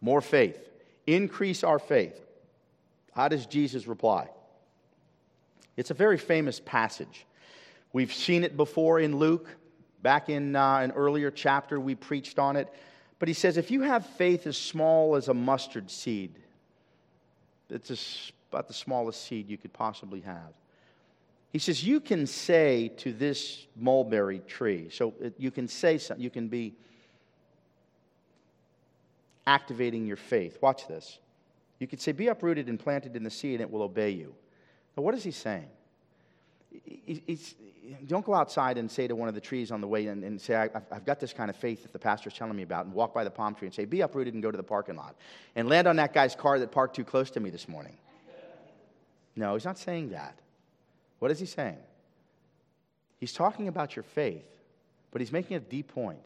More 0.00 0.20
faith. 0.20 0.68
Increase 1.06 1.64
our 1.64 1.78
faith. 1.78 2.20
How 3.12 3.28
does 3.28 3.46
Jesus 3.46 3.86
reply? 3.86 4.28
It's 5.76 5.90
a 5.90 5.94
very 5.94 6.18
famous 6.18 6.60
passage. 6.60 7.26
We've 7.92 8.12
seen 8.12 8.44
it 8.44 8.56
before 8.56 9.00
in 9.00 9.16
Luke. 9.16 9.48
Back 10.02 10.28
in 10.28 10.56
uh, 10.56 10.78
an 10.78 10.92
earlier 10.92 11.30
chapter, 11.30 11.78
we 11.78 11.94
preached 11.94 12.38
on 12.38 12.56
it. 12.56 12.72
But 13.18 13.28
he 13.28 13.34
says, 13.34 13.56
if 13.56 13.70
you 13.70 13.82
have 13.82 14.06
faith 14.06 14.46
as 14.46 14.56
small 14.56 15.16
as 15.16 15.28
a 15.28 15.34
mustard 15.34 15.90
seed, 15.90 16.34
it's 17.68 18.32
about 18.50 18.66
the 18.66 18.74
smallest 18.74 19.24
seed 19.26 19.48
you 19.48 19.58
could 19.58 19.72
possibly 19.72 20.20
have. 20.20 20.52
He 21.52 21.58
says, 21.58 21.84
You 21.84 22.00
can 22.00 22.26
say 22.26 22.88
to 22.98 23.12
this 23.12 23.66
mulberry 23.76 24.40
tree, 24.40 24.88
so 24.90 25.14
you 25.36 25.50
can 25.50 25.68
say 25.68 25.98
something, 25.98 26.22
you 26.22 26.30
can 26.30 26.48
be 26.48 26.74
activating 29.46 30.06
your 30.06 30.16
faith. 30.16 30.58
Watch 30.60 30.86
this. 30.86 31.18
You 31.78 31.86
could 31.86 32.00
say, 32.00 32.12
Be 32.12 32.28
uprooted 32.28 32.68
and 32.68 32.78
planted 32.78 33.16
in 33.16 33.24
the 33.24 33.30
sea, 33.30 33.52
and 33.52 33.60
it 33.60 33.70
will 33.70 33.82
obey 33.82 34.10
you. 34.10 34.34
Now, 34.96 35.02
what 35.02 35.14
is 35.14 35.24
he 35.24 35.32
saying? 35.32 35.68
Don't 38.06 38.24
go 38.24 38.34
outside 38.34 38.78
and 38.78 38.90
say 38.90 39.06
to 39.06 39.16
one 39.16 39.28
of 39.28 39.34
the 39.34 39.40
trees 39.40 39.70
on 39.70 39.80
the 39.80 39.88
way 39.88 40.06
and, 40.06 40.22
and 40.22 40.40
say, 40.40 40.54
I've, 40.54 40.82
I've, 40.90 41.04
got 41.04 41.18
this 41.18 41.32
kind 41.32 41.50
of 41.50 41.56
faith 41.56 41.82
that 41.82 41.92
the 41.92 41.98
pastor's 41.98 42.34
telling 42.34 42.56
me 42.56 42.62
about, 42.62 42.86
and 42.86 42.94
walk 42.94 43.14
by 43.14 43.24
the 43.24 43.30
palm 43.30 43.54
tree 43.54 43.66
and 43.66 43.74
say, 43.74 43.84
Be 43.84 44.00
uprooted 44.02 44.34
and 44.34 44.42
go 44.42 44.50
to 44.50 44.56
the 44.56 44.62
parking 44.62 44.96
lot, 44.96 45.16
and 45.56 45.68
land 45.68 45.88
on 45.88 45.96
that 45.96 46.12
guy's 46.12 46.34
car 46.34 46.58
that 46.58 46.70
parked 46.70 46.94
too 46.96 47.04
close 47.04 47.30
to 47.32 47.40
me 47.40 47.50
this 47.50 47.68
morning. 47.68 47.96
No, 49.36 49.54
he's 49.54 49.64
not 49.64 49.78
saying 49.78 50.10
that. 50.10 50.38
What 51.18 51.30
is 51.30 51.38
he 51.38 51.46
saying? 51.46 51.78
He's 53.18 53.32
talking 53.32 53.68
about 53.68 53.96
your 53.96 54.02
faith, 54.02 54.46
but 55.10 55.20
he's 55.20 55.32
making 55.32 55.56
a 55.56 55.60
deep 55.60 55.92
point. 55.92 56.24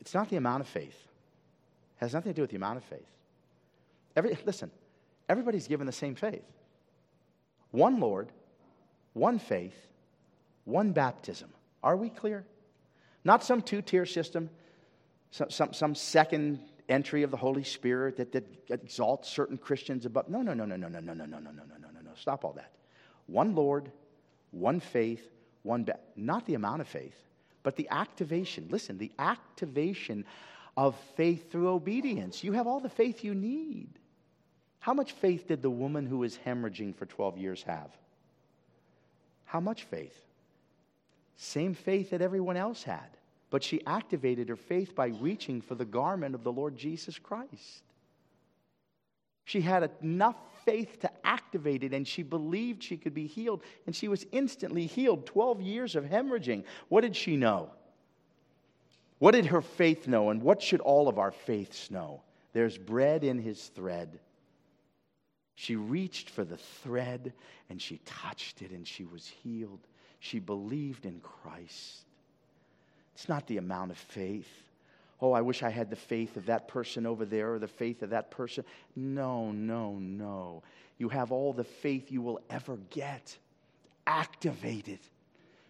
It's 0.00 0.14
not 0.14 0.28
the 0.28 0.36
amount 0.36 0.62
of 0.62 0.68
faith. 0.68 0.86
It 0.86 2.00
has 2.00 2.14
nothing 2.14 2.32
to 2.32 2.36
do 2.36 2.42
with 2.42 2.50
the 2.50 2.56
amount 2.56 2.78
of 2.78 2.84
faith. 2.84 3.08
Every, 4.16 4.36
listen, 4.44 4.70
everybody's 5.28 5.68
given 5.68 5.86
the 5.86 5.92
same 5.92 6.14
faith. 6.14 6.44
One 7.70 8.00
Lord, 8.00 8.28
one 9.12 9.38
faith, 9.38 9.87
one 10.68 10.92
baptism. 10.92 11.50
Are 11.82 11.96
we 11.96 12.10
clear? 12.10 12.44
Not 13.24 13.42
some 13.42 13.62
two 13.62 13.82
tier 13.82 14.06
system, 14.06 14.50
some, 15.30 15.50
some, 15.50 15.72
some 15.72 15.94
second 15.94 16.60
entry 16.88 17.22
of 17.22 17.30
the 17.30 17.36
Holy 17.36 17.64
Spirit 17.64 18.16
that, 18.18 18.32
that 18.32 18.44
exalts 18.70 19.28
certain 19.28 19.58
Christians 19.58 20.06
above. 20.06 20.28
No, 20.28 20.42
no, 20.42 20.54
no, 20.54 20.64
no, 20.64 20.76
no, 20.76 20.88
no, 20.88 21.00
no, 21.00 21.12
no, 21.12 21.24
no, 21.24 21.24
no, 21.24 21.38
no, 21.38 21.50
no, 21.50 21.88
no, 21.92 22.00
no. 22.04 22.10
Stop 22.14 22.44
all 22.44 22.52
that. 22.52 22.72
One 23.26 23.54
Lord, 23.54 23.90
one 24.50 24.80
faith, 24.80 25.26
one, 25.62 25.84
ba- 25.84 26.00
not 26.16 26.46
the 26.46 26.54
amount 26.54 26.80
of 26.80 26.88
faith, 26.88 27.16
but 27.62 27.76
the 27.76 27.88
activation. 27.90 28.68
Listen, 28.70 28.98
the 28.98 29.12
activation 29.18 30.24
of 30.76 30.96
faith 31.16 31.50
through 31.50 31.68
obedience. 31.68 32.44
You 32.44 32.52
have 32.52 32.66
all 32.66 32.80
the 32.80 32.88
faith 32.88 33.24
you 33.24 33.34
need. 33.34 33.88
How 34.80 34.94
much 34.94 35.12
faith 35.12 35.48
did 35.48 35.60
the 35.60 35.70
woman 35.70 36.06
who 36.06 36.18
was 36.18 36.38
hemorrhaging 36.46 36.94
for 36.94 37.04
12 37.04 37.36
years 37.38 37.62
have? 37.64 37.90
How 39.44 39.60
much 39.60 39.84
faith? 39.84 40.27
Same 41.38 41.72
faith 41.72 42.10
that 42.10 42.20
everyone 42.20 42.56
else 42.56 42.82
had. 42.82 43.16
But 43.48 43.62
she 43.62 43.86
activated 43.86 44.50
her 44.50 44.56
faith 44.56 44.94
by 44.94 45.06
reaching 45.06 45.62
for 45.62 45.74
the 45.74 45.86
garment 45.86 46.34
of 46.34 46.44
the 46.44 46.52
Lord 46.52 46.76
Jesus 46.76 47.18
Christ. 47.18 47.84
She 49.44 49.62
had 49.62 49.90
enough 50.02 50.36
faith 50.66 51.00
to 51.00 51.10
activate 51.24 51.82
it, 51.82 51.94
and 51.94 52.06
she 52.06 52.22
believed 52.22 52.82
she 52.82 52.98
could 52.98 53.14
be 53.14 53.26
healed, 53.26 53.62
and 53.86 53.96
she 53.96 54.08
was 54.08 54.26
instantly 54.32 54.84
healed. 54.84 55.24
12 55.24 55.62
years 55.62 55.96
of 55.96 56.04
hemorrhaging. 56.04 56.64
What 56.88 57.00
did 57.00 57.16
she 57.16 57.38
know? 57.38 57.70
What 59.18 59.30
did 59.30 59.46
her 59.46 59.62
faith 59.62 60.06
know, 60.06 60.28
and 60.28 60.42
what 60.42 60.60
should 60.60 60.80
all 60.80 61.08
of 61.08 61.18
our 61.18 61.32
faiths 61.32 61.90
know? 61.90 62.20
There's 62.52 62.76
bread 62.76 63.24
in 63.24 63.38
his 63.38 63.68
thread. 63.68 64.20
She 65.54 65.76
reached 65.76 66.30
for 66.30 66.44
the 66.44 66.56
thread 66.56 67.32
and 67.68 67.82
she 67.82 67.98
touched 68.04 68.62
it 68.62 68.70
and 68.70 68.86
she 68.86 69.04
was 69.04 69.26
healed. 69.26 69.80
She 70.20 70.38
believed 70.38 71.06
in 71.06 71.20
Christ. 71.20 72.04
It's 73.14 73.28
not 73.28 73.46
the 73.46 73.58
amount 73.58 73.90
of 73.90 73.98
faith. 73.98 74.48
Oh, 75.20 75.32
I 75.32 75.40
wish 75.40 75.62
I 75.62 75.70
had 75.70 75.90
the 75.90 75.96
faith 75.96 76.36
of 76.36 76.46
that 76.46 76.68
person 76.68 77.06
over 77.06 77.24
there 77.24 77.54
or 77.54 77.58
the 77.58 77.66
faith 77.68 78.02
of 78.02 78.10
that 78.10 78.30
person. 78.30 78.64
No, 78.94 79.50
no, 79.50 79.94
no. 79.94 80.62
You 80.98 81.08
have 81.08 81.32
all 81.32 81.52
the 81.52 81.64
faith 81.64 82.12
you 82.12 82.22
will 82.22 82.40
ever 82.50 82.78
get. 82.90 83.36
activated 84.06 85.00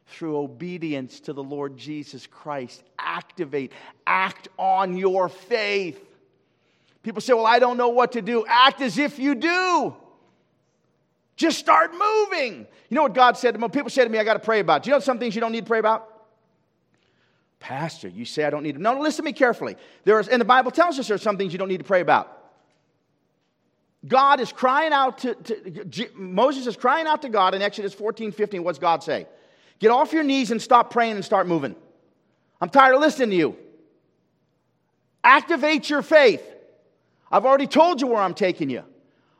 through 0.06 0.38
obedience 0.38 1.20
to 1.20 1.32
the 1.32 1.42
Lord 1.42 1.76
Jesus 1.76 2.26
Christ. 2.26 2.82
Activate, 2.98 3.72
act 4.06 4.48
on 4.58 4.96
your 4.96 5.28
faith. 5.28 6.00
People 7.02 7.20
say, 7.20 7.32
Well, 7.32 7.46
I 7.46 7.58
don't 7.58 7.76
know 7.76 7.90
what 7.90 8.12
to 8.12 8.22
do. 8.22 8.44
Act 8.46 8.80
as 8.80 8.98
if 8.98 9.18
you 9.18 9.34
do. 9.34 9.94
Just 11.38 11.60
start 11.60 11.92
moving. 11.92 12.66
You 12.90 12.94
know 12.96 13.04
what 13.04 13.14
God 13.14 13.38
said 13.38 13.54
to 13.54 13.60
me? 13.60 13.68
People 13.68 13.90
say 13.90 14.02
to 14.02 14.10
me, 14.10 14.18
I 14.18 14.24
got 14.24 14.34
to 14.34 14.40
pray 14.40 14.58
about. 14.58 14.82
Do 14.82 14.90
you 14.90 14.96
know 14.96 15.00
some 15.00 15.20
things 15.20 15.36
you 15.36 15.40
don't 15.40 15.52
need 15.52 15.64
to 15.64 15.68
pray 15.68 15.78
about? 15.78 16.12
Pastor, 17.60 18.08
you 18.08 18.24
say 18.24 18.44
I 18.44 18.50
don't 18.50 18.64
need 18.64 18.74
to. 18.74 18.82
No, 18.82 18.98
listen 18.98 19.18
to 19.18 19.22
me 19.22 19.32
carefully. 19.32 19.76
There 20.04 20.18
is, 20.18 20.26
and 20.26 20.40
the 20.40 20.44
Bible 20.44 20.72
tells 20.72 20.98
us 20.98 21.06
there's 21.06 21.22
some 21.22 21.38
things 21.38 21.52
you 21.52 21.58
don't 21.58 21.68
need 21.68 21.78
to 21.78 21.84
pray 21.84 22.00
about. 22.00 22.34
God 24.06 24.40
is 24.40 24.50
crying 24.50 24.92
out 24.92 25.18
to, 25.18 25.34
to, 25.34 26.08
Moses 26.14 26.66
is 26.66 26.76
crying 26.76 27.06
out 27.06 27.22
to 27.22 27.28
God 27.28 27.54
in 27.54 27.62
Exodus 27.62 27.94
14, 27.94 28.32
15. 28.32 28.64
What's 28.64 28.80
God 28.80 29.04
say? 29.04 29.28
Get 29.78 29.92
off 29.92 30.12
your 30.12 30.24
knees 30.24 30.50
and 30.50 30.60
stop 30.60 30.90
praying 30.90 31.14
and 31.14 31.24
start 31.24 31.46
moving. 31.46 31.76
I'm 32.60 32.68
tired 32.68 32.94
of 32.94 33.00
listening 33.00 33.30
to 33.30 33.36
you. 33.36 33.56
Activate 35.22 35.88
your 35.88 36.02
faith. 36.02 36.42
I've 37.30 37.46
already 37.46 37.68
told 37.68 38.00
you 38.00 38.08
where 38.08 38.22
I'm 38.22 38.34
taking 38.34 38.70
you. 38.70 38.82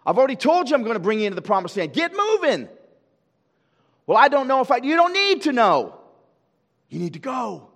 I've 0.08 0.16
already 0.16 0.36
told 0.36 0.70
you 0.70 0.74
I'm 0.74 0.84
going 0.84 0.94
to 0.94 1.00
bring 1.00 1.20
you 1.20 1.26
into 1.26 1.34
the 1.34 1.42
promised 1.42 1.76
land. 1.76 1.92
Get 1.92 2.12
moving. 2.16 2.66
Well, 4.06 4.16
I 4.16 4.28
don't 4.28 4.48
know 4.48 4.62
if 4.62 4.70
I, 4.70 4.78
you 4.78 4.96
don't 4.96 5.12
need 5.12 5.42
to 5.42 5.52
know. 5.52 6.00
You 6.88 6.98
need 6.98 7.12
to 7.12 7.18
go. 7.18 7.68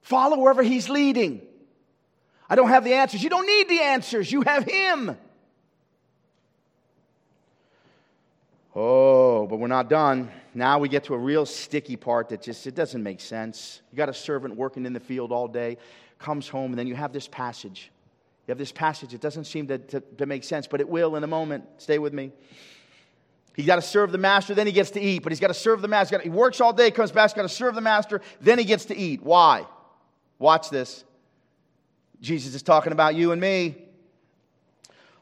Follow 0.00 0.38
wherever 0.38 0.62
He's 0.62 0.88
leading. 0.88 1.42
I 2.48 2.54
don't 2.54 2.70
have 2.70 2.84
the 2.84 2.94
answers. 2.94 3.22
You 3.22 3.28
don't 3.28 3.46
need 3.46 3.68
the 3.68 3.82
answers, 3.82 4.32
you 4.32 4.40
have 4.40 4.64
Him. 4.64 5.14
Oh, 8.74 9.46
but 9.46 9.58
we're 9.58 9.66
not 9.66 9.90
done. 9.90 10.30
Now 10.54 10.78
we 10.78 10.88
get 10.88 11.04
to 11.04 11.14
a 11.14 11.18
real 11.18 11.44
sticky 11.44 11.96
part 11.96 12.30
that 12.30 12.40
just 12.40 12.66
it 12.66 12.74
doesn't 12.74 13.02
make 13.02 13.20
sense. 13.20 13.82
You 13.92 13.98
got 13.98 14.08
a 14.08 14.14
servant 14.14 14.56
working 14.56 14.86
in 14.86 14.94
the 14.94 15.00
field 15.00 15.32
all 15.32 15.48
day, 15.48 15.76
comes 16.18 16.48
home, 16.48 16.72
and 16.72 16.78
then 16.78 16.86
you 16.86 16.94
have 16.94 17.12
this 17.12 17.28
passage. 17.28 17.90
You 18.50 18.52
have 18.52 18.58
this 18.58 18.72
passage. 18.72 19.14
It 19.14 19.20
doesn't 19.20 19.44
seem 19.44 19.68
to, 19.68 19.78
to, 19.78 20.00
to 20.00 20.26
make 20.26 20.42
sense, 20.42 20.66
but 20.66 20.80
it 20.80 20.88
will 20.88 21.14
in 21.14 21.22
a 21.22 21.28
moment. 21.28 21.62
Stay 21.78 22.00
with 22.00 22.12
me. 22.12 22.32
He's 23.54 23.64
got 23.64 23.76
to 23.76 23.82
serve 23.82 24.10
the 24.10 24.18
master, 24.18 24.56
then 24.56 24.66
he 24.66 24.72
gets 24.72 24.90
to 24.90 25.00
eat. 25.00 25.22
But 25.22 25.30
he's 25.30 25.38
got 25.38 25.48
to 25.48 25.54
serve 25.54 25.82
the 25.82 25.86
master. 25.86 26.18
He 26.18 26.30
works 26.30 26.60
all 26.60 26.72
day, 26.72 26.90
comes 26.90 27.12
back, 27.12 27.32
got 27.36 27.42
to 27.42 27.48
serve 27.48 27.76
the 27.76 27.80
master, 27.80 28.20
then 28.40 28.58
he 28.58 28.64
gets 28.64 28.86
to 28.86 28.96
eat. 28.96 29.22
Why? 29.22 29.66
Watch 30.40 30.68
this. 30.68 31.04
Jesus 32.20 32.56
is 32.56 32.62
talking 32.64 32.90
about 32.90 33.14
you 33.14 33.30
and 33.30 33.40
me. 33.40 33.84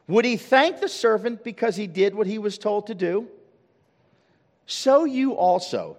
Would 0.07 0.25
he 0.25 0.35
thank 0.35 0.79
the 0.79 0.89
servant 0.89 1.43
because 1.43 1.75
he 1.75 1.85
did 1.85 2.15
what 2.15 2.25
he 2.25 2.39
was 2.39 2.57
told 2.57 2.87
to 2.87 2.95
do? 2.95 3.27
So 4.65 5.05
you 5.05 5.33
also, 5.33 5.97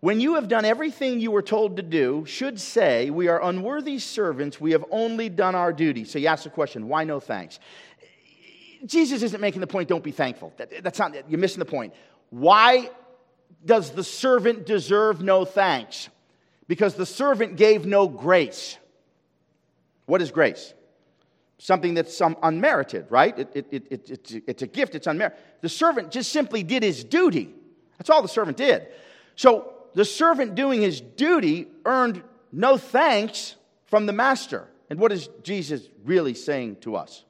when 0.00 0.20
you 0.20 0.34
have 0.34 0.48
done 0.48 0.64
everything 0.64 1.20
you 1.20 1.30
were 1.30 1.42
told 1.42 1.76
to 1.76 1.82
do, 1.82 2.24
should 2.26 2.60
say, 2.60 3.10
We 3.10 3.28
are 3.28 3.42
unworthy 3.42 3.98
servants, 3.98 4.60
we 4.60 4.72
have 4.72 4.84
only 4.90 5.28
done 5.28 5.54
our 5.54 5.72
duty. 5.72 6.04
So 6.04 6.18
you 6.18 6.26
ask 6.26 6.44
the 6.44 6.50
question, 6.50 6.88
why 6.88 7.04
no 7.04 7.20
thanks? 7.20 7.60
Jesus 8.86 9.22
isn't 9.22 9.40
making 9.40 9.60
the 9.60 9.66
point, 9.66 9.88
don't 9.88 10.02
be 10.02 10.12
thankful. 10.12 10.54
That, 10.56 10.82
that's 10.82 10.98
not, 10.98 11.14
you're 11.30 11.38
missing 11.38 11.58
the 11.58 11.66
point. 11.66 11.92
Why 12.30 12.90
does 13.64 13.90
the 13.90 14.04
servant 14.04 14.64
deserve 14.64 15.22
no 15.22 15.44
thanks? 15.44 16.08
because 16.70 16.94
the 16.94 17.04
servant 17.04 17.56
gave 17.56 17.84
no 17.84 18.06
grace. 18.06 18.78
What 20.06 20.22
is 20.22 20.30
grace? 20.30 20.72
Something 21.58 21.94
that's 21.94 22.20
um, 22.20 22.36
unmerited, 22.44 23.06
right? 23.10 23.36
It, 23.36 23.50
it, 23.54 23.66
it, 23.72 23.86
it, 23.90 24.10
it's, 24.10 24.34
it's 24.46 24.62
a 24.62 24.68
gift, 24.68 24.94
it's 24.94 25.08
unmerited. 25.08 25.36
The 25.62 25.68
servant 25.68 26.12
just 26.12 26.30
simply 26.30 26.62
did 26.62 26.84
his 26.84 27.02
duty. 27.02 27.52
That's 27.98 28.08
all 28.08 28.22
the 28.22 28.28
servant 28.28 28.56
did. 28.56 28.86
So 29.34 29.79
the 29.94 30.04
servant 30.04 30.54
doing 30.54 30.80
his 30.80 31.00
duty 31.00 31.68
earned 31.84 32.22
no 32.52 32.76
thanks 32.76 33.56
from 33.86 34.06
the 34.06 34.12
master. 34.12 34.68
And 34.88 34.98
what 34.98 35.12
is 35.12 35.28
Jesus 35.42 35.88
really 36.04 36.34
saying 36.34 36.76
to 36.80 36.96
us? 36.96 37.24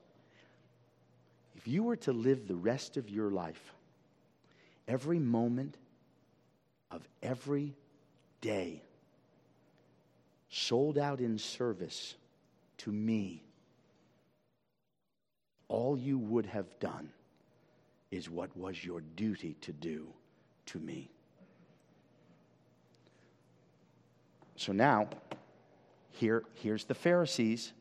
If 1.57 1.69
you 1.69 1.83
were 1.83 1.97
to 1.97 2.13
live 2.13 2.49
the 2.49 2.57
rest 2.57 2.97
of 2.97 3.11
your 3.11 3.31
life, 3.31 3.75
every 4.89 5.19
moment 5.19 5.77
of 6.91 7.07
every 7.23 7.75
day, 8.41 8.83
sold 10.49 10.99
out 10.99 11.21
in 11.21 11.39
service 11.39 12.15
to 12.79 12.91
me, 12.91 13.43
all 15.69 15.97
you 15.97 16.19
would 16.19 16.47
have 16.47 16.79
done 16.81 17.11
is 18.11 18.29
what 18.29 18.57
was 18.57 18.83
your 18.83 19.03
duty 19.17 19.55
to 19.61 19.73
do 19.73 20.09
to 20.67 20.79
me. 20.79 21.11
So 24.61 24.73
now, 24.73 25.09
here, 26.11 26.43
here's 26.53 26.85
the 26.85 26.93
Pharisees. 26.93 27.73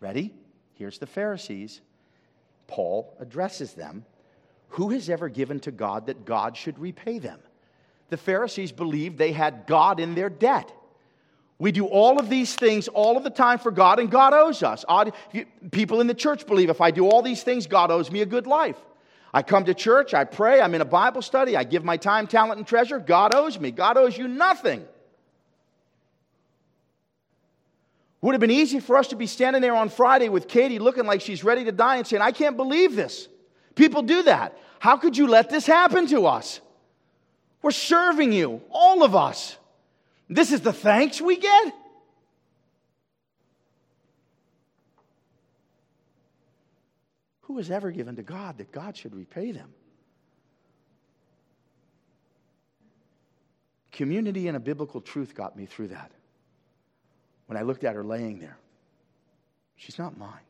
Ready? 0.00 0.34
Here's 0.74 0.98
the 0.98 1.06
Pharisees. 1.06 1.80
Paul 2.66 3.16
addresses 3.18 3.72
them. 3.72 4.04
Who 4.68 4.90
has 4.90 5.08
ever 5.08 5.30
given 5.30 5.60
to 5.60 5.70
God 5.70 6.08
that 6.08 6.26
God 6.26 6.54
should 6.54 6.78
repay 6.78 7.20
them? 7.20 7.40
The 8.10 8.18
Pharisees 8.18 8.70
believed 8.70 9.16
they 9.16 9.32
had 9.32 9.66
God 9.66 9.98
in 9.98 10.14
their 10.14 10.28
debt. 10.28 10.70
We 11.58 11.72
do 11.72 11.86
all 11.86 12.18
of 12.18 12.28
these 12.28 12.54
things 12.54 12.86
all 12.88 13.16
of 13.16 13.24
the 13.24 13.30
time 13.30 13.58
for 13.58 13.70
God, 13.70 13.98
and 13.98 14.10
God 14.10 14.34
owes 14.34 14.62
us. 14.62 14.84
People 15.70 16.02
in 16.02 16.06
the 16.06 16.12
church 16.12 16.46
believe 16.46 16.68
if 16.68 16.82
I 16.82 16.90
do 16.90 17.08
all 17.08 17.22
these 17.22 17.44
things, 17.44 17.66
God 17.66 17.90
owes 17.90 18.10
me 18.10 18.20
a 18.20 18.26
good 18.26 18.46
life. 18.46 18.76
I 19.32 19.40
come 19.40 19.64
to 19.64 19.72
church, 19.72 20.12
I 20.12 20.24
pray, 20.24 20.60
I'm 20.60 20.74
in 20.74 20.82
a 20.82 20.84
Bible 20.84 21.22
study, 21.22 21.56
I 21.56 21.64
give 21.64 21.82
my 21.82 21.96
time, 21.96 22.26
talent, 22.26 22.58
and 22.58 22.66
treasure. 22.66 22.98
God 22.98 23.34
owes 23.34 23.58
me. 23.58 23.70
God 23.70 23.96
owes 23.96 24.18
you 24.18 24.28
nothing. 24.28 24.84
Would 28.26 28.32
have 28.32 28.40
been 28.40 28.50
easy 28.50 28.80
for 28.80 28.96
us 28.96 29.06
to 29.08 29.14
be 29.14 29.28
standing 29.28 29.62
there 29.62 29.76
on 29.76 29.88
Friday 29.88 30.28
with 30.28 30.48
Katie 30.48 30.80
looking 30.80 31.06
like 31.06 31.20
she's 31.20 31.44
ready 31.44 31.62
to 31.66 31.70
die 31.70 31.98
and 31.98 32.04
saying, 32.04 32.22
I 32.22 32.32
can't 32.32 32.56
believe 32.56 32.96
this. 32.96 33.28
People 33.76 34.02
do 34.02 34.24
that. 34.24 34.58
How 34.80 34.96
could 34.96 35.16
you 35.16 35.28
let 35.28 35.48
this 35.48 35.64
happen 35.64 36.08
to 36.08 36.26
us? 36.26 36.60
We're 37.62 37.70
serving 37.70 38.32
you, 38.32 38.62
all 38.68 39.04
of 39.04 39.14
us. 39.14 39.56
This 40.28 40.50
is 40.50 40.60
the 40.60 40.72
thanks 40.72 41.20
we 41.20 41.36
get? 41.36 41.72
Who 47.42 47.58
has 47.58 47.70
ever 47.70 47.92
given 47.92 48.16
to 48.16 48.24
God 48.24 48.58
that 48.58 48.72
God 48.72 48.96
should 48.96 49.14
repay 49.14 49.52
them? 49.52 49.72
Community 53.92 54.48
and 54.48 54.56
a 54.56 54.60
biblical 54.60 55.00
truth 55.00 55.32
got 55.32 55.56
me 55.56 55.66
through 55.66 55.88
that. 55.88 56.10
When 57.46 57.56
I 57.56 57.62
looked 57.62 57.84
at 57.84 57.94
her 57.94 58.04
laying 58.04 58.38
there, 58.38 58.58
she's 59.76 59.98
not 59.98 60.18
mine. 60.18 60.40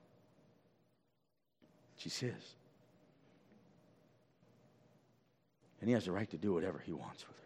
She's 1.97 2.19
his. 2.19 2.57
And 5.81 5.89
he 5.89 5.95
has 5.95 6.07
the 6.07 6.13
right 6.13 6.31
to 6.31 6.39
do 6.39 6.53
whatever 6.53 6.79
he 6.79 6.93
wants 6.93 7.27
with 7.29 7.37
her. 7.37 7.43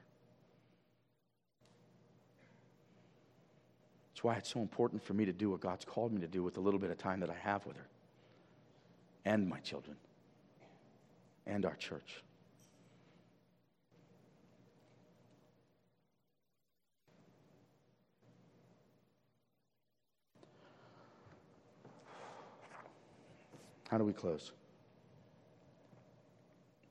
That's 4.10 4.24
why 4.24 4.34
it's 4.34 4.52
so 4.52 4.60
important 4.60 5.02
for 5.02 5.14
me 5.14 5.24
to 5.24 5.32
do 5.32 5.50
what 5.50 5.60
God's 5.60 5.84
called 5.84 6.12
me 6.12 6.20
to 6.20 6.28
do 6.28 6.42
with 6.42 6.54
the 6.54 6.60
little 6.60 6.78
bit 6.78 6.90
of 6.90 6.98
time 6.98 7.20
that 7.20 7.30
I 7.30 7.34
have 7.34 7.64
with 7.66 7.76
her 7.76 7.86
and 9.24 9.48
my 9.48 9.58
children 9.60 9.96
and 11.46 11.64
our 11.64 11.76
church. 11.76 12.22
How 23.90 23.98
do 23.98 24.04
we 24.04 24.12
close? 24.12 24.52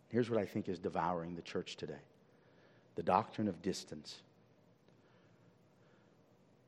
Here's 0.09 0.29
what 0.29 0.37
I 0.39 0.45
think 0.45 0.67
is 0.67 0.79
devouring 0.79 1.35
the 1.35 1.41
church 1.41 1.77
today 1.77 2.01
the 2.95 3.03
doctrine 3.03 3.47
of 3.47 3.61
distance. 3.61 4.17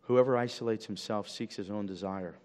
Whoever 0.03 0.37
isolates 0.37 0.85
himself 0.85 1.29
seeks 1.29 1.55
his 1.55 1.69
own 1.69 1.85
desire. 1.85 2.35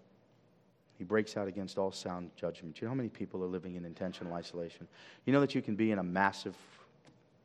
He 0.97 1.03
breaks 1.03 1.37
out 1.37 1.47
against 1.47 1.77
all 1.77 1.91
sound 1.91 2.31
judgment. 2.35 2.81
You 2.81 2.87
know 2.87 2.91
how 2.91 2.95
many 2.95 3.09
people 3.09 3.43
are 3.43 3.47
living 3.47 3.75
in 3.75 3.85
intentional 3.85 4.33
isolation? 4.33 4.87
You 5.25 5.31
know 5.31 5.39
that 5.39 5.55
you 5.55 5.61
can 5.61 5.75
be 5.75 5.91
in 5.91 5.99
a 5.99 6.03
massive 6.03 6.55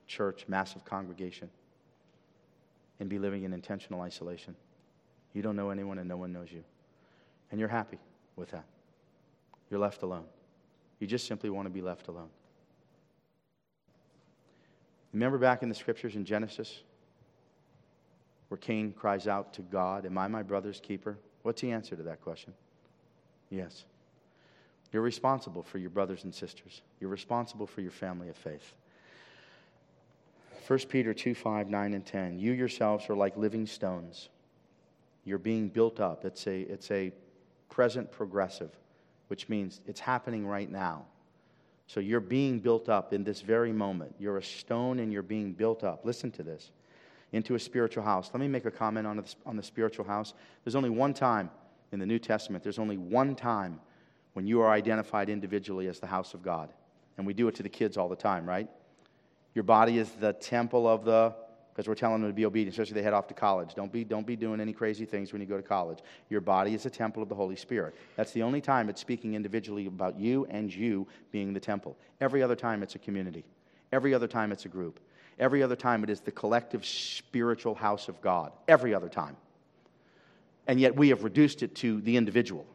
church, 0.09 0.47
massive 0.49 0.85
congregation, 0.85 1.51
and 2.99 3.09
be 3.09 3.19
living 3.19 3.45
in 3.45 3.53
intentional 3.53 4.01
isolation. 4.01 4.57
You 5.35 5.43
don't 5.43 5.55
know 5.55 5.71
anyone, 5.71 5.99
and 5.99 6.09
no 6.09 6.17
one 6.17 6.33
knows 6.33 6.51
you. 6.51 6.65
And 7.51 7.61
you're 7.61 7.69
happy 7.69 7.99
with 8.37 8.51
that. 8.51 8.65
You're 9.73 9.81
left 9.81 10.03
alone. 10.03 10.27
You 11.01 11.07
just 11.07 11.27
simply 11.27 11.49
want 11.49 11.65
to 11.65 11.71
be 11.71 11.81
left 11.81 12.09
alone. 12.09 12.29
Remember 15.15 15.39
back 15.39 15.63
in 15.63 15.71
the 15.71 15.75
scriptures 15.75 16.15
in 16.15 16.27
Genesis 16.27 16.83
where 18.49 18.59
Cain 18.59 18.93
cries 18.93 19.27
out 19.27 19.55
to 19.55 19.63
God, 19.63 20.05
Am 20.05 20.19
I 20.19 20.29
my 20.29 20.43
brother's 20.43 20.79
keeper? 20.79 21.17
What's 21.41 21.63
the 21.63 21.73
answer 21.73 21.97
to 21.97 22.03
that 22.03 22.21
question? 22.21 22.53
Yes. 23.49 23.87
You're 24.93 25.01
responsible 25.01 25.63
for 25.63 25.79
your 25.79 25.89
brothers 25.89 26.25
and 26.25 26.35
sisters, 26.35 26.83
you're 27.01 27.09
responsible 27.09 27.67
for 27.67 27.81
your 27.81 27.93
family 27.93 28.29
of 28.29 28.37
faith. 28.37 28.75
1 30.69 30.79
Peter 30.91 31.15
2 31.15 31.35
5, 31.35 31.71
9, 31.71 31.95
and 31.95 32.05
10. 32.05 32.39
You 32.39 32.53
yourselves 32.53 33.09
are 33.09 33.17
like 33.17 33.39
living 33.39 33.67
stones. 33.67 34.29
You're 35.25 35.39
being 35.39 35.71
built 35.71 35.99
up. 35.99 36.27
It's 36.27 36.47
a, 36.47 36.61
it's 36.61 36.91
a 36.91 37.11
present 37.71 38.13
progressive, 38.13 38.71
which 39.33 39.49
means 39.49 39.81
it's 39.87 39.99
happening 39.99 40.47
right 40.47 40.71
now. 40.71 41.07
So 41.87 42.01
you're 42.01 42.21
being 42.21 42.59
built 42.59 42.91
up 42.91 43.15
in 43.15 43.25
this 43.25 43.41
very 43.41 43.73
moment. 43.73 44.15
You're 44.19 44.37
a 44.37 44.43
stone 44.43 44.99
and 44.99 45.11
you're 45.11 45.23
being 45.23 45.55
built 45.55 45.85
up. 45.85 46.05
Listen 46.05 46.31
to 46.33 46.43
this 46.43 46.71
into 47.33 47.55
a 47.55 47.59
spiritual 47.59 48.05
house. 48.05 48.29
Let 48.35 48.41
me 48.41 48.47
make 48.49 48.67
a 48.67 48.71
comment 48.71 49.07
on 49.07 49.17
the, 49.17 49.35
on 49.47 49.57
the 49.57 49.63
spiritual 49.63 50.05
house. 50.05 50.35
There's 50.65 50.75
only 50.75 50.91
one 50.91 51.15
time 51.15 51.51
in 51.93 51.99
the 51.99 52.05
New 52.05 52.19
Testament, 52.19 52.63
there's 52.63 52.79
only 52.79 52.99
one 52.99 53.35
time 53.35 53.81
when 54.35 54.47
you 54.47 54.61
are 54.61 54.71
identified 54.71 55.31
individually 55.31 55.87
as 55.87 55.99
the 55.99 56.07
house 56.07 56.35
of 56.35 56.43
God. 56.43 56.69
And 57.17 57.27
we 57.27 57.33
do 57.33 57.49
it 57.49 57.55
to 57.55 57.63
the 57.63 57.71
kids 57.71 57.97
all 57.97 58.11
the 58.11 58.17
time, 58.17 58.47
right? 58.47 58.69
Your 59.55 59.65
body 59.65 59.97
is 59.97 60.11
the 60.11 60.35
temple 60.35 60.87
of 60.87 61.07
the, 61.07 61.35
because 61.73 61.89
we're 61.89 61.95
telling 61.95 62.21
them 62.21 62.31
to 62.31 62.35
be 62.35 62.45
obedient, 62.45 62.75
especially 62.75 62.95
they 62.95 63.03
head 63.03 63.15
off 63.15 63.27
to 63.29 63.35
college. 63.35 63.75
Don't 63.75 63.91
be, 63.91 64.05
don't 64.05 64.27
be 64.27 64.37
doing 64.37 64.61
any 64.61 64.75
crazy 64.75 65.07
things 65.07 65.33
when 65.33 65.41
you 65.41 65.47
go 65.47 65.57
to 65.57 65.63
college. 65.63 66.01
Your 66.29 66.43
body 66.43 66.75
is 66.75 66.85
a 66.85 66.91
temple 66.91 67.23
of 67.23 67.31
the 67.31 67.35
Holy 67.35 67.57
Spirit. 67.57 67.95
That's 68.17 68.33
the 68.33 68.43
only 68.43 68.61
time 68.61 68.91
it's 68.91 69.01
speaking 69.01 69.35
individually 69.35 69.87
about 69.87 70.19
you 70.19 70.47
and 70.51 70.75
you 70.75 71.07
being 71.31 71.55
the 71.55 71.61
temple. 71.61 71.97
Every 72.21 72.43
other 72.43 72.57
time 72.57 72.83
it's 72.83 72.95
a 72.95 72.99
community. 72.99 73.45
Every 73.91 74.13
other 74.13 74.29
time 74.29 74.53
it's 74.53 74.67
a 74.67 74.69
group. 74.69 75.01
Every 75.39 75.63
other 75.63 75.77
time 75.77 76.05
it 76.05 76.11
is 76.11 76.21
the 76.21 76.31
collective 76.31 76.85
spiritual 76.85 77.75
house 77.75 78.09
of 78.09 78.21
God. 78.21 78.53
Every 78.69 78.93
other 78.95 79.09
time. 79.09 79.37
And 80.67 80.79
yet 80.79 80.95
we 80.95 81.09
have 81.09 81.25
reduced 81.25 81.63
it 81.63 81.75
to 81.77 82.03
the 82.03 82.17
individual. 82.17 82.67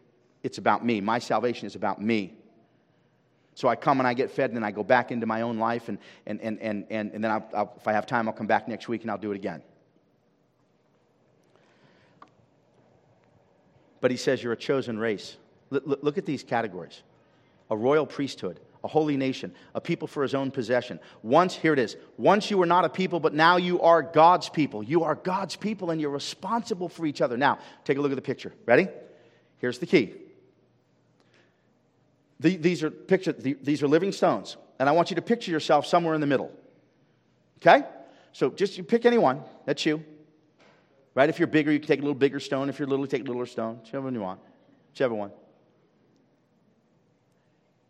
It's 0.42 0.58
about 0.58 0.84
me. 0.84 1.02
My 1.02 1.20
salvation 1.20 1.68
is 1.68 1.76
about 1.76 2.02
me. 2.02 2.34
So 3.58 3.68
I 3.68 3.76
come 3.76 4.00
and 4.00 4.06
I 4.06 4.14
get 4.14 4.30
fed, 4.30 4.52
and 4.52 4.56
then 4.56 4.64
I 4.64 4.70
go 4.70 4.84
back 4.84 5.12
into 5.12 5.26
my 5.26 5.42
own 5.42 5.58
life, 5.58 5.90
and, 5.90 5.98
and, 6.28 6.40
and, 6.42 6.60
and, 6.62 6.86
and, 6.92 7.12
and 7.12 7.24
then 7.24 7.32
I'll, 7.32 7.50
I'll, 7.56 7.74
if 7.76 7.88
I 7.88 7.94
have 7.94 8.06
time, 8.06 8.28
I'll 8.28 8.34
come 8.36 8.46
back 8.46 8.68
next 8.68 8.88
week 8.88 9.02
and 9.02 9.10
I'll 9.10 9.18
do 9.18 9.32
it 9.32 9.36
again. 9.36 9.64
But 14.00 14.12
he 14.12 14.18
says 14.18 14.44
you're 14.44 14.54
a 14.54 14.56
chosen 14.56 15.00
race. 15.00 15.38
L- 15.74 15.82
look 15.86 16.20
at 16.20 16.26
these 16.28 16.44
categories 16.44 17.02
a 17.72 17.76
royal 17.76 18.06
priesthood, 18.06 18.60
a 18.84 18.88
holy 18.88 19.18
nation, 19.18 19.52
a 19.74 19.82
people 19.82 20.08
for 20.08 20.22
his 20.22 20.36
own 20.36 20.52
possession. 20.52 21.00
Once, 21.24 21.56
here 21.56 21.74
it 21.74 21.80
is, 21.80 21.98
once 22.16 22.52
you 22.52 22.60
were 22.60 22.68
not 22.68 22.86
a 22.86 22.90
people, 22.90 23.20
but 23.20 23.34
now 23.34 23.58
you 23.58 23.82
are 23.82 24.04
God's 24.04 24.50
people. 24.50 24.84
You 24.84 25.04
are 25.04 25.16
God's 25.16 25.56
people 25.56 25.90
and 25.90 26.00
you're 26.00 26.12
responsible 26.12 26.90
for 26.90 27.08
each 27.08 27.22
other. 27.22 27.38
Now, 27.38 27.58
take 27.86 27.98
a 27.98 28.02
look 28.02 28.12
at 28.12 28.18
the 28.18 28.22
picture. 28.22 28.54
Ready? 28.68 28.88
Here's 29.58 29.80
the 29.80 29.88
key 29.88 30.27
these 32.40 32.84
are 32.84 32.92
picture, 32.92 33.34
these 33.34 33.82
are 33.82 33.88
living 33.88 34.12
stones, 34.12 34.58
and 34.80 34.88
I 34.88 34.92
want 34.92 35.10
you 35.10 35.16
to 35.16 35.22
picture 35.22 35.52
yourself 35.52 35.86
somewhere 35.86 36.14
in 36.14 36.22
the 36.22 36.28
middle. 36.28 36.52
Okay? 37.60 37.84
So 38.34 38.52
just 38.52 38.78
you 38.78 38.84
pick 38.84 39.06
anyone. 39.06 39.42
That's 39.66 39.86
you. 39.86 40.04
Right? 41.16 41.30
If 41.30 41.40
you're 41.40 41.48
bigger, 41.48 41.72
you 41.72 41.80
can 41.80 41.88
take 41.88 42.00
a 42.00 42.04
little 42.04 42.14
bigger 42.14 42.40
stone. 42.40 42.70
If 42.70 42.78
you're 42.78 42.88
little, 42.88 43.08
take 43.08 43.22
a 43.22 43.26
littler 43.26 43.48
stone. 43.48 43.80
Whichever 43.80 44.04
one 44.04 44.14
you 44.14 44.22
want. 44.22 44.40
Whichever 44.92 45.16
one. 45.16 45.32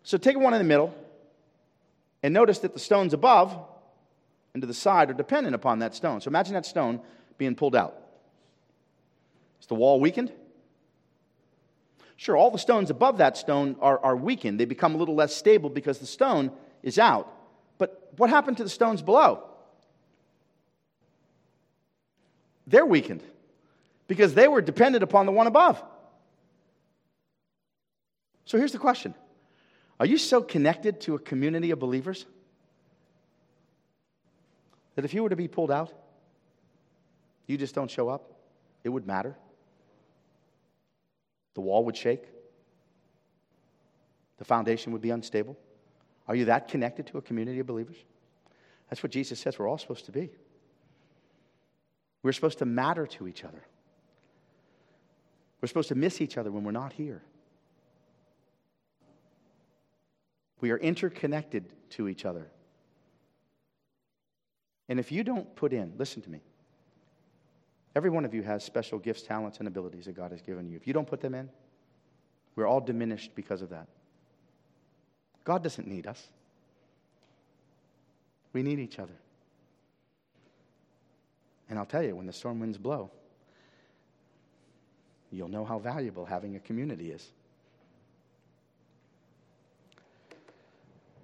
So 0.04 0.18
take 0.18 0.40
one 0.40 0.54
in 0.54 0.60
the 0.60 0.66
middle, 0.66 0.96
and 2.24 2.34
notice 2.34 2.60
that 2.60 2.74
the 2.74 2.80
stones 2.80 3.14
above 3.14 3.58
and 4.54 4.62
to 4.62 4.68
the 4.68 4.74
side 4.74 5.10
are 5.10 5.14
dependent 5.14 5.54
upon 5.54 5.80
that 5.80 5.94
stone. 5.94 6.22
So 6.22 6.30
imagine 6.30 6.54
that 6.54 6.66
stone 6.66 7.02
being 7.38 7.56
pulled 7.56 7.76
out. 7.76 7.96
Is 9.60 9.68
the 9.68 9.76
wall 9.76 10.00
weakened? 10.00 10.32
Sure, 12.18 12.36
all 12.36 12.50
the 12.50 12.58
stones 12.58 12.90
above 12.90 13.20
that 13.20 13.38
stone 13.38 13.76
are, 13.80 14.00
are 14.00 14.16
weakened. 14.18 14.60
They 14.60 14.66
become 14.66 14.96
a 14.96 14.98
little 14.98 15.16
less 15.16 15.36
stable 15.36 15.70
because 15.70 16.00
the 16.00 16.08
stone 16.08 16.52
is 16.82 16.98
out. 16.98 17.32
But 17.78 18.12
what 18.18 18.32
happened 18.32 18.58
to 18.58 18.64
the 18.64 18.70
stones 18.70 19.04
below? 19.04 19.44
They're 22.66 22.86
weakened 22.86 23.24
because 24.08 24.34
they 24.34 24.48
were 24.48 24.62
dependent 24.62 25.04
upon 25.04 25.28
the 25.28 25.32
one 25.32 25.46
above. 25.46 25.82
So 28.46 28.58
here's 28.58 28.72
the 28.72 28.80
question 28.80 29.14
Are 30.00 30.06
you 30.08 30.18
so 30.18 30.42
connected 30.42 31.00
to 31.02 31.14
a 31.14 31.20
community 31.20 31.70
of 31.70 31.78
believers 31.78 32.26
that 34.96 35.06
if 35.06 35.14
you 35.14 35.22
were 35.22 35.30
to 35.30 35.36
be 35.36 35.48
pulled 35.48 35.70
out, 35.70 35.94
you 37.46 37.58
just 37.58 37.76
don't 37.76 37.92
show 37.92 38.10
up? 38.10 38.34
It 38.84 38.90
would 38.90 39.06
matter. 39.06 39.38
The 41.58 41.62
wall 41.62 41.84
would 41.86 41.98
shake. 41.98 42.22
The 44.38 44.46
foundation 44.46 44.94
would 44.94 45.02
be 45.02 45.10
unstable. 45.10 45.58
Are 46.28 46.36
you 46.36 46.46
that 46.46 46.68
connected 46.68 47.08
to 47.08 47.18
a 47.18 47.22
community 47.24 47.58
of 47.58 47.66
believers? 47.66 47.96
That's 48.92 49.02
what 49.02 49.12
Jesus 49.12 49.40
says 49.40 49.58
we're 49.58 49.68
all 49.68 49.80
supposed 49.80 50.06
to 50.06 50.12
be. 50.12 50.30
We're 52.22 52.34
supposed 52.34 52.60
to 52.60 52.66
matter 52.66 53.08
to 53.08 53.28
each 53.28 53.44
other. 53.44 53.64
We're 55.60 55.68
supposed 55.68 55.90
to 55.90 55.96
miss 55.96 56.22
each 56.22 56.38
other 56.38 56.52
when 56.52 56.64
we're 56.64 56.70
not 56.70 56.94
here. 56.94 57.24
We 60.62 60.70
are 60.70 60.78
interconnected 60.78 61.74
to 61.90 62.08
each 62.08 62.24
other. 62.24 62.52
And 64.90 65.00
if 65.00 65.12
you 65.12 65.24
don't 65.24 65.56
put 65.56 65.74
in, 65.74 65.94
listen 65.98 66.22
to 66.22 66.30
me, 66.30 66.42
Every 67.98 68.12
one 68.12 68.26
of 68.26 68.34
you 68.36 68.44
has 68.44 68.64
special 68.64 69.00
gifts, 69.00 69.24
talents, 69.24 69.58
and 69.58 69.68
abilities 69.68 70.06
that 70.06 70.14
God 70.14 70.30
has 70.30 70.40
given 70.40 70.70
you. 70.70 70.76
If 70.76 70.86
you 70.86 70.94
don't 70.94 71.08
put 71.08 71.20
them 71.20 71.34
in, 71.34 71.50
we're 72.56 72.68
all 72.68 72.80
diminished 72.80 73.32
because 73.34 73.64
of 73.64 73.72
that. 73.72 73.88
God 75.44 75.64
doesn't 75.64 75.88
need 75.88 76.06
us, 76.06 76.28
we 78.54 78.62
need 78.62 78.78
each 78.78 79.00
other. 79.00 79.16
And 81.72 81.80
I'll 81.80 81.88
tell 81.88 82.04
you, 82.04 82.16
when 82.16 82.28
the 82.28 82.34
storm 82.34 82.60
winds 82.60 82.78
blow, 82.78 83.10
you'll 85.32 85.48
know 85.50 85.66
how 85.66 85.80
valuable 85.80 86.24
having 86.24 86.56
a 86.56 86.60
community 86.60 87.10
is. 87.10 87.28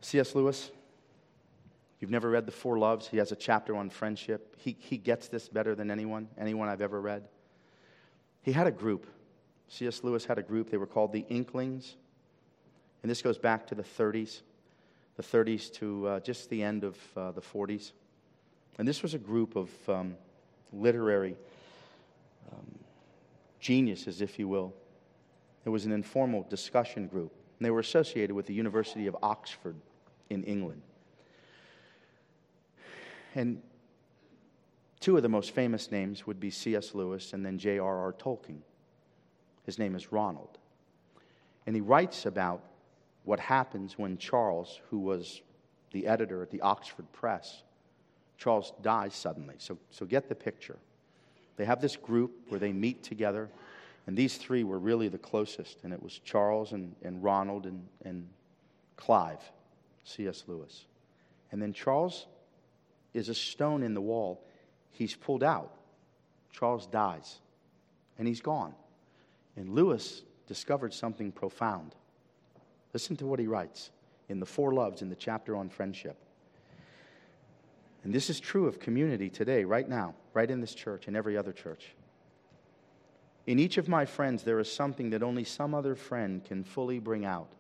C.S. 0.02 0.34
Lewis 0.34 0.72
you've 2.04 2.12
never 2.12 2.30
read 2.30 2.46
The 2.46 2.52
Four 2.52 2.78
Loves, 2.78 3.08
he 3.08 3.16
has 3.16 3.32
a 3.32 3.36
chapter 3.38 3.78
on 3.78 3.90
friendship. 3.90 4.58
He, 4.58 4.76
he 4.78 4.98
gets 4.98 5.30
this 5.30 5.48
better 5.48 5.74
than 5.74 5.90
anyone, 5.90 6.28
anyone 6.38 6.68
I've 6.68 6.82
ever 6.82 7.00
read. 7.00 7.30
He 8.42 8.52
had 8.52 8.68
a 8.68 8.72
group. 8.72 9.08
C.S. 9.70 10.04
Lewis 10.04 10.26
had 10.26 10.38
a 10.38 10.44
group. 10.44 10.70
They 10.70 10.76
were 10.76 10.86
called 10.86 11.14
the 11.14 11.26
Inklings. 11.30 11.96
And 13.04 13.10
this 13.10 13.22
goes 13.22 13.38
back 13.38 13.66
to 13.68 13.76
the 13.76 13.84
30s, 13.84 14.42
the 15.16 15.24
30s 15.24 15.72
to 15.76 16.08
uh, 16.08 16.20
just 16.20 16.50
the 16.50 16.62
end 16.62 16.84
of 16.84 16.98
uh, 17.16 17.32
the 17.32 17.40
40s. 17.40 17.94
And 18.78 18.86
this 18.86 19.02
was 19.02 19.14
a 19.14 19.18
group 19.18 19.56
of 19.56 19.70
um, 19.88 20.18
literary 20.74 21.38
um, 22.52 22.80
geniuses, 23.62 24.20
if 24.20 24.38
you 24.38 24.50
will. 24.50 24.74
It 25.64 25.70
was 25.70 25.86
an 25.86 25.94
informal 25.94 26.46
discussion 26.50 27.08
group. 27.08 27.32
And 27.60 27.66
they 27.66 27.72
were 27.72 27.80
associated 27.80 28.36
with 28.36 28.46
the 28.46 28.54
University 28.54 29.08
of 29.08 29.16
Oxford 29.24 29.78
in 30.30 30.44
England. 30.44 30.82
And 33.36 33.62
two 35.00 35.18
of 35.18 35.24
the 35.24 35.30
most 35.30 35.52
famous 35.52 35.92
names 35.92 36.28
would 36.28 36.40
be 36.40 36.50
C.S. 36.50 36.94
Lewis 36.94 37.34
and 37.34 37.46
then 37.46 37.58
J.R.R. 37.58 38.14
Tolkien. 38.14 38.60
His 39.66 39.80
name 39.80 39.96
is 39.96 40.12
Ronald. 40.12 40.58
And 41.66 41.76
he 41.76 41.82
writes 41.82 42.26
about 42.26 42.62
what 43.24 43.40
happens 43.40 43.98
when 43.98 44.18
Charles, 44.18 44.82
who 44.90 45.00
was 45.00 45.42
the 45.92 46.08
editor 46.08 46.42
at 46.42 46.52
the 46.52 46.62
Oxford 46.62 47.12
Press, 47.14 47.64
Charles 48.38 48.74
dies 48.82 49.16
suddenly. 49.16 49.56
So, 49.58 49.78
so 49.90 50.06
get 50.06 50.28
the 50.28 50.36
picture. 50.36 50.78
They 51.56 51.66
have 51.66 51.82
this 51.82 51.96
group 51.96 52.32
where 52.50 52.60
they 52.60 52.74
meet 52.74 53.04
together, 53.04 53.50
and 54.08 54.18
these 54.18 54.38
three 54.38 54.64
were 54.64 54.80
really 54.80 55.08
the 55.08 55.18
closest, 55.18 55.84
and 55.84 55.94
it 55.94 56.02
was 56.02 56.20
Charles 56.20 56.74
and, 56.74 56.96
and 57.04 57.24
Ronald 57.24 57.66
and, 57.66 57.88
and 58.04 58.28
Clive, 58.98 59.40
C.S. 60.04 60.44
Lewis. 60.48 60.86
And 61.52 61.62
then 61.62 61.72
Charles 61.72 62.26
is 63.14 63.30
a 63.30 63.36
stone 63.36 63.84
in 63.84 63.94
the 63.94 64.02
wall. 64.02 64.44
He's 64.92 65.16
pulled 65.16 65.44
out. 65.44 65.72
Charles 66.52 66.86
dies, 66.88 67.40
and 68.18 68.28
he's 68.28 68.42
gone. 68.42 68.74
And 69.56 69.74
Lewis 69.74 70.22
discovered 70.48 70.94
something 70.94 71.32
profound. 71.32 71.96
Listen 72.94 73.16
to 73.18 73.26
what 73.26 73.40
he 73.40 73.48
writes 73.48 73.90
in 74.30 74.40
the 74.40 74.46
Four 74.46 74.74
Loves 74.74 75.02
in 75.02 75.10
the 75.10 75.16
chapter 75.16 75.56
on 75.56 75.70
friendship. 75.70 76.18
And 78.04 78.14
this 78.14 78.30
is 78.30 78.40
true 78.40 78.68
of 78.68 78.80
community 78.80 79.30
today, 79.30 79.64
right 79.64 79.88
now, 79.88 80.14
right 80.34 80.50
in 80.50 80.62
this 80.62 80.76
church 80.76 81.08
and 81.08 81.16
every 81.16 81.38
other 81.38 81.54
church. 81.54 81.96
In 83.48 83.60
each 83.60 83.78
of 83.78 83.88
my 83.88 84.06
friends, 84.06 84.44
there 84.44 84.60
is 84.60 84.72
something 84.72 85.10
that 85.10 85.24
only 85.24 85.44
some 85.44 85.74
other 85.74 85.96
friend 85.96 86.44
can 86.44 86.64
fully 86.64 87.00
bring 87.00 87.26
out. 87.26 87.52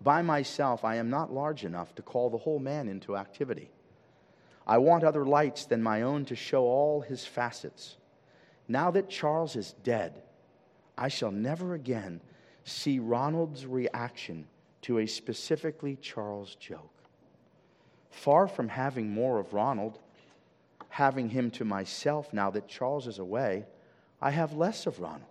By 0.00 0.22
myself, 0.22 0.84
I 0.84 0.96
am 0.96 1.10
not 1.10 1.32
large 1.32 1.64
enough 1.64 1.94
to 1.94 2.02
call 2.02 2.30
the 2.30 2.38
whole 2.38 2.58
man 2.58 2.88
into 2.88 3.16
activity. 3.16 3.70
I 4.66 4.78
want 4.78 5.04
other 5.04 5.24
lights 5.24 5.64
than 5.64 5.82
my 5.82 6.02
own 6.02 6.24
to 6.26 6.36
show 6.36 6.64
all 6.64 7.00
his 7.00 7.24
facets. 7.24 7.96
Now 8.68 8.90
that 8.92 9.10
Charles 9.10 9.56
is 9.56 9.74
dead, 9.82 10.22
I 10.96 11.08
shall 11.08 11.30
never 11.32 11.74
again 11.74 12.20
see 12.64 12.98
Ronald's 12.98 13.66
reaction 13.66 14.46
to 14.82 14.98
a 14.98 15.06
specifically 15.06 15.96
Charles 15.96 16.54
joke. 16.56 16.90
Far 18.10 18.46
from 18.46 18.68
having 18.68 19.10
more 19.10 19.38
of 19.38 19.52
Ronald, 19.52 19.98
having 20.88 21.30
him 21.30 21.50
to 21.52 21.64
myself 21.64 22.32
now 22.32 22.50
that 22.50 22.68
Charles 22.68 23.06
is 23.06 23.18
away, 23.18 23.64
I 24.20 24.30
have 24.30 24.52
less 24.52 24.86
of 24.86 25.00
Ronald. 25.00 25.22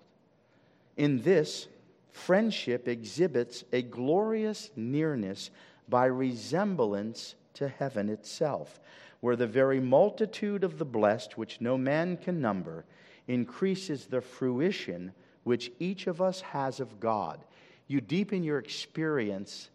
In 0.97 1.21
this, 1.21 1.67
friendship 2.11 2.87
exhibits 2.87 3.63
a 3.71 3.81
glorious 3.81 4.71
nearness 4.75 5.51
by 5.87 6.05
resemblance 6.05 7.35
to 7.53 7.67
heaven 7.67 8.09
itself, 8.09 8.79
where 9.21 9.35
the 9.35 9.47
very 9.47 9.79
multitude 9.79 10.63
of 10.63 10.77
the 10.77 10.85
blessed, 10.85 11.37
which 11.37 11.61
no 11.61 11.77
man 11.77 12.17
can 12.17 12.41
number, 12.41 12.85
increases 13.27 14.05
the 14.05 14.21
fruition 14.21 15.13
which 15.43 15.71
each 15.79 16.07
of 16.07 16.21
us 16.21 16.41
has 16.41 16.79
of 16.79 16.99
God. 16.99 17.43
You 17.87 18.01
deepen 18.01 18.43
your 18.43 18.59
experience 18.59 19.69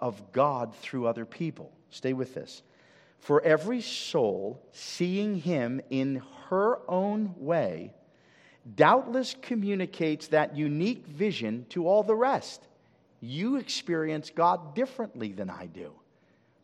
of 0.00 0.32
God 0.32 0.74
through 0.76 1.06
other 1.06 1.26
people. 1.26 1.70
Stay 1.90 2.12
with 2.12 2.34
this. 2.34 2.62
For 3.18 3.42
every 3.42 3.82
soul 3.82 4.62
seeing 4.72 5.36
Him 5.36 5.80
in 5.90 6.22
her 6.48 6.78
own 6.88 7.34
way 7.36 7.92
doubtless 8.76 9.34
communicates 9.40 10.28
that 10.28 10.56
unique 10.56 11.06
vision 11.06 11.66
to 11.70 11.86
all 11.86 12.02
the 12.02 12.14
rest. 12.14 12.66
You 13.20 13.56
experience 13.56 14.30
God 14.30 14.74
differently 14.74 15.32
than 15.32 15.50
I 15.50 15.66
do. 15.66 15.92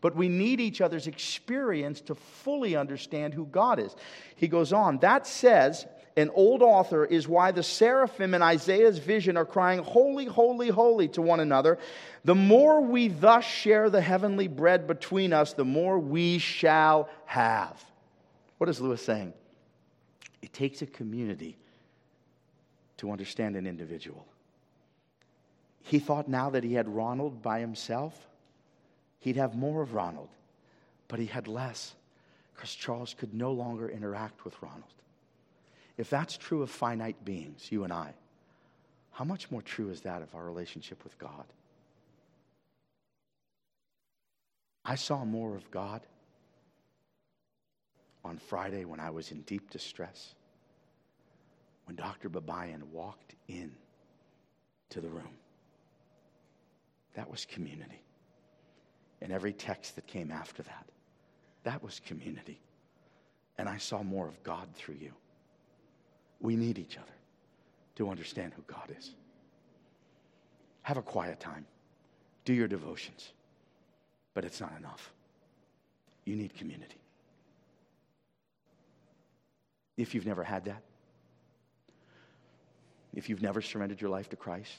But 0.00 0.14
we 0.14 0.28
need 0.28 0.60
each 0.60 0.80
other's 0.80 1.06
experience 1.06 2.00
to 2.02 2.14
fully 2.14 2.76
understand 2.76 3.34
who 3.34 3.46
God 3.46 3.78
is. 3.78 3.94
He 4.36 4.48
goes 4.48 4.72
on, 4.72 4.98
that 4.98 5.26
says, 5.26 5.86
an 6.16 6.30
old 6.34 6.62
author, 6.62 7.04
is 7.04 7.26
why 7.26 7.50
the 7.50 7.62
seraphim 7.62 8.34
in 8.34 8.42
Isaiah's 8.42 8.98
vision 8.98 9.36
are 9.36 9.44
crying, 9.44 9.80
Holy, 9.80 10.26
holy, 10.26 10.68
holy 10.68 11.08
to 11.08 11.22
one 11.22 11.40
another. 11.40 11.78
The 12.24 12.34
more 12.34 12.80
we 12.80 13.08
thus 13.08 13.44
share 13.44 13.90
the 13.90 14.00
heavenly 14.00 14.48
bread 14.48 14.86
between 14.86 15.32
us, 15.32 15.52
the 15.52 15.64
more 15.64 15.98
we 15.98 16.38
shall 16.38 17.08
have. 17.24 17.82
What 18.58 18.70
is 18.70 18.80
Lewis 18.80 19.04
saying? 19.04 19.32
It 20.42 20.52
takes 20.52 20.82
a 20.82 20.86
community 20.86 21.56
to 22.98 23.10
understand 23.10 23.56
an 23.56 23.66
individual. 23.66 24.26
He 25.82 25.98
thought 25.98 26.28
now 26.28 26.50
that 26.50 26.64
he 26.64 26.74
had 26.74 26.88
Ronald 26.88 27.42
by 27.42 27.60
himself, 27.60 28.26
he'd 29.18 29.36
have 29.36 29.54
more 29.54 29.82
of 29.82 29.94
Ronald, 29.94 30.28
but 31.08 31.18
he 31.18 31.26
had 31.26 31.48
less 31.48 31.94
because 32.54 32.74
Charles 32.74 33.14
could 33.14 33.34
no 33.34 33.52
longer 33.52 33.88
interact 33.88 34.44
with 34.44 34.60
Ronald. 34.62 34.84
If 35.96 36.10
that's 36.10 36.36
true 36.36 36.62
of 36.62 36.70
finite 36.70 37.24
beings, 37.24 37.70
you 37.70 37.84
and 37.84 37.92
I, 37.92 38.14
how 39.12 39.24
much 39.24 39.50
more 39.50 39.62
true 39.62 39.90
is 39.90 40.02
that 40.02 40.22
of 40.22 40.34
our 40.34 40.44
relationship 40.44 41.02
with 41.04 41.18
God? 41.18 41.44
I 44.84 44.94
saw 44.94 45.24
more 45.24 45.56
of 45.56 45.70
God 45.70 46.02
on 48.24 48.38
Friday 48.38 48.84
when 48.84 49.00
I 49.00 49.10
was 49.10 49.30
in 49.30 49.40
deep 49.42 49.70
distress 49.70 50.34
when 51.86 51.96
Dr. 51.96 52.28
Babayan 52.28 52.82
walked 52.92 53.34
in 53.48 53.72
to 54.90 55.00
the 55.00 55.08
room. 55.08 55.38
That 57.14 57.30
was 57.30 57.46
community. 57.46 58.02
And 59.20 59.32
every 59.32 59.52
text 59.52 59.96
that 59.96 60.06
came 60.06 60.30
after 60.30 60.62
that, 60.62 60.86
that 61.64 61.82
was 61.82 62.00
community. 62.06 62.60
And 63.58 63.68
I 63.68 63.78
saw 63.78 64.02
more 64.02 64.28
of 64.28 64.42
God 64.42 64.68
through 64.74 64.96
you. 65.00 65.12
We 66.40 66.56
need 66.56 66.78
each 66.78 66.98
other 66.98 67.06
to 67.96 68.10
understand 68.10 68.52
who 68.54 68.62
God 68.66 68.94
is. 68.96 69.12
Have 70.82 70.98
a 70.98 71.02
quiet 71.02 71.40
time, 71.40 71.66
do 72.44 72.52
your 72.52 72.68
devotions, 72.68 73.32
but 74.34 74.44
it's 74.44 74.60
not 74.60 74.72
enough. 74.78 75.12
You 76.24 76.36
need 76.36 76.54
community. 76.54 77.00
If 79.96 80.14
you've 80.14 80.26
never 80.26 80.44
had 80.44 80.66
that, 80.66 80.82
if 83.14 83.30
you've 83.30 83.42
never 83.42 83.62
surrendered 83.62 84.00
your 84.00 84.10
life 84.10 84.28
to 84.28 84.36
Christ, 84.36 84.76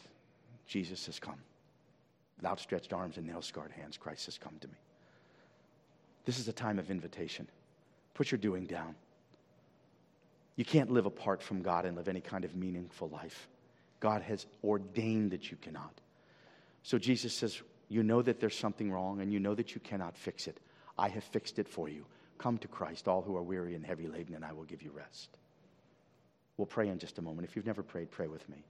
Jesus 0.67 1.07
has 1.07 1.19
come. 1.19 1.39
With 2.37 2.45
outstretched 2.45 2.93
arms 2.93 3.17
and 3.17 3.25
nail 3.25 3.41
scarred 3.41 3.71
hands, 3.71 3.97
Christ 3.97 4.25
has 4.25 4.37
come 4.37 4.55
to 4.61 4.67
me. 4.67 4.77
This 6.25 6.39
is 6.39 6.47
a 6.47 6.53
time 6.53 6.77
of 6.77 6.91
invitation. 6.91 7.47
Put 8.13 8.31
your 8.31 8.37
doing 8.37 8.65
down. 8.65 8.95
You 10.55 10.65
can't 10.65 10.91
live 10.91 11.05
apart 11.05 11.41
from 11.41 11.61
God 11.61 11.85
and 11.85 11.95
live 11.95 12.07
any 12.07 12.21
kind 12.21 12.43
of 12.43 12.55
meaningful 12.55 13.09
life. 13.09 13.47
God 13.99 14.21
has 14.23 14.45
ordained 14.63 15.31
that 15.31 15.51
you 15.51 15.57
cannot. 15.57 15.93
So 16.83 16.97
Jesus 16.97 17.33
says, 17.33 17.61
You 17.89 18.03
know 18.03 18.21
that 18.21 18.39
there's 18.39 18.57
something 18.57 18.91
wrong 18.91 19.21
and 19.21 19.31
you 19.31 19.39
know 19.39 19.55
that 19.55 19.73
you 19.73 19.81
cannot 19.81 20.17
fix 20.17 20.47
it. 20.47 20.59
I 20.97 21.09
have 21.09 21.23
fixed 21.23 21.59
it 21.59 21.67
for 21.67 21.89
you. 21.89 22.05
Come 22.37 22.57
to 22.59 22.67
Christ, 22.67 23.07
all 23.07 23.21
who 23.21 23.35
are 23.35 23.43
weary 23.43 23.75
and 23.75 23.85
heavy 23.85 24.07
laden, 24.07 24.35
and 24.35 24.45
I 24.45 24.51
will 24.51 24.63
give 24.63 24.81
you 24.81 24.91
rest. 24.91 25.29
We'll 26.57 26.67
pray 26.67 26.89
in 26.89 26.99
just 26.99 27.17
a 27.17 27.21
moment. 27.21 27.47
If 27.47 27.55
you've 27.55 27.65
never 27.65 27.83
prayed, 27.83 28.11
pray 28.11 28.27
with 28.27 28.47
me. 28.49 28.63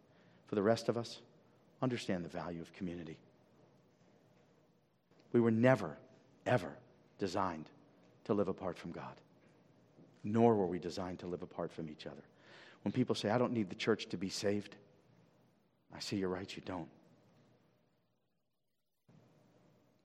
For 0.47 0.55
the 0.55 0.63
rest 0.63 0.89
of 0.89 0.97
us, 0.97 1.21
understand 1.81 2.23
the 2.23 2.29
value 2.29 2.61
of 2.61 2.71
community. 2.73 3.17
We 5.33 5.39
were 5.39 5.51
never, 5.51 5.97
ever 6.45 6.71
designed 7.19 7.69
to 8.25 8.33
live 8.33 8.47
apart 8.47 8.77
from 8.77 8.91
God, 8.91 9.15
nor 10.23 10.55
were 10.55 10.67
we 10.67 10.79
designed 10.79 11.19
to 11.19 11.27
live 11.27 11.41
apart 11.41 11.71
from 11.71 11.89
each 11.89 12.05
other. 12.05 12.23
When 12.83 12.91
people 12.91 13.15
say, 13.15 13.29
I 13.29 13.37
don't 13.37 13.53
need 13.53 13.69
the 13.69 13.75
church 13.75 14.07
to 14.09 14.17
be 14.17 14.29
saved, 14.29 14.75
I 15.95 15.99
say, 15.99 16.17
You're 16.17 16.29
right, 16.29 16.53
you 16.55 16.61
don't. 16.65 16.87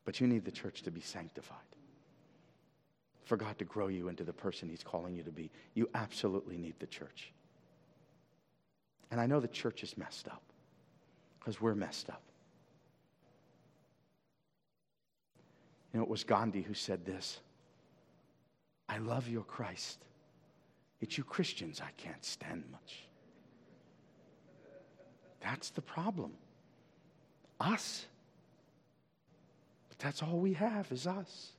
But 0.05 0.21
you 0.21 0.27
need 0.27 0.45
the 0.45 0.51
church 0.51 0.83
to 0.83 0.91
be 0.91 1.01
sanctified. 1.01 1.59
For 3.25 3.37
God 3.37 3.59
to 3.59 3.65
grow 3.65 3.87
you 3.89 4.09
into 4.09 4.25
the 4.25 4.33
person 4.33 4.69
He's 4.69 4.83
calling 4.83 5.15
you 5.15 5.23
to 5.23 5.31
be. 5.31 5.51
You 5.75 5.89
absolutely 5.95 6.57
need 6.57 6.75
the 6.81 6.87
church. 6.87 7.33
And 9.11 9.21
I 9.21 9.27
know 9.27 9.41
the 9.41 9.49
church 9.49 9.83
is 9.83 9.97
messed 9.97 10.27
up 10.27 10.43
because 11.39 11.61
we're 11.61 11.75
messed 11.75 12.11
up. 12.11 12.23
You 15.93 15.99
know, 15.99 16.05
it 16.05 16.09
was 16.09 16.25
Gandhi 16.25 16.63
who 16.63 16.75
said 16.75 17.05
this 17.05 17.41
I 18.89 18.99
love 18.99 19.29
your 19.29 19.45
Christ. 19.45 19.99
It's 21.01 21.19
you 21.19 21.25
Christians 21.25 21.81
I 21.81 21.91
can't 21.97 22.25
stand 22.25 22.65
much. 22.71 23.05
That's 25.41 25.71
the 25.71 25.83
problem. 25.83 26.33
Us. 27.61 28.07
But 29.89 29.99
that's 29.99 30.23
all 30.23 30.39
we 30.39 30.53
have 30.55 30.91
is 30.93 31.07
us. 31.07 31.51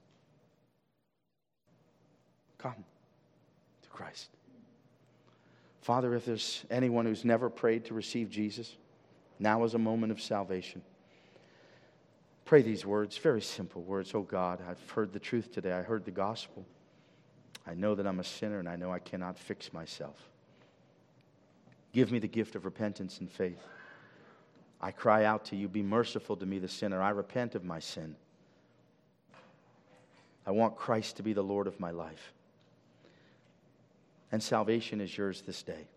Come 2.58 2.86
to 3.82 3.90
Christ. 3.90 4.30
Father, 5.82 6.16
if 6.16 6.26
there's 6.26 6.64
anyone 6.72 7.06
who's 7.06 7.26
never 7.26 7.50
prayed 7.50 7.86
to 7.86 7.94
receive 7.94 8.30
Jesus, 8.30 8.78
now 9.40 9.66
is 9.66 9.74
a 9.74 9.80
moment 9.80 10.14
of 10.14 10.22
salvation. 10.22 10.82
Pray 12.46 12.62
these 12.62 12.86
words, 12.86 13.18
very 13.18 13.42
simple 13.42 13.82
words. 13.82 14.12
Oh 14.14 14.22
God, 14.22 14.62
I've 14.68 14.90
heard 14.92 15.14
the 15.14 15.20
truth 15.20 15.52
today. 15.52 15.72
I 15.72 15.82
heard 15.82 16.06
the 16.06 16.12
gospel. 16.12 16.66
I 17.66 17.74
know 17.74 17.96
that 17.96 18.06
I'm 18.06 18.20
a 18.20 18.24
sinner 18.24 18.60
and 18.60 18.68
I 18.68 18.76
know 18.76 18.92
I 18.92 19.00
cannot 19.00 19.38
fix 19.38 19.72
myself. 19.72 20.18
Give 21.94 22.12
me 22.12 22.20
the 22.20 22.28
gift 22.28 22.56
of 22.56 22.66
repentance 22.66 23.20
and 23.20 23.30
faith. 23.30 23.62
I 24.82 24.92
cry 24.92 25.24
out 25.24 25.46
to 25.46 25.56
you, 25.56 25.70
be 25.70 25.82
merciful 25.82 26.36
to 26.36 26.46
me, 26.46 26.60
the 26.60 26.68
sinner. 26.68 27.02
I 27.02 27.12
repent 27.12 27.56
of 27.56 27.64
my 27.64 27.80
sin. 27.80 28.16
I 30.46 30.52
want 30.52 30.76
Christ 30.76 31.18
to 31.18 31.24
be 31.24 31.32
the 31.32 31.44
Lord 31.44 31.68
of 31.68 31.80
my 31.80 31.92
life 31.92 32.34
and 34.34 34.42
salvation 34.42 35.00
is 35.00 35.16
yours 35.16 35.44
this 35.46 35.62
day. 35.62 35.88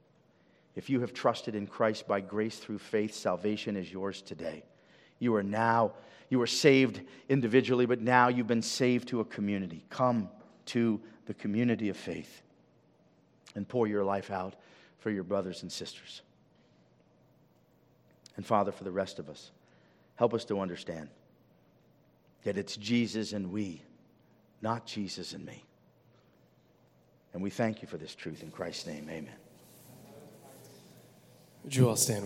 If 0.74 0.90
you 0.90 1.00
have 1.00 1.14
trusted 1.14 1.54
in 1.54 1.66
Christ 1.66 2.06
by 2.06 2.20
grace 2.20 2.58
through 2.58 2.80
faith, 2.80 3.14
salvation 3.14 3.76
is 3.76 3.90
yours 3.90 4.20
today. 4.20 4.62
You 5.18 5.34
are 5.36 5.42
now, 5.42 5.92
you 6.28 6.38
were 6.38 6.46
saved 6.46 7.00
individually, 7.28 7.86
but 7.86 8.00
now 8.00 8.28
you've 8.28 8.46
been 8.46 8.62
saved 8.62 9.08
to 9.08 9.20
a 9.20 9.24
community. 9.24 9.84
Come 9.90 10.28
to 10.66 11.00
the 11.26 11.34
community 11.34 11.88
of 11.88 11.96
faith 11.96 12.42
and 13.54 13.68
pour 13.68 13.86
your 13.86 14.04
life 14.04 14.30
out 14.30 14.54
for 14.98 15.10
your 15.10 15.24
brothers 15.24 15.62
and 15.62 15.70
sisters. 15.70 16.22
And 18.36 18.44
Father, 18.44 18.72
for 18.72 18.84
the 18.84 18.92
rest 18.92 19.18
of 19.18 19.28
us, 19.28 19.50
help 20.16 20.34
us 20.34 20.44
to 20.46 20.60
understand 20.60 21.08
that 22.44 22.56
it's 22.56 22.76
Jesus 22.76 23.32
and 23.32 23.50
we, 23.50 23.82
not 24.62 24.86
Jesus 24.86 25.32
and 25.32 25.44
me. 25.44 25.64
And 27.32 27.42
we 27.42 27.50
thank 27.50 27.82
you 27.82 27.88
for 27.88 27.98
this 27.98 28.14
truth 28.14 28.42
in 28.42 28.50
Christ's 28.50 28.86
name. 28.86 29.08
Amen. 29.10 29.28
Would 31.64 31.74
you 31.74 31.88
all 31.88 31.96
stand? 31.96 32.24